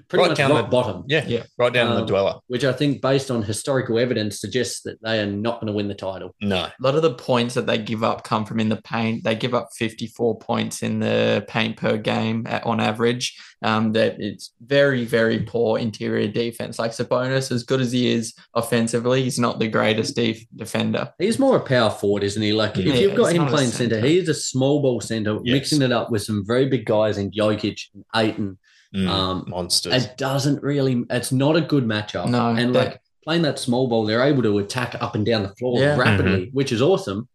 pretty 0.09 0.23
Right 0.23 0.29
much 0.29 0.39
down 0.39 0.51
rock 0.51 0.67
the- 0.67 0.71
bottom. 0.71 1.05
Yeah, 1.09 1.25
Yeah. 1.27 1.43
right 1.59 1.73
down 1.73 1.93
Um, 1.93 2.01
the 2.01 2.07
dweller. 2.07 2.35
Which 2.47 2.65
I 2.65 2.73
think, 2.73 3.01
based 3.03 3.31
on 3.31 3.43
historical 3.43 3.99
evidence, 3.99 4.41
suggests 4.41 4.81
that 4.83 4.99
they 5.03 5.19
are 5.21 5.27
not 5.27 5.61
going 5.61 5.67
to 5.69 5.73
win 5.73 5.89
the 5.89 5.95
title. 5.95 6.35
No, 6.41 6.57
A 6.65 6.73
lot 6.81 6.95
of 6.95 7.03
the 7.03 7.15
points 7.15 7.55
that 7.55 7.67
they 7.67 7.79
give 7.79 8.03
up 8.05 8.25
come 8.25 8.45
from 8.45 8.61
in 8.61 8.69
the 8.69 8.81
paint. 8.83 9.25
They 9.25 9.35
give 9.35 9.55
up 9.55 9.69
54 9.77 10.39
points 10.39 10.83
in 10.83 11.01
the 11.01 11.45
paint 11.49 11.77
per 11.77 11.97
game 11.97 12.47
at, 12.49 12.65
on 12.65 12.81
average. 12.81 13.37
Um, 13.63 13.93
that 13.93 14.17
it's 14.21 14.53
very, 14.65 15.05
very 15.07 15.41
poor 15.41 15.79
interior 15.79 16.29
defense. 16.29 16.79
Like 16.79 16.91
Sabonis, 16.93 17.51
as 17.51 17.63
good 17.65 17.81
as 17.81 17.91
he 17.91 18.11
is 18.13 18.35
offensively, 18.55 19.23
he's 19.23 19.39
not 19.39 19.59
the 19.59 19.67
greatest 19.69 20.15
def- 20.15 20.45
defender. 20.55 21.11
He's 21.19 21.39
more 21.39 21.57
a 21.57 21.61
power 21.61 21.91
forward, 21.91 22.23
isn't 22.23 22.41
he? 22.43 22.53
Like, 22.53 22.77
Yeah, 22.77 22.93
if 22.93 23.01
you've 23.01 23.17
got 23.17 23.33
him 23.33 23.47
playing 23.47 23.71
center, 23.71 23.95
centre. 23.97 24.07
he's 24.07 24.29
a 24.29 24.35
small 24.35 24.83
ball 24.83 25.01
center, 25.01 25.39
Yes. 25.45 25.53
mixing 25.55 25.83
it 25.83 25.91
up 25.93 26.11
with 26.11 26.23
some 26.23 26.45
very 26.47 26.67
big 26.69 26.85
guys 26.85 27.17
in 27.19 27.31
Jokic 27.31 27.81
and 27.95 28.05
Ayton. 28.15 28.59
Mm, 28.97 29.09
Um, 29.09 29.45
monsters. 29.49 30.05
It 30.05 30.17
doesn't 30.17 30.63
really, 30.63 31.05
it's 31.11 31.31
not 31.33 31.55
a 31.57 31.61
good 31.61 31.85
matchup. 31.85 32.29
No, 32.29 32.49
And 32.51 32.75
that- 32.75 32.85
like 32.87 33.01
playing 33.25 33.43
that 33.43 33.59
small 33.59 33.89
ball, 33.89 34.05
they're 34.07 34.25
able 34.25 34.43
to 34.43 34.59
attack 34.59 34.97
up 35.01 35.15
and 35.15 35.27
down 35.27 35.43
the 35.43 35.55
floor 35.59 35.79
Yeah. 35.81 35.97
rapidly, 35.97 36.49
which 36.53 36.73
is 36.73 36.81
awesome. 36.81 37.29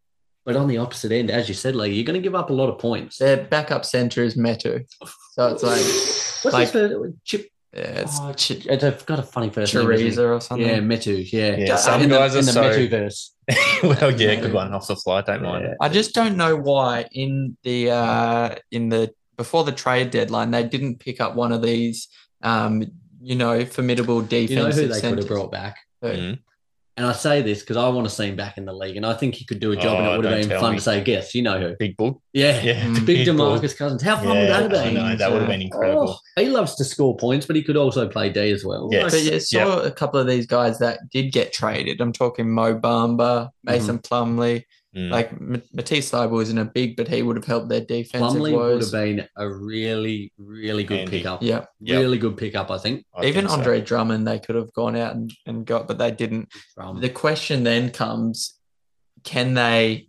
But 0.46 0.56
on 0.56 0.68
the 0.68 0.78
opposite 0.80 1.12
end, 1.12 1.30
as 1.30 1.48
you 1.48 1.54
said, 1.54 1.76
like 1.76 1.92
you're 1.94 2.04
going 2.04 2.20
to 2.20 2.22
give 2.28 2.34
up 2.34 2.50
a 2.50 2.54
lot 2.54 2.70
of 2.70 2.80
points. 2.80 3.18
Their 3.20 3.38
backup 3.46 3.86
center 3.86 4.24
is 4.24 4.36
Metu. 4.36 4.86
So 5.34 5.48
it's 5.50 5.62
like, 5.64 5.82
What's 6.44 6.46
like- 6.46 6.62
his 6.64 6.72
first, 6.72 7.14
Chip? 7.26 7.48
yeah, 7.76 7.82
it's 8.02 8.18
Oh, 8.20 8.34
Ch- 8.34 8.66
It's 8.66 8.84
a, 8.84 8.98
got 9.06 9.20
a 9.20 9.24
funny 9.24 9.50
first 9.52 9.76
name. 9.76 9.92
isn't 9.92 10.24
or 10.26 10.42
something. 10.42 10.68
Yeah, 10.68 10.80
Metu. 10.80 11.32
Yeah. 11.32 11.58
Yeah, 11.58 11.76
some 11.76 12.02
in 12.02 12.10
guys 12.10 12.32
the, 12.34 12.38
are 12.38 12.40
in 12.40 12.46
the 12.48 12.52
so- 12.54 12.64
Metuverse. 12.64 13.30
well, 14.02 14.12
yeah, 14.20 14.36
good 14.36 14.54
one 14.54 14.74
off 14.74 14.88
the 14.88 14.96
fly. 14.96 15.22
Don't 15.22 15.44
mind. 15.44 15.66
Yeah. 15.66 15.74
I 15.80 15.90
just 15.90 16.16
don't 16.16 16.38
know 16.38 16.56
why 16.56 17.06
in 17.12 17.58
the 17.64 17.92
uh 17.92 18.56
in 18.72 18.90
the 18.90 19.12
before 19.44 19.64
the 19.64 19.72
trade 19.84 20.10
deadline 20.12 20.50
they 20.52 20.64
didn't 20.76 21.00
pick 21.00 21.18
up 21.26 21.34
one 21.36 21.52
of 21.52 21.62
these 21.62 22.08
um 22.44 22.74
you 23.30 23.36
know 23.36 23.66
formidable 23.66 24.22
defensive 24.22 24.52
You 24.52 24.56
know 24.58 24.72
who 24.72 24.88
they 24.94 25.02
could 25.02 25.18
have 25.20 25.28
brought 25.28 25.52
back? 25.52 25.76
Who? 26.02 26.08
Mm. 26.10 26.40
And 26.98 27.06
I 27.08 27.14
say 27.14 27.42
this 27.42 27.62
because 27.62 27.78
I 27.78 27.88
want 27.88 28.06
to 28.10 28.14
see 28.14 28.28
him 28.28 28.36
back 28.36 28.58
in 28.60 28.66
the 28.66 28.74
league, 28.74 28.98
and 28.98 29.06
I 29.06 29.14
think 29.14 29.34
he 29.36 29.46
could 29.46 29.62
do 29.62 29.72
a 29.72 29.76
job, 29.78 29.98
and 30.00 30.08
Oh, 30.08 30.14
it 30.14 30.18
would 30.18 30.26
have 30.26 30.50
been 30.50 30.60
fun 30.60 30.72
me. 30.74 30.78
to 30.78 30.84
say, 30.84 31.02
"Guess, 31.02 31.34
you 31.34 31.42
know 31.42 31.58
who?" 31.58 31.74
Big 31.80 31.96
bull. 31.96 32.22
Yeah, 32.34 32.62
Yeah, 32.62 33.00
big 33.06 33.26
bull. 33.26 33.36
Demarcus 33.58 33.76
Cousins. 33.78 34.02
How 34.04 34.18
fun 34.18 34.26
Yeah, 34.28 34.34
would 34.42 34.50
that 34.50 34.62
have 34.64 34.74
I 34.74 34.84
been? 34.86 34.94
know, 34.96 35.16
that 35.16 35.32
would 35.32 35.42
have 35.44 35.50
been 35.50 35.62
incredible. 35.62 36.20
Oh, 36.38 36.42
he 36.42 36.50
loves 36.50 36.76
to 36.76 36.84
score 36.84 37.16
points, 37.16 37.46
but 37.48 37.56
he 37.56 37.64
could 37.64 37.78
also 37.78 38.10
play 38.10 38.30
D 38.30 38.52
as 38.52 38.66
well. 38.66 38.90
Yes. 38.92 39.12
But 39.14 39.24
you 39.24 39.40
saw 39.40 39.80
a 39.80 39.92
couple 39.92 40.20
of 40.20 40.28
these 40.28 40.46
guys 40.46 40.80
that 40.80 41.00
did 41.10 41.32
get 41.32 41.54
traded. 41.54 42.02
I'm 42.02 42.12
talking 42.14 42.52
Mo 42.52 42.78
Bamba, 42.78 43.50
Mason 43.64 43.98
Plumlee. 44.00 44.64
Mm. 44.96 45.10
Like 45.10 45.32
M- 45.32 45.62
Matisse 45.74 46.12
Thybulle 46.12 46.42
isn't 46.42 46.58
a 46.58 46.66
big, 46.66 46.98
but 46.98 47.08
he 47.08 47.22
would 47.22 47.38
have 47.38 47.46
helped 47.46 47.70
their 47.70 47.80
defense. 47.80 48.22
Plumlee 48.24 48.54
would 48.58 48.82
have 48.82 48.92
been 48.92 49.26
a 49.38 49.50
really, 49.50 50.34
really 50.38 50.84
good 50.84 51.00
Handy. 51.00 51.18
pickup. 51.20 51.42
Yeah, 51.42 51.66
Yep. 51.80 52.00
Really 52.02 52.18
good 52.18 52.36
pickup, 52.36 52.70
I 52.70 52.78
think. 52.78 53.06
I 53.16 53.22
even 53.26 53.46
think 53.46 53.50
so. 53.52 53.56
Andre 53.58 53.80
Drummond, 53.82 54.28
they 54.28 54.40
could 54.40 54.56
have 54.56 54.74
gone 54.74 54.98
out 54.98 55.16
and, 55.16 55.32
and 55.46 55.66
got, 55.66 55.88
but 55.88 55.98
they 55.98 56.12
didn't. 56.12 56.50
From 56.76 57.00
The 57.00 57.08
question 57.10 57.64
then 57.64 57.90
comes 57.92 58.58
can 59.24 59.54
they 59.54 60.08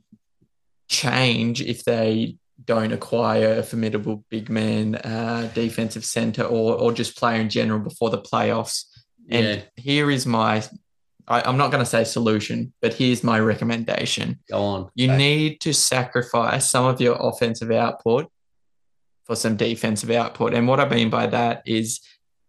change 0.89 1.61
if 1.63 1.85
they 1.85 2.37
don't 2.65 2.93
acquire 2.93 3.59
a 3.59 3.63
formidable 3.63 4.25
big 4.31 4.49
man 4.51 4.95
uh, 4.97 5.51
defensive 5.55 6.05
center 6.05 6.43
or, 6.43 6.75
or 6.77 6.93
just 6.93 7.17
player 7.17 7.41
in 7.41 7.49
general 7.49 7.81
before 7.81 8.11
the 8.11 8.21
playoffs? 8.21 8.85
And 9.31 9.47
Yeah. 9.47 9.63
here 9.77 10.11
is 10.11 10.27
my, 10.27 10.65
I, 11.29 11.43
I'm 11.43 11.57
not 11.57 11.71
going 11.71 11.83
to 11.85 11.89
say 11.89 12.05
solution, 12.05 12.73
but 12.83 12.95
here's 12.95 13.23
my 13.23 13.39
recommendation. 13.41 14.41
go 14.51 14.63
on. 14.63 14.91
You 14.95 15.09
Okay. 15.09 15.17
need 15.17 15.61
to 15.63 15.73
sacrifice 15.73 16.69
some 16.69 16.85
of 16.85 17.01
your 17.01 17.17
offensive 17.21 17.71
output 17.71 18.29
for 19.25 19.37
some 19.37 19.57
defensive 19.57 20.11
output. 20.11 20.53
And 20.55 20.67
what 20.67 20.81
I 20.81 20.89
mean 20.89 21.11
by 21.11 21.27
that 21.29 21.63
is 21.65 22.01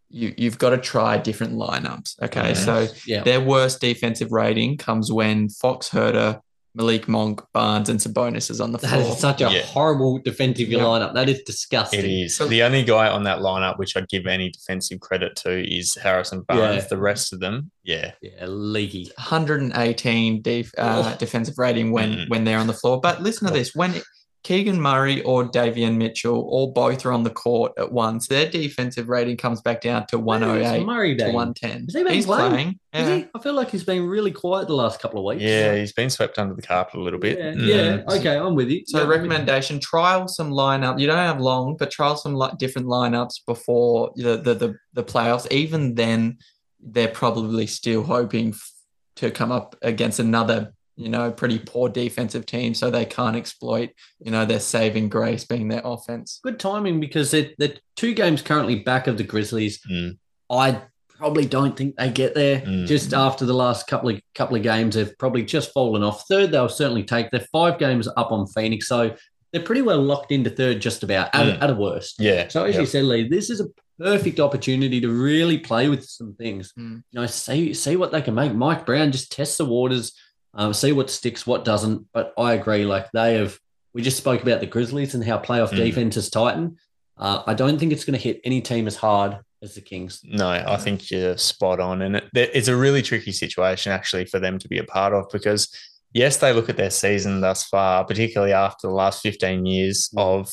you, 0.09 0.33
you've 0.37 0.57
got 0.57 0.71
to 0.71 0.77
try 0.77 1.17
different 1.17 1.53
lineups. 1.53 2.21
Okay. 2.23 2.49
Yes. 2.49 2.65
So 2.65 2.87
Yeah, 3.05 3.23
their 3.23 3.41
worst 3.41 3.79
defensive 3.81 4.31
rating 4.31 4.77
comes 4.77 5.11
when 5.11 5.49
Fox 5.49 5.89
Huerter, 5.89 6.41
Malik 6.75 7.07
Monk, 7.07 7.41
Barnes, 7.53 7.87
and 7.89 7.99
Sabonis 7.99 8.49
is 8.49 8.59
on 8.59 8.71
the 8.71 8.79
that 8.79 8.87
floor. 8.89 9.13
is 9.13 9.19
such 9.19 9.41
a 9.41 9.51
Yeah. 9.51 9.61
horrible 9.61 10.17
defensive 10.19 10.69
Yeah. 10.69 10.79
lineup. 10.79 11.13
That 11.13 11.29
is 11.29 11.41
disgusting. 11.45 11.99
It 11.99 12.05
is. 12.05 12.35
So- 12.35 12.47
the 12.47 12.63
only 12.63 12.83
guy 12.83 13.07
on 13.07 13.23
that 13.25 13.39
lineup 13.39 13.77
which 13.77 13.95
I'd 13.95 14.07
give 14.09 14.25
any 14.25 14.49
defensive 14.49 14.99
credit 14.99 15.35
to 15.37 15.51
is 15.71 15.95
Harrison 15.95 16.41
Barnes. 16.47 16.83
Yeah. 16.83 16.87
The 16.89 16.97
rest 16.97 17.31
of 17.31 17.39
them, 17.39 17.69
yeah. 17.83 18.11
Yeah, 18.21 18.45
leaky. 18.47 19.11
118 19.17 20.41
def, 20.41 20.71
uh, 20.77 21.15
defensive 21.15 21.57
rating 21.57 21.91
when 21.91 22.13
Mm. 22.13 22.29
when 22.29 22.43
they're 22.43 22.57
on 22.59 22.67
the 22.67 22.73
floor. 22.73 22.99
But 22.99 23.21
listen 23.21 23.47
to 23.47 23.53
this: 23.53 23.75
when 23.75 24.01
Keegan 24.43 24.81
Murray 24.81 25.21
or 25.23 25.45
Davion 25.45 25.95
Mitchell 25.95 26.45
or 26.49 26.73
both 26.73 27.05
are 27.05 27.13
on 27.13 27.23
the 27.23 27.29
court 27.29 27.71
at 27.77 27.91
once, 27.93 28.27
their 28.27 28.49
defensive 28.49 29.07
rating 29.07 29.37
comes 29.37 29.61
back 29.61 29.79
down 29.79 30.05
to 30.07 30.19
108 30.19 30.85
Murray 30.85 31.15
to 31.15 31.25
110. 31.31 31.85
Has 31.85 31.93
he 31.95 32.03
been 32.03 32.13
He's 32.13 32.25
playing? 32.25 32.51
playing. 32.51 32.67
Is 32.93 33.07
Yeah. 33.09 33.15
he? 33.15 33.25
I 33.33 33.39
feel 33.39 33.53
like 33.53 33.69
he's 33.71 33.85
been 33.85 34.05
really 34.05 34.31
quiet 34.31 34.67
the 34.67 34.75
last 34.75 34.99
couple 34.99 35.19
of 35.19 35.25
weeks. 35.25 35.41
Yeah, 35.49 35.75
he's 35.77 35.93
been 35.93 36.09
swept 36.09 36.37
under 36.37 36.53
the 36.55 36.61
carpet 36.61 36.95
a 36.95 37.01
little 37.01 37.19
bit. 37.19 37.37
Yeah, 37.39 37.53
Mm. 37.53 37.67
yeah. 38.07 38.15
Okay, 38.17 38.35
I'm 38.37 38.55
with 38.55 38.69
you. 38.69 38.83
So 38.85 38.99
Yeah, 39.01 39.07
recommendation: 39.07 39.79
trial 39.79 40.27
some 40.27 40.51
lineup. 40.51 40.99
You 40.99 41.07
don't 41.07 41.15
have 41.17 41.39
long, 41.39 41.77
but 41.79 41.89
trial 41.89 42.17
some 42.17 42.33
like 42.35 42.57
different 42.57 42.87
lineups 42.87 43.45
before 43.47 44.11
the 44.17 44.35
the 44.37 44.53
the, 44.55 44.75
the 44.91 45.03
playoffs. 45.03 45.49
Even 45.51 45.95
then, 45.95 46.37
they're 46.81 47.07
probably 47.07 47.65
still 47.65 48.03
hoping 48.03 48.49
f- 48.49 48.71
to 49.15 49.31
come 49.31 49.51
up 49.53 49.75
against 49.81 50.19
another, 50.19 50.73
you 50.95 51.09
know, 51.09 51.31
pretty 51.31 51.59
poor 51.59 51.89
defensive 51.89 52.45
team, 52.45 52.73
so 52.73 52.89
they 52.89 53.05
can't 53.05 53.35
exploit, 53.35 53.89
you 54.19 54.31
know, 54.31 54.45
their 54.45 54.59
saving 54.59 55.09
grace 55.09 55.43
being 55.45 55.67
their 55.67 55.81
offense. 55.83 56.39
good 56.43 56.59
timing 56.59 56.99
because 56.99 57.31
they're, 57.31 57.49
they're 57.57 57.75
two 57.95 58.13
games 58.13 58.41
currently 58.41 58.79
back 58.83 59.07
of 59.07 59.17
the 59.17 59.23
Grizzlies. 59.23 59.79
Mm. 59.89 60.17
I 60.49 60.81
probably 61.09 61.45
don't 61.45 61.75
think 61.75 61.95
they 61.95 62.09
get 62.09 62.35
there. 62.35 62.61
Mm. 62.61 62.85
Just 62.85 63.13
after 63.13 63.45
the 63.45 63.53
last 63.53 63.87
couple 63.87 64.09
of 64.09 64.21
couple 64.35 64.55
of 64.55 64.63
games, 64.63 64.95
they've 64.95 65.17
probably 65.17 65.43
just 65.43 65.71
fallen 65.73 66.03
off. 66.03 66.27
Third, 66.27 66.51
they'll 66.51 66.69
certainly 66.69 67.03
take. 67.03 67.31
They're 67.31 67.47
five 67.51 67.79
games 67.79 68.07
up 68.17 68.31
on 68.31 68.45
Phoenix, 68.47 68.87
so 68.87 69.15
they're 69.51 69.61
pretty 69.63 69.81
well 69.83 70.01
locked 70.01 70.31
into 70.31 70.49
third, 70.49 70.79
just 70.81 71.03
about 71.03 71.33
at, 71.33 71.45
Mm. 71.59 71.61
at 71.61 71.69
a 71.69 71.75
worst. 71.75 72.15
Yeah. 72.19 72.47
So 72.49 72.65
as 72.65 72.75
yep. 72.75 72.81
you 72.81 72.87
said, 72.87 73.05
Lee, 73.05 73.27
this 73.27 73.49
is 73.49 73.61
a 73.61 73.65
perfect 73.99 74.39
opportunity 74.39 74.99
to 74.99 75.09
really 75.09 75.59
play 75.59 75.87
with 75.87 76.03
some 76.03 76.33
things. 76.35 76.73
Mm. 76.77 77.03
You 77.11 77.21
know, 77.21 77.25
see 77.27 77.73
see 77.73 77.95
what 77.95 78.11
they 78.11 78.21
can 78.21 78.35
make. 78.35 78.53
Mike 78.53 78.85
Brown 78.85 79.11
just 79.11 79.31
test 79.31 79.57
the 79.57 79.65
waters, 79.65 80.11
um, 80.53 80.73
see 80.73 80.91
what 80.91 81.09
sticks, 81.09 81.45
what 81.47 81.65
doesn't. 81.65 82.07
But 82.13 82.33
I 82.37 82.53
agree, 82.53 82.85
like 82.85 83.11
they 83.11 83.35
have. 83.35 83.59
We 83.93 84.01
just 84.01 84.17
spoke 84.17 84.41
about 84.41 84.59
the 84.59 84.65
Grizzlies 84.65 85.13
and 85.13 85.23
how 85.23 85.37
playoff 85.37 85.69
Mm. 85.69 85.77
defense 85.77 86.17
is 86.17 86.29
tightened. 86.31 86.77
Uh, 87.15 87.43
I 87.45 87.53
don't 87.53 87.77
think 87.77 87.91
it's 87.91 88.05
going 88.05 88.17
to 88.17 88.23
hit 88.23 88.41
any 88.43 88.59
team 88.59 88.87
as 88.87 88.95
hard 88.95 89.37
as 89.61 89.75
the 89.75 89.81
Kings. 89.81 90.19
No, 90.23 90.47
I 90.49 90.77
think 90.77 91.11
you're 91.11 91.37
spot 91.37 91.79
on. 91.79 92.01
And 92.01 92.15
it, 92.15 92.25
it's 92.33 92.67
a 92.67 92.75
really 92.75 93.03
tricky 93.03 93.31
situation 93.31 93.91
actually 93.91 94.25
for 94.25 94.39
them 94.39 94.57
to 94.57 94.67
be 94.67 94.79
a 94.79 94.83
part 94.83 95.13
of 95.13 95.27
because, 95.31 95.69
yes, 96.11 96.37
they 96.37 96.51
look 96.53 96.69
at 96.69 96.75
their 96.77 96.89
season 96.89 97.39
thus 97.41 97.65
far, 97.65 98.03
particularly 98.03 98.51
after 98.53 98.87
the 98.87 98.93
last 98.95 99.21
15 99.21 99.63
years 99.67 100.09
of 100.17 100.51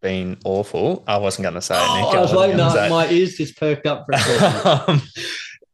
being 0.00 0.38
awful. 0.46 1.04
I 1.06 1.18
wasn't 1.18 1.42
going 1.42 1.56
to 1.56 1.60
say 1.60 1.74
it, 1.74 1.94
Nick. 1.94 2.04
Oh, 2.06 2.16
I 2.16 2.20
was 2.22 2.32
waiting. 2.32 2.56
gonna 2.56 2.74
no, 2.74 2.88
my 2.88 3.10
ears 3.10 3.36
just 3.36 3.58
perked 3.58 3.86
up 3.86 4.06
for 4.06 4.12
a 4.12 4.18
second. 4.18 4.82
um, 4.88 5.02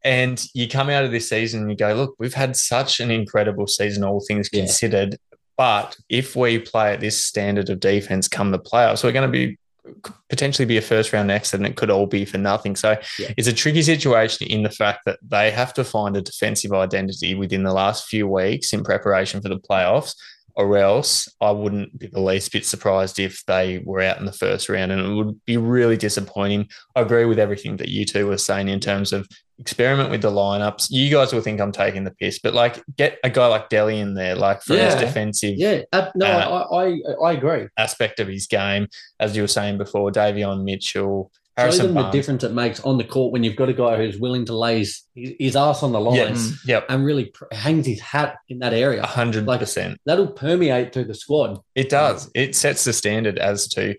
and 0.05 0.45
you 0.53 0.69
come 0.69 0.89
out 0.89 1.03
of 1.03 1.11
this 1.11 1.27
season 1.27 1.61
and 1.61 1.69
you 1.71 1.75
go, 1.75 1.93
look, 1.93 2.15
we've 2.19 2.35
had 2.35 2.55
such 2.55 2.99
an 2.99 3.09
incredible 3.09 3.65
season, 3.67 4.03
all 4.03 4.23
things 4.25 4.47
Yeah. 4.53 4.61
considered. 4.61 5.17
But 5.57 5.97
if 6.09 6.35
we 6.35 6.59
play 6.59 6.93
at 6.93 6.99
this 6.99 7.21
standard 7.25 7.69
of 7.71 7.79
defense 7.79 8.27
come 8.27 8.51
the 8.51 8.59
playoffs, 8.59 9.03
we're 9.03 9.11
going 9.11 9.29
to 9.29 9.37
be 9.37 9.57
potentially 10.29 10.65
be 10.65 10.77
a 10.77 10.81
first 10.81 11.11
round 11.13 11.29
exit 11.31 11.59
and 11.59 11.67
it 11.67 11.75
could 11.75 11.89
all 11.89 12.05
be 12.05 12.23
for 12.25 12.37
nothing. 12.37 12.75
So 12.75 12.97
Yeah. 13.19 13.31
it's 13.37 13.47
a 13.47 13.53
tricky 13.53 13.81
situation 13.81 14.47
in 14.47 14.63
the 14.63 14.69
fact 14.69 15.01
that 15.05 15.17
they 15.27 15.49
have 15.51 15.73
to 15.75 15.83
find 15.83 16.15
a 16.15 16.21
defensive 16.21 16.71
identity 16.73 17.33
within 17.35 17.63
the 17.63 17.73
last 17.73 18.05
few 18.07 18.27
weeks 18.27 18.73
in 18.73 18.83
preparation 18.83 19.41
for 19.41 19.49
the 19.49 19.59
playoffs. 19.59 20.13
Or 20.57 20.77
else 20.77 21.27
I 21.41 21.51
wouldn't 21.51 21.99
be 21.99 22.07
the 22.07 22.21
least 22.21 22.53
bit 22.53 22.65
surprised 22.65 23.19
if 23.19 23.43
they 23.45 23.79
were 23.79 24.01
out 24.01 24.19
in 24.19 24.25
the 24.25 24.31
first 24.31 24.69
round 24.69 24.91
and 24.91 25.01
it 25.01 25.13
would 25.13 25.43
be 25.45 25.57
really 25.57 25.97
disappointing. 25.97 26.69
I 26.95 27.01
agree 27.01 27.25
with 27.25 27.39
everything 27.39 27.75
that 27.77 27.89
you 27.89 28.05
two 28.05 28.27
were 28.27 28.37
saying 28.37 28.69
in 28.69 28.79
terms 28.79 29.11
of 29.11 29.27
experiment 29.59 30.11
with 30.11 30.21
the 30.21 30.31
lineups. 30.31 30.87
You 30.91 31.09
guys 31.11 31.33
will 31.33 31.41
think 31.41 31.59
I'm 31.59 31.73
taking 31.73 32.05
the 32.05 32.11
piss, 32.11 32.39
but 32.39 32.53
like 32.53 32.81
get 32.95 33.19
a 33.23 33.29
guy 33.29 33.47
like 33.47 33.69
Delly 33.69 33.99
in 33.99 34.13
there, 34.13 34.35
like 34.35 34.61
for 34.61 34.75
his 34.77 34.95
defensive 34.95 35.55
yeah, 35.57 35.81
uh, 35.91 36.09
no, 36.15 36.25
Uh, 36.25 36.67
I, 36.71 36.85
I 36.85 37.29
I 37.29 37.31
agree. 37.33 37.67
aspect 37.77 38.19
of 38.21 38.27
his 38.29 38.47
game, 38.47 38.87
as 39.19 39.35
you 39.35 39.43
were 39.43 39.47
saying 39.49 39.77
before, 39.77 40.09
Davion 40.11 40.63
Mitchell, 40.63 41.31
Show 41.57 41.61
Harrison 41.63 41.93
them 41.93 42.03
the 42.03 42.09
difference 42.11 42.43
it 42.43 42.51
makes 42.51 42.81
on 42.81 42.97
the 42.97 43.05
court 43.05 43.31
when 43.31 43.43
you've 43.45 43.55
got 43.55 43.69
a 43.69 43.73
guy 43.73 43.95
who's 43.95 44.17
willing 44.19 44.43
to 44.45 44.53
lay 44.53 44.79
his, 44.79 45.03
his 45.15 45.55
ass 45.55 45.83
on 45.83 45.93
the 45.93 45.99
line 46.01 46.15
Yes, 46.17 46.59
yep, 46.67 46.85
and 46.89 47.05
really 47.05 47.25
pr- 47.27 47.45
hangs 47.53 47.85
his 47.85 48.01
hat 48.01 48.35
in 48.49 48.59
that 48.59 48.73
area. 48.73 49.01
a 49.01 49.07
hundred 49.07 49.45
Like- 49.45 49.61
percent. 49.61 49.97
That'll 50.05 50.27
permeate 50.27 50.91
through 50.91 51.05
the 51.05 51.13
squad. 51.13 51.59
It 51.73 51.87
does. 51.89 52.29
It 52.35 52.55
sets 52.57 52.83
the 52.83 52.91
standard 52.91 53.37
as 53.39 53.69
to, 53.69 53.95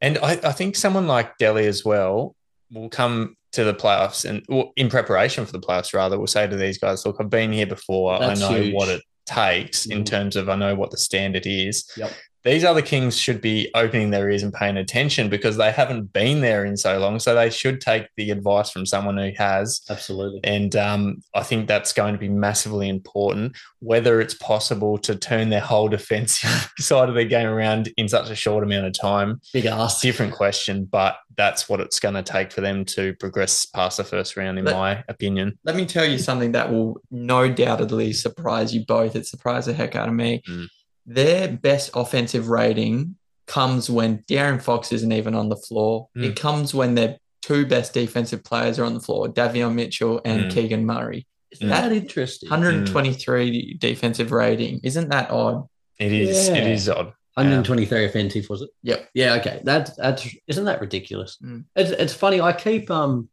and 0.00 0.16
I, 0.18 0.32
I 0.44 0.52
think 0.52 0.76
someone 0.76 1.08
like 1.08 1.38
Delly 1.38 1.66
as 1.66 1.84
well 1.84 2.36
will 2.70 2.88
come 2.88 3.36
to 3.52 3.64
the 3.64 3.74
playoffs 3.74 4.24
and 4.24 4.44
well, 4.48 4.72
in 4.76 4.88
preparation 4.88 5.44
for 5.44 5.50
the 5.52 5.60
playoffs, 5.60 5.92
rather, 5.92 6.18
will 6.20 6.28
say 6.28 6.46
to 6.46 6.56
these 6.56 6.78
guys, 6.78 7.04
"Look, 7.04 7.16
I've 7.18 7.28
been 7.28 7.52
here 7.52 7.66
before. 7.66 8.16
That's 8.20 8.40
I 8.40 8.48
know 8.54 8.62
huge. 8.62 8.74
what 8.74 8.88
it 8.88 9.02
takes 9.26 9.86
in 9.86 10.02
Mhm. 10.02 10.06
terms 10.06 10.36
of 10.36 10.48
I 10.48 10.54
know 10.54 10.74
what 10.76 10.92
the 10.92 10.96
standard 10.98 11.46
is." 11.46 11.84
Yep. 11.96 12.12
These 12.44 12.64
other 12.64 12.82
Kings 12.82 13.16
should 13.16 13.40
be 13.40 13.70
opening 13.74 14.10
their 14.10 14.28
ears 14.30 14.42
and 14.42 14.52
paying 14.52 14.76
attention 14.76 15.28
because 15.28 15.56
they 15.56 15.70
haven't 15.70 16.12
been 16.12 16.40
there 16.40 16.64
in 16.64 16.76
so 16.76 16.98
long. 16.98 17.18
So 17.20 17.34
they 17.34 17.50
should 17.50 17.80
take 17.80 18.08
the 18.16 18.30
advice 18.30 18.70
from 18.70 18.84
someone 18.84 19.16
who 19.16 19.30
has. 19.36 19.80
Absolutely. 19.88 20.40
And 20.44 20.74
um, 20.74 21.22
I 21.34 21.42
think 21.42 21.68
that's 21.68 21.92
going 21.92 22.14
to 22.14 22.18
be 22.18 22.28
massively 22.28 22.88
important. 22.88 23.56
Whether 23.78 24.20
it's 24.20 24.34
possible 24.34 24.98
to 24.98 25.14
turn 25.14 25.50
their 25.50 25.60
whole 25.60 25.88
defensive 25.88 26.72
side 26.78 27.08
of 27.08 27.14
their 27.14 27.24
game 27.24 27.46
around 27.48 27.92
in 27.96 28.08
such 28.08 28.28
a 28.30 28.34
short 28.34 28.64
amount 28.64 28.86
of 28.86 28.92
time, 28.98 29.40
Big 29.52 29.66
ask. 29.66 30.02
different 30.02 30.32
question. 30.32 30.84
But 30.84 31.16
that's 31.36 31.68
what 31.68 31.80
it's 31.80 32.00
going 32.00 32.14
to 32.14 32.22
take 32.22 32.52
for 32.52 32.60
them 32.60 32.84
to 32.84 33.14
progress 33.14 33.66
past 33.66 33.96
the 33.96 34.04
first 34.04 34.36
round, 34.36 34.58
in 34.58 34.64
Let- 34.64 34.74
my 34.76 35.04
opinion. 35.08 35.58
Let 35.64 35.76
me 35.76 35.86
tell 35.86 36.04
you 36.04 36.18
something 36.18 36.52
that 36.52 36.70
will 36.72 37.00
no 37.10 37.48
doubtedly 37.52 38.12
surprise 38.12 38.74
you 38.74 38.84
both. 38.84 39.14
It 39.16 39.26
surprised 39.26 39.68
the 39.68 39.72
heck 39.74 39.94
out 39.96 40.08
of 40.08 40.14
me. 40.14 40.42
Mm. 40.48 40.66
Their 41.06 41.48
best 41.48 41.90
offensive 41.94 42.48
rating 42.48 43.16
comes 43.46 43.90
when 43.90 44.18
De'Aaron 44.30 44.62
Fox 44.62 44.92
isn't 44.92 45.12
even 45.12 45.34
on 45.34 45.48
the 45.48 45.56
floor. 45.56 46.08
Mm. 46.16 46.24
It 46.24 46.36
comes 46.36 46.72
when 46.74 46.94
their 46.94 47.18
two 47.42 47.66
best 47.66 47.92
defensive 47.92 48.44
players 48.44 48.78
are 48.78 48.84
on 48.84 48.94
the 48.94 49.00
floor, 49.00 49.28
Davion 49.28 49.74
Mitchell 49.74 50.20
and 50.24 50.44
Mm. 50.44 50.50
Keegan 50.54 50.86
Murray. 50.86 51.26
Isn't 51.50 51.68
that 51.68 51.92
interesting? 51.92 52.48
123 52.48 53.74
defensive 53.78 54.32
rating. 54.32 54.80
Isn't 54.84 55.08
that 55.10 55.30
odd? 55.30 55.66
It 55.98 56.12
is. 56.12 56.48
It 56.48 56.56
Yeah. 56.56 56.66
is 56.68 56.88
odd. 56.88 57.12
123 57.34 58.04
offensive, 58.04 58.46
was 58.48 58.62
it? 58.62 58.70
Yep. 58.82 59.08
Yeah, 59.14 59.34
okay. 59.34 59.60
That's 59.64 59.94
that's 59.96 60.28
isn't 60.46 60.64
that 60.66 60.80
ridiculous? 60.80 61.38
Mm. 61.42 61.64
It's 61.76 61.90
it's 61.90 62.12
funny. 62.14 62.40
I 62.40 62.52
keep 62.52 62.90
um 62.90 63.28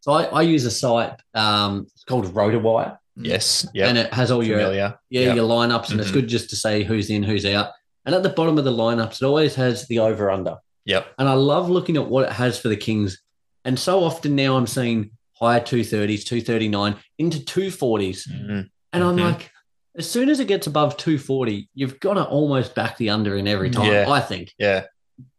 so 0.00 0.12
I, 0.12 0.24
I 0.24 0.42
use 0.42 0.64
a 0.64 0.70
site 0.70 1.20
um 1.34 1.86
it's 1.94 2.04
called 2.04 2.26
RotorWire 2.26 2.98
Yes. 3.16 3.66
Yeah. 3.74 3.88
and 3.88 3.98
it 3.98 4.12
has 4.14 4.30
all 4.30 4.42
your 4.42 4.58
Familiar. 4.58 4.98
yeah, 5.10 5.20
Yeah. 5.28 5.34
your 5.34 5.46
lineups 5.48 5.90
and 5.90 6.00
it's 6.00 6.10
Mhm. 6.10 6.14
good 6.14 6.28
just 6.28 6.48
to 6.50 6.56
say 6.56 6.82
who's 6.82 7.10
in, 7.10 7.22
who's 7.22 7.44
out. 7.44 7.70
And 8.06 8.14
at 8.14 8.22
the 8.22 8.30
bottom 8.30 8.58
of 8.58 8.64
the 8.64 8.72
lineups, 8.72 9.20
it 9.20 9.26
always 9.26 9.54
has 9.56 9.86
the 9.86 9.98
over 9.98 10.30
under. 10.30 10.56
Yep. 10.86 11.06
And 11.18 11.28
I 11.28 11.34
love 11.34 11.68
looking 11.70 11.96
at 11.96 12.08
what 12.08 12.24
it 12.24 12.32
has 12.32 12.58
for 12.58 12.68
the 12.68 12.76
Kings. 12.76 13.20
And 13.64 13.78
so 13.78 14.02
often 14.02 14.34
now 14.34 14.56
I'm 14.56 14.66
seeing 14.66 15.10
higher 15.34 15.60
230s, 15.60 16.24
239 16.24 16.96
into 17.18 17.38
240s. 17.44 18.26
Mm. 18.26 18.68
And 18.92 19.04
I'm 19.04 19.16
Mhm. 19.16 19.24
like, 19.32 19.50
as 19.96 20.08
soon 20.08 20.28
as 20.30 20.40
it 20.40 20.48
gets 20.48 20.66
above 20.66 20.96
240, 20.96 21.68
you've 21.74 22.00
got 22.00 22.14
to 22.14 22.24
almost 22.24 22.74
back 22.74 22.96
the 22.96 23.10
under 23.10 23.36
in 23.36 23.46
every 23.46 23.70
time, 23.70 23.92
Yeah. 23.92 24.10
I 24.10 24.20
think. 24.20 24.52
Yeah. 24.58 24.84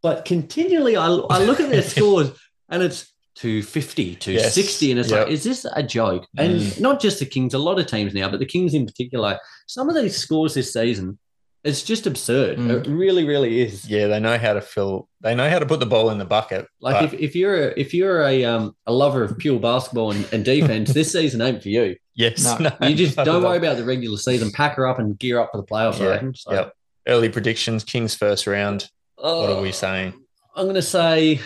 But 0.02 0.26
continually, 0.26 0.96
I, 0.96 1.08
I 1.08 1.44
look 1.44 1.60
at 1.60 1.70
their 1.70 1.82
scores 1.82 2.30
and 2.70 2.84
it's 2.84 3.12
250, 3.36 4.16
260. 4.16 4.92
And 4.92 5.00
it's 5.00 5.10
Yep. 5.10 5.20
like, 5.26 5.32
is 5.34 5.44
this 5.44 5.66
a 5.76 5.84
joke? 5.84 6.26
And 6.38 6.60
Mm. 6.60 6.80
not 6.80 7.02
just 7.02 7.20
the 7.20 7.26
Kings, 7.26 7.54
a 7.54 7.58
lot 7.60 7.80
of 7.80 7.88
teams 7.88 8.14
now, 8.14 8.30
but 8.30 8.40
the 8.40 8.46
Kings 8.46 8.74
in 8.74 8.86
particular, 8.86 9.40
some 9.68 9.90
of 9.90 9.96
these 9.96 10.16
scores 10.18 10.54
this 10.54 10.72
season, 10.74 11.18
it's 11.64 11.82
just 11.82 12.06
absurd. 12.06 12.58
Mm. 12.58 12.70
It 12.86 12.88
really, 12.90 13.24
really 13.26 13.62
is. 13.62 13.90
Yeah. 13.90 14.08
They 14.08 14.20
know 14.20 14.38
how 14.38 14.54
to 14.54 14.62
fill. 14.62 15.08
They 15.22 15.34
know 15.34 15.50
how 15.50 15.60
to 15.60 15.66
put 15.66 15.80
the 15.80 15.86
ball 15.86 16.10
in 16.10 16.18
the 16.18 16.26
bucket. 16.26 16.68
Like 16.82 16.96
but 17.00 17.14
if, 17.14 17.20
if 17.20 17.36
you're 17.36 17.70
a, 17.70 17.74
if 17.80 17.94
you're 17.94 18.22
a 18.24 18.44
um 18.44 18.76
a 18.86 18.92
lover 18.94 19.24
of 19.24 19.38
pure 19.38 19.60
basketball 19.60 20.12
and, 20.12 20.28
and 20.34 20.44
defense, 20.44 20.94
this 20.94 21.12
season 21.18 21.42
ain't 21.42 21.64
for 21.64 21.70
you. 21.70 21.96
yes, 22.16 22.60
No, 22.60 22.70
You 22.88 22.96
just 22.96 23.16
don't 23.16 23.44
worry 23.44 23.58
about 23.58 23.78
the 23.78 23.86
regular 23.86 24.18
season. 24.18 24.52
Pack 24.52 24.76
her 24.76 24.86
up 24.88 25.00
and 25.00 25.18
gear 25.18 25.40
up 25.40 25.50
for 25.52 25.58
the 25.58 25.64
playoffs. 25.66 26.00
Yeah, 26.00 26.08
reckon. 26.08 26.36
So, 26.36 26.52
Yep. 26.52 26.74
Early 27.08 27.30
predictions. 27.30 27.84
Kings 27.84 28.14
first 28.16 28.46
round. 28.46 28.90
What 29.16 29.50
are 29.50 29.62
we 29.62 29.70
uh, 29.70 29.74
saying? 29.74 30.14
I'm 30.56 30.66
going 30.66 30.76
to 30.76 30.82
say 30.82 31.40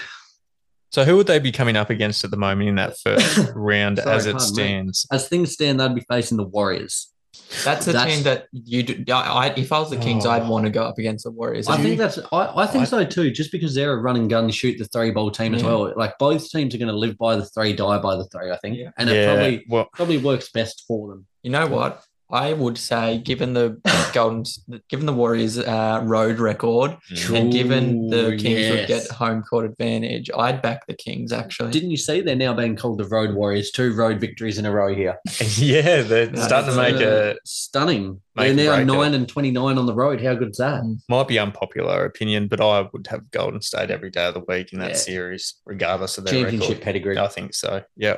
So 0.98 1.04
who 1.06 1.16
would 1.18 1.28
they 1.28 1.38
be 1.38 1.52
coming 1.52 1.76
up 1.76 1.92
against 1.92 2.24
at 2.24 2.32
the 2.32 2.38
moment 2.38 2.70
in 2.70 2.76
that 2.78 2.98
first 2.98 3.52
round 3.56 4.00
Sorry, 4.00 4.16
as 4.16 4.26
it 4.26 4.32
pardon 4.32 4.48
me. 4.50 4.54
stands? 4.56 5.06
as 5.12 5.28
things 5.30 5.52
stand, 5.54 5.80
they'd 5.80 5.94
be 5.94 6.02
facing 6.10 6.38
the 6.38 6.44
Warriors. 6.44 7.14
That's 7.64 7.86
a 7.86 7.92
That's- 7.94 8.16
team 8.16 8.24
that 8.24 8.48
you 8.52 8.82
do. 8.82 9.14
I, 9.14 9.54
if 9.56 9.72
I 9.72 9.78
was 9.78 9.92
the 9.92 9.98
Kings, 9.98 10.26
Oh. 10.26 10.32
I'd 10.32 10.48
want 10.50 10.66
to 10.66 10.72
go 10.72 10.84
up 10.86 10.98
against 10.98 11.24
the 11.26 11.30
Warriors. 11.30 11.68
I 11.68 11.76
think 11.78 11.90
you- 11.90 11.96
that's. 11.98 12.18
I, 12.32 12.64
I 12.64 12.66
think 12.66 12.82
I- 12.82 12.86
so 12.86 13.06
too. 13.06 13.30
Just 13.30 13.52
because 13.52 13.76
they're 13.76 13.94
a 13.94 14.02
run 14.02 14.16
and 14.16 14.28
gun, 14.28 14.50
shoot 14.50 14.80
the 14.80 14.86
three 14.86 15.12
ball 15.12 15.30
team 15.30 15.54
as 15.54 15.64
well. 15.64 15.94
Like 15.96 16.18
both 16.18 16.50
teams 16.50 16.74
are 16.74 16.80
going 16.80 16.88
to 16.88 16.98
live 16.98 17.16
by 17.20 17.36
the 17.36 17.46
three, 17.46 17.74
die 17.74 18.00
by 18.00 18.16
the 18.16 18.26
three. 18.26 18.50
I 18.50 18.58
think, 18.58 18.78
Yeah. 18.80 18.90
and 18.98 19.08
it 19.08 19.18
yeah. 19.18 19.26
probably 19.36 19.66
well, 19.70 19.88
probably 19.94 20.18
works 20.18 20.50
best 20.50 20.84
for 20.88 21.10
them. 21.10 21.28
You 21.44 21.52
know 21.52 21.68
what? 21.68 22.04
I 22.30 22.52
would 22.52 22.78
say, 22.78 23.20
given 23.20 23.54
the 23.54 23.80
Golden, 24.14 24.44
given 24.90 25.06
the 25.06 25.14
Warriors' 25.14 25.58
uh, 25.58 26.02
road 26.04 26.40
record, 26.40 26.98
mm, 27.10 27.40
and 27.40 27.52
given 27.54 28.10
the 28.10 28.32
Ooh, 28.34 28.38
Kings 28.38 28.70
would 28.70 28.86
get 28.88 29.08
home 29.12 29.44
court 29.44 29.66
advantage, 29.66 30.30
I'd 30.38 30.62
back 30.62 30.86
the 30.88 30.94
Kings. 30.94 31.32
Actually, 31.32 31.72
Didn't 31.72 31.92
you 31.92 31.96
see 31.98 32.20
they're 32.20 32.36
now 32.36 32.54
being 32.54 32.76
called 32.76 32.98
the 32.98 33.06
Road 33.06 33.34
Warriors? 33.34 33.72
Two 33.72 33.94
road 33.94 34.20
victories 34.20 34.58
in 34.58 34.66
a 34.66 34.72
row 34.72 34.94
here. 34.94 35.18
yeah, 35.56 36.02
they're 36.02 36.26
That's, 36.26 36.44
starting 36.44 36.72
to 36.72 36.76
make 36.76 36.96
Uh, 36.96 37.06
a 37.08 37.36
stunning. 37.46 38.20
make 38.36 38.56
they're 38.58 38.74
a 38.74 38.76
now 38.76 38.76
break 38.76 38.82
of 38.82 38.88
nine 38.88 39.14
and 39.14 39.30
twenty 39.30 39.52
nine 39.52 39.78
on 39.78 39.86
the 39.86 39.94
road. 39.96 40.20
How 40.22 40.36
good's 40.36 40.58
that? 40.58 40.84
might 41.08 41.30
be 41.30 41.40
unpopular 41.40 42.04
opinion, 42.04 42.48
but 42.50 42.60
I 42.60 42.90
would 42.92 43.08
have 43.08 43.32
Golden 43.32 43.62
State 43.62 43.90
every 43.90 44.10
day 44.10 44.26
of 44.28 44.34
the 44.34 44.42
week 44.42 44.74
in 44.74 44.80
that 44.80 44.90
Yeah. 44.92 44.96
series, 44.98 45.56
regardless 45.66 46.18
of 46.18 46.26
their 46.26 46.34
Championship 46.34 46.70
record. 46.70 46.84
pedigree. 46.84 47.18
I 47.18 47.28
think 47.30 47.54
so. 47.54 47.84
Yeah. 47.96 48.18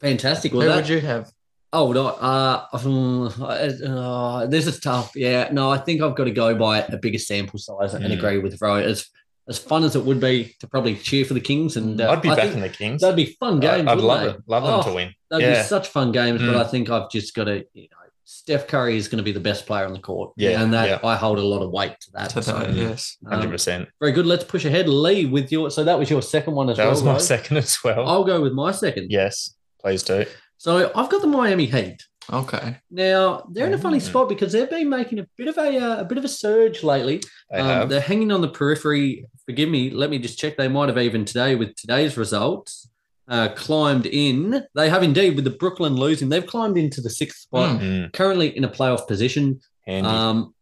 Fantastic. 0.00 0.52
who 0.52 0.60
that, 0.64 0.76
would 0.76 0.88
you 0.88 1.00
have? 1.00 1.30
Oh 1.72 1.92
no, 1.92 2.08
uh, 2.08 2.66
um, 2.72 3.32
uh, 3.40 4.46
this 4.46 4.66
is 4.66 4.80
tough. 4.80 5.12
Yeah, 5.14 5.48
no, 5.52 5.70
I 5.70 5.78
think 5.78 6.02
I've 6.02 6.16
got 6.16 6.24
to 6.24 6.32
go 6.32 6.54
by 6.54 6.80
a 6.80 6.96
bigger 6.96 7.18
sample 7.18 7.58
size 7.60 7.94
and 7.94 8.04
Mm. 8.04 8.12
agree 8.18 8.38
with 8.38 8.60
Ro. 8.60 8.76
As 8.76 9.06
as 9.48 9.58
fun 9.58 9.82
as 9.84 9.96
it 9.96 10.04
would 10.04 10.20
be 10.20 10.54
to 10.60 10.66
probably 10.68 10.94
cheer 10.96 11.24
for 11.24 11.34
the 11.34 11.40
Kings, 11.40 11.76
and 11.76 12.00
uh, 12.00 12.10
I'd 12.10 12.22
be 12.22 12.28
I 12.28 12.34
backing 12.36 12.60
the 12.60 12.68
Kings. 12.68 13.02
That'd 13.02 13.16
be 13.16 13.36
fun 13.40 13.58
games. 13.60 13.88
I'd 13.88 13.98
love 13.98 14.20
they? 14.22 14.28
it. 14.30 14.36
Love 14.46 14.62
them 14.64 14.74
Oh, 14.74 14.82
to 14.82 14.92
win. 14.94 15.14
That'd 15.30 15.46
Yeah. 15.46 15.62
be 15.62 15.68
such 15.68 15.88
fun 15.88 16.12
games. 16.12 16.40
But 16.40 16.54
Mm. 16.54 16.60
I 16.60 16.64
think 16.64 16.90
I've 16.90 17.10
just 17.10 17.34
got 17.34 17.44
to, 17.44 17.64
you 17.74 17.82
know, 17.82 17.96
Steph 18.24 18.68
Curry 18.68 18.96
is 18.96 19.08
going 19.08 19.16
to 19.18 19.24
be 19.24 19.32
the 19.32 19.40
best 19.40 19.66
player 19.66 19.84
on 19.86 19.92
the 19.92 19.98
court. 19.98 20.32
Yeah, 20.36 20.62
and 20.62 20.72
that 20.72 20.88
yeah. 20.88 20.98
I 21.08 21.16
hold 21.16 21.38
a 21.38 21.42
lot 21.42 21.62
of 21.62 21.70
weight 21.72 21.94
to 22.00 22.10
that. 22.14 22.30
So, 22.30 22.40
that, 22.52 22.74
yes. 22.74 23.16
um, 23.26 23.32
Hundred 23.32 23.50
percent. 23.50 23.88
very 23.98 24.12
good. 24.12 24.24
Let's 24.26 24.44
push 24.44 24.64
ahead, 24.64 24.88
Lee, 24.88 25.26
with 25.26 25.50
your. 25.50 25.70
So 25.70 25.82
that 25.84 25.98
was 25.98 26.10
your 26.10 26.22
second 26.22 26.54
one 26.54 26.68
as 26.70 26.76
That 26.76 26.84
well. 26.84 26.90
That 26.90 26.96
was 26.96 27.04
my 27.04 27.12
right? 27.14 27.20
second 27.20 27.56
as 27.56 27.78
well. 27.82 28.06
I'll 28.08 28.24
go 28.24 28.40
with 28.40 28.52
my 28.52 28.70
second. 28.72 29.10
Yes, 29.10 29.54
please 29.80 30.02
do. 30.04 30.26
So 30.60 30.92
I've 30.94 31.08
got 31.08 31.22
the 31.22 31.26
Miami 31.26 31.64
Heat. 31.64 32.06
Okay. 32.30 32.76
Now 32.90 33.44
they're 33.50 33.66
in 33.66 33.72
a 33.72 33.78
funny 33.78 33.96
Mm. 33.96 34.02
spot 34.02 34.28
because 34.28 34.52
they've 34.52 34.68
been 34.68 34.90
making 34.90 35.18
a 35.18 35.26
bit 35.38 35.48
of 35.48 35.56
a 35.56 35.78
uh, 35.78 36.00
a 36.00 36.04
bit 36.04 36.18
of 36.18 36.24
a 36.24 36.28
surge 36.28 36.82
lately. 36.84 37.22
They 37.50 37.60
Um, 37.60 37.66
have. 37.66 37.88
they're 37.88 38.00
hanging 38.12 38.30
on 38.30 38.42
the 38.42 38.48
periphery. 38.48 39.24
Forgive 39.46 39.70
me. 39.70 39.88
Let 39.88 40.10
me 40.10 40.18
just 40.18 40.38
check. 40.38 40.58
They 40.58 40.68
might 40.68 40.90
have 40.90 40.98
even 40.98 41.24
today 41.24 41.54
with 41.54 41.74
today's 41.76 42.18
results 42.18 42.88
uh, 43.26 43.48
climbed 43.56 44.04
in. 44.04 44.64
They 44.74 44.90
have 44.90 45.02
indeed 45.02 45.34
with 45.34 45.44
the 45.44 45.50
Brooklyn 45.62 45.96
losing. 45.96 46.28
They've 46.28 46.46
climbed 46.46 46.76
into 46.76 47.00
the 47.00 47.10
sixth 47.10 47.38
spot. 47.40 47.80
Mm. 47.80 47.80
Mm, 47.80 48.12
Currently 48.12 48.54
in 48.54 48.64
a 48.64 48.68
playoff 48.68 49.08
position. 49.08 49.60
handy. 49.86 50.08
Um, 50.10 50.54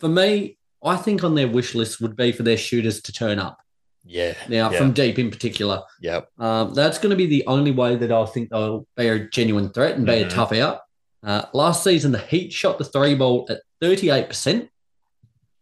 for 0.00 0.08
me, 0.08 0.56
I 0.82 0.96
think 0.96 1.22
on 1.22 1.34
their 1.34 1.46
wish 1.46 1.74
list 1.74 2.00
would 2.00 2.16
be 2.16 2.32
for 2.32 2.42
their 2.42 2.56
shooters 2.56 3.02
to 3.02 3.12
turn 3.12 3.38
up. 3.38 3.58
Yeah. 4.04 4.34
Now 4.48 4.70
yeah. 4.70 4.78
from 4.78 4.92
deep 4.92 5.18
in 5.18 5.30
particular. 5.30 5.82
Yep. 6.00 6.28
Um, 6.38 6.74
that's 6.74 6.98
going 6.98 7.10
to 7.10 7.16
be 7.16 7.26
the 7.26 7.44
only 7.46 7.70
way 7.70 7.96
that 7.96 8.10
I 8.10 8.24
think 8.26 8.50
they'll 8.50 8.86
be 8.96 9.08
a 9.08 9.28
genuine 9.28 9.70
threat 9.70 9.96
and 9.96 10.04
be 10.06 10.22
a 10.22 10.26
Mhm. 10.26 10.30
tough 10.30 10.52
out. 10.52 10.80
Uh, 11.22 11.44
last 11.54 11.84
season, 11.84 12.10
the 12.12 12.18
Heat 12.18 12.52
shot 12.52 12.78
the 12.78 12.84
three 12.84 13.14
ball 13.14 13.46
at 13.48 13.60
38%, 13.80 14.68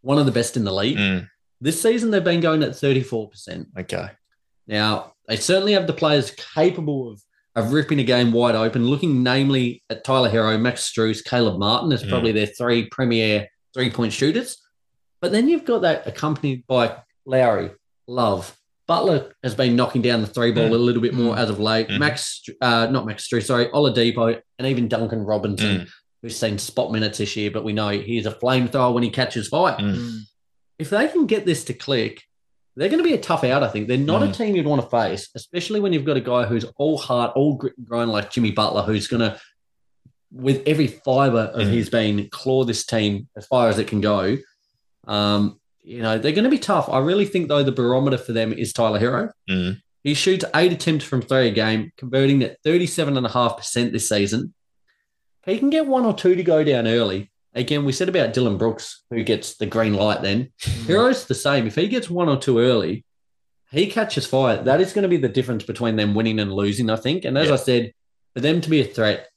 one 0.00 0.18
of 0.18 0.24
the 0.26 0.32
best 0.32 0.56
in 0.56 0.64
the 0.64 0.72
league. 0.72 0.96
Mm, 0.96 1.28
This 1.60 1.82
season, 1.82 2.10
they've 2.10 2.24
been 2.24 2.40
going 2.40 2.62
at 2.62 2.70
34%. 2.74 3.66
okay. 3.78 4.08
Now, 4.66 5.12
they 5.28 5.36
certainly 5.36 5.72
have 5.74 5.86
the 5.86 5.92
players 5.92 6.30
capable 6.30 7.10
of, 7.12 7.22
of 7.56 7.72
ripping 7.74 7.98
a 8.00 8.04
game 8.04 8.32
wide 8.32 8.54
open, 8.54 8.86
looking 8.86 9.22
namely 9.22 9.82
at 9.90 10.02
Tyler 10.04 10.30
Herro, 10.30 10.58
Max 10.58 10.90
Strus, 10.90 11.22
Caleb 11.22 11.58
Martin 11.58 11.92
as 11.92 12.02
Mm. 12.02 12.08
probably 12.08 12.32
their 12.32 12.46
three 12.46 12.88
premier 12.88 13.48
three 13.74 13.90
point 13.90 14.12
shooters. 14.14 14.56
But 15.20 15.32
then 15.32 15.48
you've 15.48 15.66
got 15.66 15.82
that 15.82 16.06
accompanied 16.06 16.66
by 16.66 16.96
Lowry, 17.26 17.70
Love. 18.10 18.56
Butler 18.88 19.32
has 19.44 19.54
been 19.54 19.76
knocking 19.76 20.02
down 20.02 20.20
the 20.20 20.26
three 20.26 20.50
ball 20.50 20.70
Mm. 20.70 20.74
a 20.74 20.78
little 20.78 21.00
bit 21.00 21.14
more 21.14 21.36
Mm. 21.36 21.38
as 21.38 21.48
of 21.48 21.60
late. 21.60 21.86
Mhm. 21.88 21.98
Max, 22.00 22.42
uh, 22.60 22.88
not 22.90 23.06
Max 23.06 23.28
Strus, 23.28 23.44
sorry, 23.44 23.66
Oladipo, 23.66 24.40
and 24.58 24.66
even 24.68 24.88
Duncan 24.88 25.20
Robinson, 25.20 25.82
Mm, 25.82 25.88
who's 26.22 26.36
seen 26.36 26.58
spot 26.58 26.90
minutes 26.90 27.18
this 27.18 27.36
year, 27.36 27.50
but 27.52 27.62
we 27.62 27.72
know 27.72 27.90
he's 27.90 28.26
a 28.26 28.32
flamethrower 28.32 28.92
when 28.92 29.04
he 29.04 29.10
catches 29.10 29.46
fire 29.48 29.76
Mm. 29.78 29.94
Mm. 29.96 30.18
if 30.80 30.90
they 30.90 31.06
can 31.06 31.26
get 31.26 31.46
this 31.46 31.62
to 31.64 31.72
click, 31.72 32.22
they're 32.74 32.88
going 32.88 33.02
to 33.02 33.08
be 33.08 33.14
a 33.14 33.20
tough 33.20 33.44
out. 33.44 33.62
I 33.62 33.68
think 33.68 33.86
they're 33.86 33.96
not 33.98 34.22
a 34.24 34.26
Mm. 34.26 34.36
team 34.36 34.56
you'd 34.56 34.66
want 34.66 34.82
to 34.82 34.88
face, 34.88 35.28
especially 35.36 35.78
when 35.78 35.92
you've 35.92 36.04
got 36.04 36.16
a 36.16 36.20
guy 36.20 36.46
who's 36.46 36.64
all 36.78 36.98
heart, 36.98 37.32
all 37.36 37.54
grit 37.54 37.74
and 37.78 37.86
grind 37.86 38.10
like 38.10 38.32
Jimmy 38.32 38.50
Butler, 38.50 38.82
who's 38.82 39.06
going 39.06 39.20
to, 39.20 39.38
with 40.32 40.62
every 40.66 40.86
fiber 40.88 41.50
of 41.54 41.68
Mm. 41.68 41.70
his 41.72 41.90
being, 41.90 42.28
claw 42.30 42.64
this 42.64 42.84
team 42.84 43.28
as 43.36 43.46
far 43.46 43.68
as 43.68 43.78
it 43.78 43.86
can 43.86 44.00
go. 44.00 44.36
Um, 45.06 45.59
you 45.82 46.02
know, 46.02 46.18
they're 46.18 46.32
going 46.32 46.44
to 46.44 46.50
be 46.50 46.58
tough. 46.58 46.88
I 46.88 46.98
really 46.98 47.24
think 47.26 47.48
though 47.48 47.62
the 47.62 47.72
barometer 47.72 48.18
for 48.18 48.32
them 48.32 48.52
is 48.52 48.72
Tyler 48.72 49.00
Herro. 49.00 49.30
Mm. 49.48 49.80
He 50.02 50.14
shoots 50.14 50.44
eight 50.54 50.72
attempts 50.72 51.04
from 51.04 51.20
three 51.22 51.48
a 51.48 51.50
game, 51.50 51.92
converting 51.96 52.42
at 52.42 52.62
37.5% 52.64 53.92
this 53.92 54.08
season. 54.08 54.54
He 55.44 55.58
can 55.58 55.70
get 55.70 55.86
one 55.86 56.04
or 56.04 56.14
two 56.14 56.34
to 56.34 56.42
go 56.42 56.62
down 56.64 56.86
early, 56.86 57.30
again, 57.54 57.84
we 57.84 57.92
said 57.92 58.08
about 58.08 58.32
Dillon 58.32 58.56
Brooks, 58.58 59.04
who 59.10 59.22
gets 59.22 59.56
the 59.56 59.66
green 59.66 59.94
light 59.94 60.22
then. 60.22 60.52
Herro's 60.86 61.26
the 61.26 61.34
same. 61.34 61.66
If 61.66 61.74
he 61.74 61.88
gets 61.88 62.08
one 62.10 62.28
or 62.28 62.36
two 62.36 62.58
early, 62.60 63.04
he 63.70 63.86
catches 63.90 64.26
fire. 64.26 64.62
That 64.62 64.80
is 64.80 64.92
going 64.92 65.02
to 65.02 65.08
be 65.08 65.16
the 65.16 65.28
difference 65.28 65.64
between 65.64 65.96
them 65.96 66.14
winning 66.14 66.40
and 66.40 66.52
losing, 66.52 66.90
I 66.90 66.96
think. 66.96 67.24
And 67.24 67.36
as 67.38 67.48
Yeah. 67.48 67.54
I 67.54 67.56
said, 67.56 67.92
for 68.34 68.40
them 68.40 68.60
to 68.60 68.70
be 68.70 68.80
a 68.80 68.84
threat, 68.84 69.28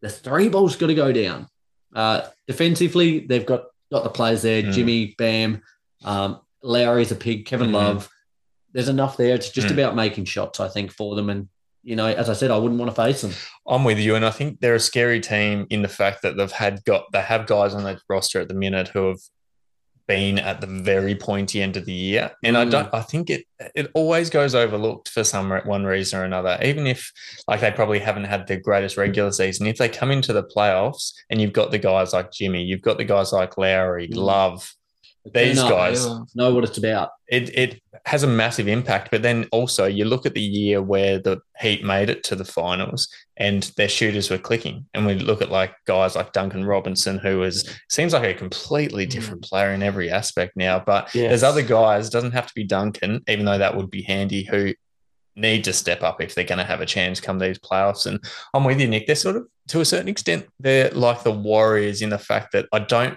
the 0.00 0.08
three 0.08 0.48
ball's 0.48 0.76
got 0.76 0.88
to 0.88 0.94
go 0.94 1.12
down. 1.12 1.48
Uh, 1.94 2.22
defensively, 2.46 3.20
they've 3.20 3.46
got 3.46 3.64
got 3.92 4.02
the 4.04 4.10
players 4.10 4.42
there. 4.42 4.62
Mm. 4.62 4.72
Jimmy, 4.72 5.14
Bam, 5.18 5.62
um, 6.04 6.40
Lowry's 6.62 7.12
a 7.12 7.16
pig. 7.16 7.46
Kevin 7.46 7.68
Mhm. 7.70 7.74
Love. 7.74 8.08
There's 8.72 8.88
enough 8.88 9.16
there. 9.16 9.34
It's 9.34 9.50
just 9.50 9.68
Mm. 9.68 9.72
about 9.72 9.94
making 9.96 10.24
shots, 10.24 10.58
I 10.58 10.68
think, 10.68 10.90
for 10.90 11.14
them. 11.14 11.28
And 11.30 11.48
you 11.84 11.96
know, 11.96 12.06
as 12.06 12.28
I 12.30 12.32
said, 12.34 12.52
I 12.52 12.56
wouldn't 12.58 12.78
want 12.78 12.92
to 12.94 13.02
face 13.02 13.22
them. 13.22 13.32
I'm 13.66 13.82
with 13.82 13.98
you, 13.98 14.14
and 14.14 14.24
I 14.24 14.30
think 14.30 14.60
they're 14.60 14.76
a 14.76 14.80
scary 14.80 15.18
team 15.20 15.66
in 15.68 15.82
the 15.82 15.88
fact 15.88 16.22
that 16.22 16.36
they've 16.36 16.50
had 16.50 16.84
got 16.84 17.10
they 17.12 17.20
have 17.20 17.46
guys 17.46 17.74
on 17.74 17.82
the 17.82 17.98
roster 18.08 18.40
at 18.40 18.46
the 18.48 18.54
minute 18.54 18.88
who 18.88 19.08
have 19.08 19.18
been 20.16 20.38
at 20.38 20.60
the 20.60 20.66
very 20.66 21.14
pointy 21.14 21.62
end 21.62 21.76
of 21.76 21.84
the 21.84 21.92
year, 21.92 22.30
and 22.42 22.56
I 22.56 22.64
Mm. 22.64 22.70
don't. 22.70 22.88
I 22.94 23.00
think 23.02 23.30
it 23.30 23.44
it 23.74 23.90
always 23.94 24.28
goes 24.30 24.54
overlooked 24.54 25.08
for 25.08 25.24
some 25.24 25.50
one 25.64 25.84
reason 25.84 26.18
or 26.20 26.24
another. 26.24 26.58
Even 26.62 26.86
if 26.86 27.10
like 27.48 27.60
they 27.60 27.70
probably 27.70 27.98
haven't 28.00 28.24
had 28.24 28.46
the 28.46 28.56
greatest 28.56 28.96
regular 28.96 29.32
season, 29.32 29.66
if 29.66 29.76
they 29.78 29.88
come 29.88 30.10
into 30.10 30.32
the 30.32 30.42
playoffs 30.44 31.12
and 31.30 31.40
you've 31.40 31.52
got 31.52 31.70
the 31.70 31.78
guys 31.78 32.12
like 32.12 32.32
Jimmy, 32.32 32.62
you've 32.62 32.82
got 32.82 32.98
the 32.98 33.04
guys 33.04 33.32
like 33.32 33.56
Lowry, 33.58 34.08
Mm. 34.08 34.16
Love, 34.16 34.72
these 35.32 35.60
guys. 35.62 36.06
Know 36.34 36.54
what 36.54 36.64
it's 36.64 36.78
about. 36.78 37.10
it 37.28 37.56
it 37.56 37.81
has 38.04 38.22
a 38.22 38.26
massive 38.26 38.68
impact. 38.68 39.10
But 39.10 39.22
then 39.22 39.46
also 39.52 39.86
you 39.86 40.04
look 40.04 40.26
at 40.26 40.34
the 40.34 40.40
year 40.40 40.82
where 40.82 41.18
the 41.18 41.40
Heat 41.60 41.84
made 41.84 42.10
it 42.10 42.24
to 42.24 42.36
the 42.36 42.44
finals 42.44 43.08
and 43.36 43.62
their 43.76 43.88
shooters 43.88 44.30
were 44.30 44.38
clicking, 44.38 44.86
and 44.94 45.06
we 45.06 45.14
look 45.14 45.42
at 45.42 45.50
like 45.50 45.74
guys 45.86 46.16
like 46.16 46.32
Duncan 46.32 46.64
Robinson, 46.64 47.18
who 47.18 47.42
is 47.42 47.68
seems 47.88 48.12
like 48.12 48.24
a 48.24 48.34
completely 48.34 49.06
mm. 49.06 49.10
different 49.10 49.42
player 49.42 49.70
in 49.70 49.82
every 49.82 50.10
aspect 50.10 50.56
now. 50.56 50.78
But 50.84 51.10
there's 51.12 51.42
other 51.42 51.62
guys. 51.62 52.10
Doesn't 52.10 52.32
have 52.32 52.46
to 52.46 52.54
be 52.54 52.64
Duncan, 52.64 53.22
even 53.28 53.44
though 53.44 53.58
that 53.58 53.76
would 53.76 53.90
be 53.90 54.02
handy. 54.02 54.44
Who 54.44 54.74
need 55.36 55.64
to 55.64 55.72
step 55.72 56.02
up 56.02 56.20
if 56.20 56.34
they're 56.34 56.44
going 56.44 56.58
to 56.58 56.64
have 56.64 56.80
a 56.80 56.86
chance 56.86 57.20
come 57.20 57.38
these 57.38 57.58
playoffs. 57.58 58.06
And 58.06 58.22
I'm 58.52 58.64
with 58.64 58.80
you, 58.80 58.88
Nick. 58.88 59.06
They're 59.06 59.16
sort 59.16 59.36
of 59.36 59.46
to 59.68 59.80
a 59.80 59.84
certain 59.84 60.08
extent 60.08 60.46
they're 60.58 60.90
like 60.90 61.22
the 61.22 61.30
Warriors 61.30 62.02
in 62.02 62.10
the 62.10 62.18
fact 62.18 62.52
that 62.52 62.66
I 62.72 62.80
don't 62.80 63.16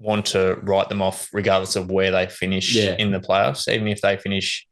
want 0.00 0.24
to 0.26 0.58
write 0.62 0.88
them 0.88 1.02
off 1.02 1.28
regardless 1.32 1.76
of 1.76 1.90
where 1.90 2.10
they 2.10 2.26
finish 2.26 2.74
Yeah. 2.74 2.96
in 2.98 3.12
the 3.12 3.20
playoffs, 3.20 3.68
even 3.72 3.86
if 3.86 4.00
they 4.00 4.16
finish 4.16 4.66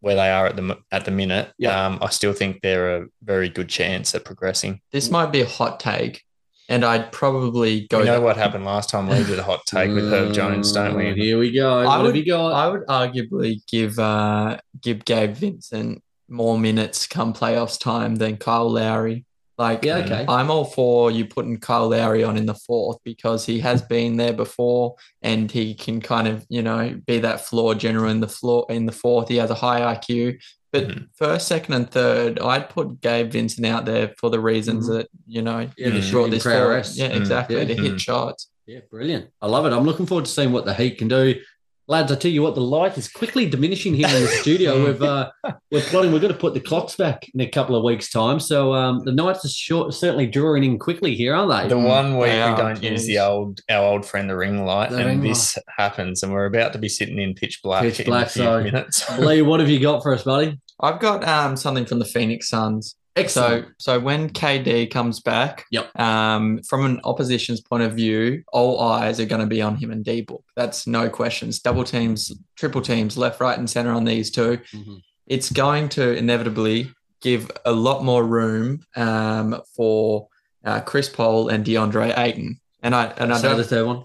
where 0.00 0.14
they 0.14 0.30
are 0.30 0.46
at 0.46 0.56
the 0.56 0.76
at 0.92 1.04
the 1.06 1.10
minute. 1.10 1.50
Yeah. 1.58 1.86
Um, 1.86 1.98
I 2.02 2.10
still 2.10 2.32
think 2.34 2.60
they're 2.62 2.98
a 3.02 3.06
very 3.22 3.48
good 3.48 3.68
chance 3.68 4.14
at 4.14 4.24
progressing. 4.24 4.80
This 4.92 5.10
might 5.10 5.32
be 5.32 5.40
a 5.40 5.46
hot 5.46 5.80
take, 5.80 6.22
and 6.68 6.84
I'd 6.84 7.10
probably 7.10 7.86
go. 7.88 7.98
You 8.00 8.04
know 8.04 8.20
what 8.20 8.36
happened 8.36 8.64
last 8.64 8.90
time 8.90 9.08
we 9.08 9.16
did 9.24 9.38
a 9.38 9.42
hot 9.42 9.60
take 9.66 9.90
with 9.92 10.10
Herb 10.12 10.32
Jones, 10.34 10.72
don't 10.72 10.96
we? 10.96 11.12
Here 11.14 11.38
we 11.38 11.52
go. 11.52 11.80
I 11.80 11.84
what 11.84 11.96
have 11.96 12.06
would- 12.06 12.16
you 12.16 12.26
got? 12.26 12.52
I 12.52 12.68
would 12.68 12.86
arguably 12.86 13.60
give 13.66 13.98
uh, 13.98 14.58
give 14.80 15.04
Gabe 15.04 15.34
Vincent 15.34 16.02
more 16.28 16.58
minutes 16.58 17.06
come 17.06 17.32
playoffs 17.34 17.78
time 17.80 18.16
than 18.16 18.36
Kyle 18.36 18.70
Lowry. 18.70 19.24
Like, 19.60 19.84
yeah, 19.84 19.98
okay. 19.98 20.24
I'm 20.26 20.50
all 20.50 20.64
for 20.64 21.10
you 21.10 21.26
putting 21.26 21.58
Kyle 21.58 21.90
Lowry 21.90 22.24
on 22.24 22.38
in 22.38 22.46
the 22.46 22.54
fourth 22.54 22.96
because 23.04 23.44
he 23.44 23.60
has 23.60 23.82
been 23.82 24.16
there 24.16 24.32
before 24.32 24.96
and 25.20 25.50
he 25.52 25.74
can 25.74 26.00
kind 26.00 26.26
of, 26.26 26.46
you 26.48 26.62
know, 26.62 26.98
be 27.06 27.18
that 27.18 27.42
floor 27.42 27.74
general 27.74 28.10
in 28.10 28.20
the 28.20 28.26
floor 28.28 28.64
in 28.70 28.86
the 28.86 28.92
fourth. 28.92 29.28
He 29.28 29.36
has 29.36 29.50
a 29.50 29.54
high 29.54 29.80
IQ. 29.94 30.38
But 30.72 30.88
Mhm. 30.88 31.08
first, 31.14 31.46
second, 31.46 31.74
and 31.74 31.90
third, 31.90 32.38
I'd 32.38 32.70
put 32.70 33.02
Gabe 33.02 33.30
Vincent 33.32 33.66
out 33.66 33.84
there 33.84 34.14
for 34.18 34.30
the 34.30 34.40
reasons 34.40 34.88
Mhm. 34.88 34.92
that, 34.94 35.08
you 35.26 35.42
know, 35.42 35.68
Yeah, 35.76 35.90
the 35.90 35.96
he 35.96 36.00
shooting 36.00 36.12
brought 36.12 36.30
this 36.30 36.42
forward. 36.44 36.86
Yeah, 36.94 37.10
Mm. 37.10 37.16
exactly. 37.16 37.56
Yeah. 37.56 37.64
To 37.64 37.74
hit 37.74 38.00
shots. 38.00 38.48
Yeah, 38.66 38.78
brilliant. 38.90 39.26
I 39.42 39.46
love 39.48 39.66
it. 39.66 39.72
I'm 39.74 39.84
looking 39.84 40.06
forward 40.06 40.24
to 40.26 40.30
seeing 40.30 40.52
what 40.52 40.64
the 40.64 40.72
Heat 40.72 40.96
can 40.96 41.08
do. 41.08 41.34
Lads, 41.90 42.12
I 42.12 42.14
tell 42.14 42.30
you 42.30 42.42
what, 42.42 42.54
the 42.54 42.60
light 42.60 42.96
is 42.96 43.08
quickly 43.08 43.50
diminishing 43.50 43.94
here 43.94 44.06
in 44.06 44.22
the 44.22 44.28
studio. 44.28 44.84
We've 44.86 45.02
uh, 45.02 45.32
we're 45.72 45.80
plotting. 45.80 46.12
We're 46.12 46.20
going 46.20 46.32
to 46.32 46.38
put 46.38 46.54
the 46.54 46.60
clocks 46.60 46.94
back 46.94 47.28
in 47.34 47.40
a 47.40 47.48
couple 47.48 47.74
of 47.74 47.82
weeks' 47.82 48.12
time. 48.12 48.38
So 48.38 48.72
um, 48.72 49.00
the 49.00 49.10
nights 49.10 49.44
are 49.44 49.48
short, 49.48 49.92
certainly 49.92 50.28
drawing 50.28 50.62
in 50.62 50.78
quickly 50.78 51.16
here, 51.16 51.34
aren't 51.34 51.50
they? 51.50 51.68
The 51.68 51.80
one 51.80 52.16
week 52.16 52.30
They 52.30 52.48
we 52.48 52.56
don't 52.56 52.80
use 52.80 53.06
the 53.06 53.18
old 53.18 53.60
our 53.68 53.84
old 53.84 54.06
friend 54.06 54.30
the 54.30 54.36
ring 54.36 54.64
light, 54.64 54.90
The 54.90 54.98
and 54.98 55.06
ring 55.06 55.20
this 55.20 55.58
happens, 55.76 56.22
and 56.22 56.32
we're 56.32 56.46
about 56.46 56.72
to 56.74 56.78
be 56.78 56.88
sitting 56.88 57.18
in 57.18 57.34
pitch 57.34 57.60
black 57.60 57.82
Pitch 57.82 57.98
in 57.98 58.06
black, 58.06 58.26
a 58.26 58.30
few 58.30 58.42
so- 58.44 58.62
minutes. 58.62 59.18
Lee, 59.18 59.42
what 59.42 59.58
have 59.58 59.68
you 59.68 59.80
got 59.80 60.04
for 60.04 60.14
us, 60.14 60.22
buddy? 60.22 60.60
I've 60.78 61.00
got 61.00 61.26
um, 61.26 61.56
something 61.56 61.86
from 61.86 61.98
the 61.98 62.04
Phoenix 62.04 62.48
Suns. 62.48 62.94
Excellent. 63.16 63.66
So, 63.78 63.94
so 63.96 64.00
when 64.00 64.30
KD 64.30 64.90
comes 64.90 65.20
back, 65.20 65.64
Yep. 65.72 65.98
um, 65.98 66.60
from 66.62 66.84
an 66.86 67.00
opposition's 67.04 67.60
point 67.60 67.82
of 67.82 67.92
view, 67.92 68.42
all 68.52 68.80
eyes 68.80 69.18
are 69.20 69.26
going 69.26 69.40
to 69.40 69.46
be 69.46 69.60
on 69.60 69.76
him 69.76 69.90
and 69.90 70.04
D 70.04 70.20
Book. 70.22 70.44
That's 70.56 70.86
no 70.86 71.08
questions. 71.10 71.58
Double 71.60 71.84
teams, 71.84 72.32
triple 72.56 72.80
teams, 72.80 73.16
left, 73.18 73.40
right, 73.40 73.58
and 73.58 73.68
center 73.68 73.92
on 73.92 74.04
these 74.04 74.30
two. 74.30 74.58
Mhm. 74.72 75.00
It's 75.26 75.50
going 75.50 75.88
to 75.90 76.16
inevitably 76.16 76.90
give 77.20 77.50
a 77.64 77.72
lot 77.72 78.04
more 78.04 78.24
room 78.24 78.80
um, 78.96 79.60
for 79.76 80.28
uh, 80.64 80.80
Chris 80.80 81.08
Paul 81.08 81.48
and 81.48 81.64
DeAndre 81.64 82.16
Ayton. 82.18 82.60
And 82.82 82.94
I 82.94 83.06
and 83.18 83.32
I 83.32 83.36
So 83.38 83.50
the 83.50 83.56
don't 83.56 83.66
third 83.66 83.86
one. 83.86 84.04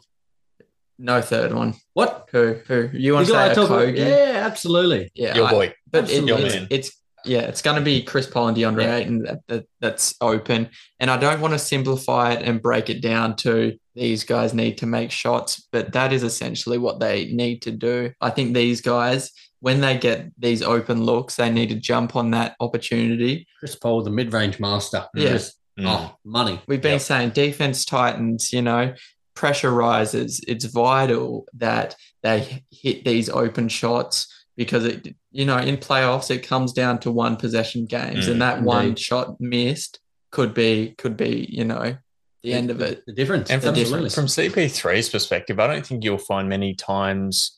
no 0.97 1.21
third 1.21 1.53
one. 1.53 1.75
What? 1.93 2.27
Who 2.31 2.55
who 2.67 2.89
you 2.93 3.13
want 3.13 3.27
to 3.27 3.31
say? 3.33 3.51
a 3.51 3.55
talk 3.55 3.69
about- 3.69 3.87
Kogi? 3.87 3.97
yeah, 3.97 4.41
absolutely. 4.45 5.11
yeah. 5.15 5.35
Your 5.35 5.45
I- 5.47 5.51
boy. 5.51 5.73
but 5.91 6.09
it, 6.09 6.17
Absolutely. 6.17 6.45
it's, 6.45 6.55
man. 6.55 6.67
it's 6.69 6.91
yeah, 7.25 7.41
it's 7.41 7.61
going 7.61 7.75
to 7.77 7.81
be 7.83 8.03
Chris 8.03 8.27
Paul 8.27 8.49
and 8.49 8.57
DeAndre 8.57 8.83
Yeah. 8.83 8.95
Ayton 8.95 9.19
that, 9.23 9.39
that, 9.47 9.65
that's 9.81 10.15
open, 10.21 10.69
and 10.99 11.09
I 11.11 11.17
don't 11.17 11.41
want 11.41 11.53
to 11.53 11.59
simplify 11.59 12.33
it 12.33 12.41
and 12.47 12.61
break 12.61 12.89
it 12.89 13.01
down 13.01 13.35
to 13.37 13.77
these 13.95 14.23
guys 14.23 14.53
need 14.53 14.77
to 14.79 14.85
make 14.85 15.11
shots, 15.11 15.67
but 15.71 15.93
that 15.93 16.11
is 16.13 16.23
essentially 16.23 16.77
what 16.77 16.99
they 16.99 17.25
need 17.31 17.61
to 17.63 17.71
do. 17.71 18.11
I 18.19 18.29
think 18.29 18.53
these 18.53 18.81
guys, 18.81 19.31
when 19.61 19.79
they 19.81 19.97
get 19.97 20.31
these 20.37 20.61
open 20.61 21.03
looks, 21.03 21.35
they 21.37 21.49
need 21.49 21.69
to 21.69 21.75
jump 21.75 22.15
on 22.15 22.31
that 22.31 22.55
opportunity. 22.59 23.47
Chris 23.59 23.75
Paul, 23.75 24.03
the 24.03 24.09
mid-range 24.11 24.59
master. 24.59 25.05
Yeah. 25.15 25.29
Just, 25.29 25.55
Mm. 25.77 25.87
oh, 25.87 26.15
money. 26.23 26.61
We've 26.69 26.81
been 26.81 26.93
Yep. 26.93 27.01
saying 27.01 27.29
defense 27.31 27.83
tightens, 27.83 28.53
you 28.53 28.61
know, 28.61 28.93
pressure 29.33 29.71
rises. 29.71 30.39
It's 30.47 30.63
vital 30.63 31.45
that 31.53 31.97
they 32.23 32.63
hit 32.71 33.03
these 33.03 33.29
open 33.29 33.67
shots 33.67 34.33
because 34.55 34.85
it, 34.85 35.15
you 35.31 35.45
know, 35.45 35.57
in 35.57 35.77
playoffs 35.77 36.31
it 36.31 36.39
comes 36.39 36.73
down 36.73 36.99
to 36.99 37.11
one 37.11 37.35
possession 37.35 37.85
games, 37.85 38.27
Mm, 38.27 38.31
and 38.31 38.41
that 38.41 38.61
one 38.61 38.95
shot 38.95 39.39
missed 39.39 39.99
could 40.31 40.53
be 40.53 40.95
could 40.97 41.17
be, 41.17 41.47
you 41.49 41.65
know, 41.65 41.97
the 42.43 42.53
end 42.53 42.69
of 42.69 42.81
it. 42.81 43.03
The 43.05 43.13
difference. 43.13 43.49
And 43.49 43.61
from, 43.61 43.75
absolutely. 43.75 44.09
from 44.09 44.25
CP3's 44.27 45.09
perspective, 45.09 45.59
I 45.59 45.67
don't 45.67 45.85
think 45.85 46.03
you'll 46.03 46.17
find 46.17 46.47
many 46.47 46.75
times 46.75 47.57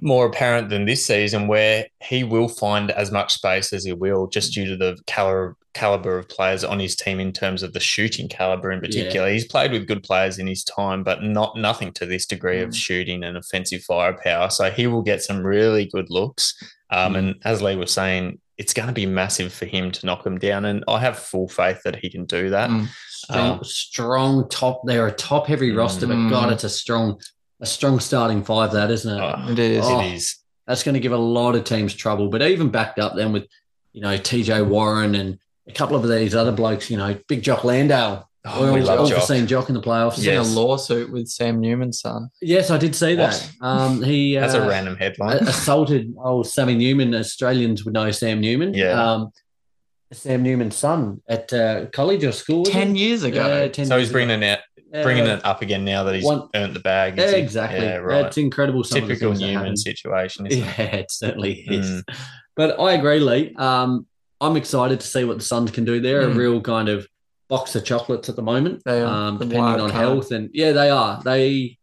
more 0.00 0.26
apparent 0.26 0.68
than 0.68 0.84
this 0.84 1.04
season 1.06 1.46
where 1.48 1.86
he 2.02 2.24
will 2.24 2.48
find 2.48 2.90
as 2.90 3.10
much 3.10 3.34
space 3.34 3.72
as 3.72 3.84
he 3.84 3.92
will 3.92 4.26
just 4.26 4.52
due 4.52 4.66
to 4.66 4.76
the 4.76 4.98
caliber, 5.06 5.56
caliber 5.74 6.18
of 6.18 6.28
players 6.28 6.64
on 6.64 6.80
his 6.80 6.96
team 6.96 7.20
in 7.20 7.32
terms 7.32 7.62
of 7.62 7.72
the 7.72 7.80
shooting 7.80 8.28
caliber 8.28 8.72
in 8.72 8.80
particular. 8.80 9.30
He's 9.30 9.46
played 9.46 9.70
with 9.72 9.86
good 9.86 10.02
players 10.02 10.38
in 10.38 10.46
his 10.46 10.64
time, 10.64 11.02
but 11.04 11.22
not 11.22 11.56
nothing 11.56 11.92
to 11.94 12.06
this 12.06 12.26
degree 12.26 12.60
of 12.60 12.70
Mm. 12.70 12.74
shooting 12.76 13.24
and 13.24 13.36
offensive 13.36 13.82
firepower. 13.84 14.50
So 14.50 14.70
he 14.70 14.86
will 14.88 15.02
get 15.02 15.22
some 15.22 15.42
really 15.44 15.86
good 15.86 16.10
looks. 16.10 16.54
Um, 16.90 17.12
Mm. 17.14 17.18
And 17.18 17.34
as 17.44 17.62
Lee 17.62 17.76
was 17.76 17.92
saying, 17.92 18.40
it's 18.58 18.74
going 18.74 18.88
to 18.88 18.92
be 18.92 19.06
massive 19.06 19.52
for 19.54 19.64
him 19.64 19.90
to 19.92 20.04
knock 20.04 20.24
them 20.24 20.38
down. 20.38 20.64
And 20.66 20.84
I 20.88 20.98
have 20.98 21.18
full 21.18 21.48
faith 21.48 21.80
that 21.84 21.96
he 21.96 22.10
can 22.10 22.24
do 22.26 22.50
that. 22.50 22.68
Mm. 22.68 22.88
strong, 23.22 23.50
Um, 23.58 23.64
strong 23.64 24.48
top. 24.48 24.82
They're 24.86 25.06
a 25.06 25.12
top 25.12 25.46
heavy 25.46 25.70
roster, 25.70 26.06
but 26.06 26.16
Mm. 26.16 26.30
God, 26.30 26.52
it's 26.52 26.64
a 26.64 26.68
strong, 26.70 27.20
a 27.60 27.66
strong 27.66 28.00
starting 28.00 28.42
five. 28.44 28.72
That 28.72 28.90
isn't 28.90 29.16
it? 29.18 29.20
Oh, 29.20 29.50
It 29.52 29.58
is. 29.58 29.84
Oh. 29.86 30.00
It 30.00 30.14
is. 30.14 30.36
That's 30.66 30.82
going 30.82 30.94
to 30.94 31.00
give 31.00 31.12
a 31.12 31.16
lot 31.16 31.54
of 31.56 31.64
teams 31.64 31.94
trouble. 31.94 32.28
But 32.28 32.42
even 32.42 32.70
backed 32.70 32.98
up 32.98 33.16
then 33.16 33.32
with, 33.32 33.46
you 33.92 34.00
know, 34.02 34.16
TJ 34.16 34.66
Warren 34.68 35.14
and 35.16 35.38
a 35.68 35.72
couple 35.72 35.96
of 35.96 36.08
these 36.08 36.34
other 36.34 36.52
blokes. 36.52 36.90
You 36.90 36.96
know, 36.96 37.18
Big 37.28 37.42
Jock 37.42 37.64
Landale. 37.64 38.28
Oh, 38.46 38.72
we 38.72 38.80
all, 38.80 38.86
love 38.86 39.00
all 39.00 39.06
Jock. 39.06 39.20
for 39.20 39.26
seeing 39.26 39.46
Jock 39.46 39.68
in 39.68 39.74
the 39.74 39.82
playoffs. 39.82 40.14
He's 40.14 40.26
Yes. 40.26 40.46
in 40.50 40.56
a 40.56 40.60
lawsuit 40.60 41.12
with 41.12 41.28
Sam 41.28 41.60
Newman's 41.60 42.00
son. 42.00 42.30
Yes, 42.40 42.70
I 42.70 42.78
did 42.78 42.94
see 42.94 43.14
that. 43.16 43.50
Um, 43.60 44.02
he 44.02 44.36
That's 44.36 44.54
uh, 44.54 44.62
a 44.62 44.68
random 44.68 44.96
headline. 44.96 45.38
assaulted 45.38 46.14
old 46.18 46.46
Sammy 46.46 46.74
Newman. 46.76 47.14
Australians 47.14 47.84
would 47.84 47.92
know 47.92 48.10
Sam 48.12 48.40
Newman. 48.40 48.72
Yeah. 48.72 48.92
Um, 48.92 49.32
Sam 50.12 50.42
Newman's 50.42 50.74
son 50.76 51.20
at 51.28 51.52
uh, 51.52 51.86
college 51.92 52.24
or 52.24 52.32
school. 52.32 52.60
was 52.60 52.68
it? 52.68 52.72
Ten 52.72 52.96
years 52.96 53.22
ago. 53.22 53.46
Yeah, 53.46 53.68
10 53.68 53.86
so 53.86 53.96
years 53.96 54.08
he's 54.08 54.12
bringing 54.12 54.36
ago. 54.42 54.46
it 54.46 54.50
out, 54.52 54.58
bringing 54.92 55.26
Uh, 55.28 55.36
it 55.36 55.44
up 55.44 55.62
again 55.62 55.84
now 55.84 56.04
that 56.04 56.14
he's 56.14 56.24
one- 56.24 56.48
earned 56.54 56.74
the 56.74 56.80
bag. 56.80 57.16
Yeah, 57.16 57.24
is 57.24 57.32
exactly. 57.34 57.80
Yeah, 57.84 57.96
right. 57.96 58.26
It's 58.26 58.36
incredible. 58.38 58.82
Some 58.84 59.02
of 59.02 59.08
the 59.08 59.14
Typical 59.14 59.30
things 59.32 59.40
that 59.40 59.52
Newman 59.52 59.76
situation, 59.76 60.46
isn't 60.50 60.60
Yeah, 60.64 60.82
it? 60.82 60.94
it 61.00 61.10
certainly 61.10 61.64
is. 61.68 61.86
Mm. 62.02 62.02
But 62.56 62.80
I 62.80 62.92
agree, 62.92 63.20
Lee. 63.20 63.54
Um, 63.56 64.06
I'm 64.40 64.56
excited 64.56 65.00
to 65.00 65.06
see 65.06 65.24
what 65.24 65.38
the 65.38 65.44
Suns 65.44 65.70
can 65.70 65.84
do. 65.84 66.00
They're 66.00 66.22
a 66.22 66.26
Mm. 66.26 66.36
real 66.36 66.60
kind 66.60 66.88
of 66.88 67.06
box 67.48 67.74
of 67.74 67.84
chocolates 67.84 68.28
at 68.28 68.36
the 68.36 68.42
moment, 68.42 68.82
They 68.84 69.00
are. 69.02 69.06
um, 69.28 69.38
The 69.38 69.44
depending 69.44 69.80
on 69.80 69.90
card. 69.90 69.92
health. 69.92 70.30
And 70.32 70.50
yeah, 70.52 70.72
they 70.72 70.88
are. 70.90 71.20
They 71.24 71.78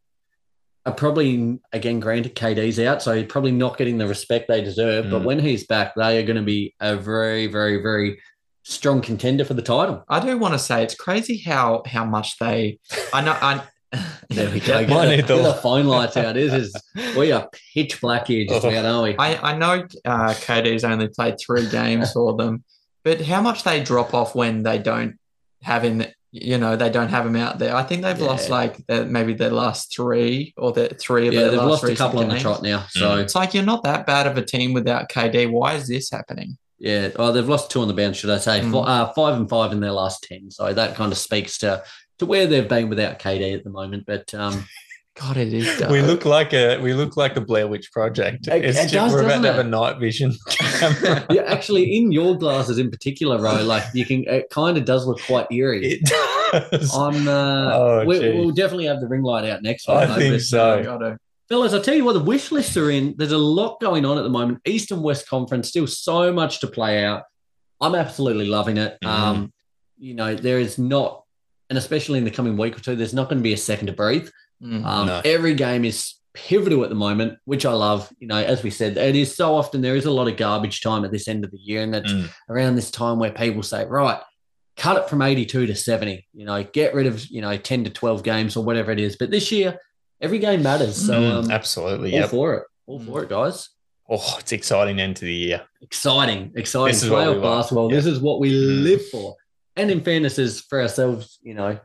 are 0.85 0.93
probably, 0.93 1.59
again, 1.73 1.99
granted 1.99 2.35
KD's 2.35 2.79
out, 2.79 3.01
so 3.03 3.13
he's 3.13 3.25
probably 3.27 3.51
not 3.51 3.77
getting 3.77 3.97
the 3.97 4.07
respect 4.07 4.47
they 4.47 4.61
deserve. 4.61 5.09
But 5.11 5.21
Mm. 5.21 5.25
when 5.25 5.39
he's 5.39 5.67
back, 5.67 5.93
they 5.95 6.17
are 6.17 6.23
going 6.25 6.37
to 6.37 6.41
be 6.43 6.73
a 6.79 6.95
very, 6.95 7.47
very, 7.47 7.81
very 7.81 8.19
strong 8.69 9.01
contender 9.01 9.45
for 9.45 9.53
the 9.53 9.61
title. 9.61 10.03
I 10.09 10.19
do 10.19 10.37
want 10.37 10.53
to 10.53 10.59
say 10.59 10.83
it's 10.83 10.95
crazy 10.95 11.37
how 11.37 11.83
how 11.85 12.05
much 12.05 12.37
they. 12.39 12.79
I 13.13 13.21
know. 13.21 13.37
I. 13.41 13.63
There 14.29 14.49
we 14.51 14.59
go. 14.59 14.81
Might 14.81 14.87
Get, 14.87 14.89
the, 14.89 15.07
need 15.15 15.21
the- 15.27 15.35
get 15.37 15.43
the 15.43 15.53
phone 15.61 15.85
lights 15.85 16.17
out. 16.17 16.35
This 16.35 16.51
is 16.53 16.75
we 17.17 17.31
are 17.31 17.49
pitch 17.73 18.01
black 18.01 18.27
here, 18.27 18.45
just 18.45 18.65
Oh. 18.65 18.69
about, 18.69 18.83
aren't 18.85 19.03
we? 19.03 19.17
I, 19.17 19.53
I 19.53 19.57
know 19.57 19.87
uh, 20.03 20.33
KD's 20.33 20.83
only 20.83 21.07
played 21.07 21.35
three 21.39 21.67
games 21.69 22.11
for 22.11 22.35
them, 22.35 22.65
but 23.05 23.21
how 23.21 23.41
much 23.41 23.63
they 23.63 23.81
drop 23.81 24.13
off 24.13 24.35
when 24.35 24.63
they 24.63 24.77
don't 24.79 25.15
have 25.63 25.83
him 25.85 26.03
you 26.33 26.57
know 26.57 26.75
they 26.75 26.89
don't 26.89 27.07
have 27.07 27.25
him 27.25 27.37
out 27.37 27.57
there. 27.59 27.73
I 27.73 27.83
think 27.83 28.01
they've 28.01 28.19
lost 28.19 28.49
like 28.49 28.85
their, 28.87 29.05
maybe 29.05 29.33
their 29.33 29.49
last 29.51 29.95
three 29.95 30.53
or 30.57 30.73
the 30.73 30.89
three 30.89 31.29
of 31.29 31.33
Yeah, 31.33 31.39
their 31.43 31.51
they've 31.51 31.59
last 31.59 31.69
lost 31.69 31.83
a 31.83 31.87
recent 31.87 31.97
couple 31.99 32.19
on 32.19 32.27
the 32.27 32.33
games. 32.33 32.43
trot 32.43 32.61
now. 32.61 32.85
So 32.89 33.17
It's 33.19 33.33
like 33.35 33.53
you're 33.53 33.63
not 33.63 33.83
that 33.83 34.05
bad 34.05 34.27
of 34.27 34.37
a 34.37 34.43
team 34.43 34.73
without 34.73 35.07
KD. 35.09 35.49
Why 35.49 35.75
is 35.75 35.87
this 35.87 36.11
happening? 36.11 36.57
Yeah, 36.79 37.09
oh, 37.17 37.31
they've 37.31 37.47
lost 37.47 37.71
two 37.71 37.81
on 37.81 37.87
the 37.87 37.93
bounce, 37.93 38.17
should 38.17 38.29
I 38.29 38.37
say? 38.37 38.61
Mm. 38.61 38.71
Fi- 38.71 38.79
uh, 38.79 39.13
five 39.13 39.35
and 39.35 39.49
five 39.49 39.71
in 39.71 39.79
their 39.79 39.91
last 39.91 40.23
ten. 40.23 40.51
So 40.51 40.73
that 40.73 40.95
kind 40.95 41.11
of 41.11 41.17
speaks 41.17 41.57
to 41.59 41.83
to 42.19 42.25
where 42.25 42.47
they've 42.47 42.67
been 42.67 42.89
without 42.89 43.19
KD 43.19 43.55
at 43.55 43.63
the 43.63 43.69
moment. 43.69 44.05
But 44.05 44.33
um, 44.33 44.65
God, 45.19 45.35
it 45.37 45.51
is. 45.51 45.81
We 45.89 46.01
look 46.01 46.25
like 46.25 46.53
a 46.53 46.77
we 46.79 46.93
look 46.93 47.17
like 47.17 47.33
the 47.33 47.41
Blair 47.41 47.67
Witch 47.67 47.91
Project. 47.91 48.47
It- 48.47 48.63
It's 48.65 48.77
it 48.77 48.81
just, 48.83 48.93
does, 48.93 49.13
we're 49.13 49.19
about 49.21 49.41
doesn't 49.41 49.43
to 49.43 49.47
have 49.53 49.59
it? 49.59 49.65
a 49.65 49.69
night 49.69 49.97
vision 49.99 50.35
camera. 50.49 51.25
yeah, 51.31 51.41
actually, 51.43 51.97
in 51.97 52.11
your 52.11 52.37
glasses 52.37 52.77
in 52.77 52.91
particular, 52.91 53.39
Ro, 53.41 53.63
like 53.63 53.83
you 53.95 54.05
can, 54.05 54.23
it 54.27 54.49
kind 54.51 54.77
of 54.77 54.85
does 54.85 55.07
look 55.07 55.19
quite 55.21 55.47
eerie. 55.51 55.81
it 55.85 56.03
does. 56.03 56.95
I'm, 56.95 57.27
uh, 57.27 57.71
Oh, 57.73 58.05
we, 58.05 58.19
we'll 58.19 58.51
definitely 58.51 58.85
have 58.85 59.01
the 59.01 59.07
ring 59.07 59.23
light 59.23 59.45
out 59.49 59.63
next 59.63 59.89
I 59.89 60.05
though, 60.05 60.15
think 60.15 60.33
but, 60.35 60.41
so. 60.41 61.17
Fellas, 61.49 61.73
I 61.73 61.79
tell 61.79 61.95
you 61.95 62.03
what, 62.03 62.13
the 62.13 62.19
wish 62.19 62.51
lists 62.51 62.75
are 62.75 62.91
in. 62.91 63.15
There's 63.17 63.31
a 63.31 63.37
lot 63.37 63.79
going 63.79 64.05
on 64.05 64.17
at 64.17 64.23
the 64.23 64.29
moment. 64.29 64.59
East 64.65 64.91
and 64.91 65.01
West 65.01 65.27
Conference, 65.29 65.69
still 65.69 65.87
so 65.87 66.33
much 66.33 66.59
to 66.59 66.67
play 66.67 67.05
out. 67.05 67.23
I'm 67.79 67.95
absolutely 67.95 68.47
loving 68.47 68.77
it. 68.77 68.97
Mhm. 69.03 69.07
Um, 69.07 69.53
you 69.97 70.13
know, 70.13 70.35
there 70.35 70.59
is 70.59 70.77
not, 70.77 71.23
and 71.69 71.77
especially 71.77 72.17
in 72.19 72.25
the 72.25 72.31
coming 72.31 72.57
week 72.57 72.75
or 72.77 72.81
two, 72.81 72.95
there's 72.95 73.13
not 73.13 73.29
going 73.29 73.37
to 73.39 73.43
be 73.43 73.53
a 73.53 73.57
second 73.57 73.87
to 73.87 73.93
breathe. 73.93 74.27
Mm. 74.61 74.83
Um, 74.85 75.07
No. 75.07 75.21
Every 75.23 75.53
game 75.53 75.85
is 75.85 76.15
pivotal 76.33 76.83
at 76.83 76.89
the 76.89 76.95
moment, 76.95 77.37
which 77.45 77.65
I 77.65 77.73
love. 77.73 78.11
You 78.19 78.27
know, 78.27 78.35
as 78.37 78.61
we 78.61 78.69
said, 78.69 78.97
it 78.97 79.15
is 79.15 79.33
so 79.35 79.55
often 79.55 79.81
there 79.81 79.95
is 79.95 80.05
a 80.05 80.11
lot 80.11 80.27
of 80.27 80.35
garbage 80.37 80.81
time 80.81 81.05
at 81.05 81.11
this 81.11 81.27
end 81.27 81.45
of 81.45 81.51
the 81.51 81.57
year, 81.59 81.81
and 81.81 81.93
that's 81.93 82.11
Mm. 82.11 82.29
around 82.49 82.75
this 82.75 82.91
time 82.91 83.19
where 83.19 83.31
people 83.31 83.63
say, 83.63 83.85
right, 83.85 84.19
cut 84.75 84.97
it 84.97 85.09
from 85.09 85.21
82 85.21 85.65
to 85.65 85.75
70. 85.75 86.27
You 86.33 86.45
know, 86.45 86.63
get 86.63 86.93
rid 86.93 87.07
of 87.07 87.25
you 87.27 87.41
know 87.41 87.55
10 87.57 87.85
to 87.85 87.89
12 87.89 88.21
games 88.23 88.55
or 88.57 88.63
whatever 88.65 88.91
it 88.91 88.99
is. 88.99 89.15
But 89.15 89.31
this 89.31 89.51
year, 89.51 89.79
every 90.21 90.39
game 90.39 90.63
matters. 90.63 90.95
So 90.95 91.13
Mm, 91.13 91.31
um, 91.45 91.51
absolutely. 91.51 92.13
all 92.13 92.19
Yep. 92.21 92.29
for 92.29 92.53
it, 92.55 92.63
all 92.87 92.99
Mm. 92.99 93.05
for 93.05 93.23
it, 93.23 93.29
guys. 93.29 93.69
Oh, 94.09 94.37
it's 94.39 94.51
exciting 94.53 94.99
end 95.01 95.17
to 95.17 95.25
the 95.25 95.33
year. 95.33 95.61
Exciting, 95.81 96.53
exciting 96.55 96.93
This 96.93 97.03
is 97.03 97.09
what 97.09 97.27
we 97.27 97.33
playoff 97.35 97.41
basketball. 97.43 97.89
This 97.89 98.05
is 98.05 98.19
what 98.19 98.39
we 98.39 98.51
Mm. 98.51 98.83
live 98.83 99.05
for. 99.09 99.35
And 99.75 99.91
in 99.91 100.01
fairness, 100.01 100.39
is 100.39 100.61
for 100.61 100.81
ourselves, 100.81 101.37
you 101.43 101.53
know, 101.53 101.77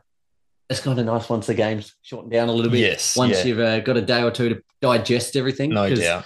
it's 0.69 0.79
kind 0.79 0.97
of 0.97 1.05
nice 1.05 1.27
once 1.29 1.45
the 1.47 1.53
game's 1.53 1.93
shortened 2.01 2.31
down 2.31 2.47
a 2.49 2.53
little 2.53 2.71
bit. 2.71 2.79
Yes, 2.79 3.15
Once 3.17 3.39
yeah. 3.39 3.43
you've 3.45 3.59
uh, 3.59 3.79
got 3.81 3.97
a 3.97 4.01
day 4.01 4.23
or 4.23 4.31
two 4.31 4.49
to 4.49 4.61
digest 4.81 5.35
everything. 5.35 5.71
No 5.71 5.93
doubt. 5.93 6.25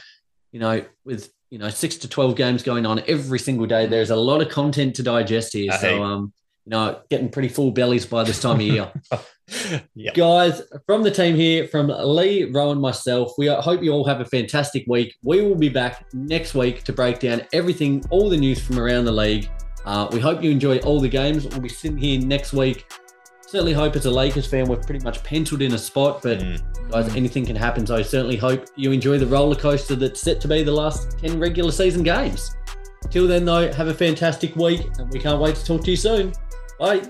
You 0.52 0.60
know, 0.60 0.86
with 1.04 1.30
you 1.50 1.58
know 1.58 1.70
six 1.70 1.96
to 1.98 2.08
twelve 2.08 2.36
games 2.36 2.62
going 2.64 2.86
on 2.86 3.02
every 3.08 3.40
single 3.40 3.66
day, 3.66 3.86
there's 3.88 4.10
a 4.12 4.16
lot 4.16 4.42
of 4.42 4.50
content 4.50 4.96
to 4.98 5.04
digest 5.04 5.54
here. 5.54 5.72
So 5.74 5.94
heap. 5.94 6.02
um, 6.02 6.34
you 6.66 6.70
know, 6.70 7.00
getting 7.10 7.30
pretty 7.30 7.50
full 7.50 7.72
bellies 7.72 8.06
by 8.06 8.24
this 8.24 8.40
time 8.42 8.58
of 8.58 8.62
year. 8.62 8.92
yeah. 9.96 10.12
Guys, 10.14 10.62
from 10.86 11.04
the 11.04 11.12
team 11.12 11.36
here, 11.36 11.68
from 11.68 11.88
Lee, 11.88 12.46
Rowan, 12.46 12.80
myself, 12.80 13.34
we 13.38 13.48
hope 13.48 13.82
you 13.84 13.92
all 13.92 14.06
have 14.06 14.20
a 14.22 14.26
fantastic 14.26 14.86
week. 14.88 15.16
We 15.24 15.42
will 15.42 15.56
be 15.56 15.70
back 15.70 16.06
next 16.14 16.54
week 16.54 16.84
to 16.84 16.94
break 16.94 17.20
down 17.20 17.42
everything, 17.54 18.04
all 18.10 18.30
the 18.30 18.38
news 18.38 18.62
from 18.62 18.80
around 18.80 19.06
the 19.06 19.12
league. 19.12 19.50
Uh, 19.86 20.08
we 20.12 20.20
hope 20.20 20.44
you 20.44 20.52
enjoy 20.52 20.80
all 20.80 21.00
the 21.00 21.08
games. 21.10 21.46
We'll 21.48 21.62
be 21.62 21.70
sitting 21.70 21.98
here 21.98 22.20
next 22.20 22.52
week. 22.54 22.86
Certainly 23.48 23.72
hope 23.74 23.96
as 23.96 24.06
a 24.06 24.12
Lakers 24.12 24.46
fan, 24.46 24.68
we're 24.68 24.76
pretty 24.76 25.04
much 25.06 25.24
penciled 25.24 25.62
in 25.62 25.74
a 25.74 25.78
spot, 25.78 26.22
but 26.22 26.40
Mm. 26.40 26.62
guys, 26.92 27.16
anything 27.16 27.46
can 27.46 27.56
happen. 27.56 27.88
So 27.88 27.96
I 27.96 28.02
certainly 28.02 28.36
hope 28.36 28.66
you 28.76 28.92
enjoy 28.92 29.18
the 29.18 29.28
roller 29.28 29.56
coaster 29.56 29.96
that's 29.96 30.20
set 30.20 30.42
to 30.42 30.50
be 30.50 30.64
the 30.64 30.74
last 30.74 31.18
10 31.20 31.40
regular 31.40 31.72
season 31.72 32.04
games. 32.04 32.54
Till 33.10 33.26
then, 33.26 33.46
though, 33.46 33.72
have 33.72 33.88
a 33.88 33.94
fantastic 33.94 34.54
week, 34.58 34.82
and 35.00 35.10
we 35.14 35.20
can't 35.20 35.40
wait 35.40 35.56
to 35.56 35.64
talk 35.64 35.86
to 35.86 35.92
you 35.92 35.96
soon. 35.96 36.34
Bye. 36.78 37.02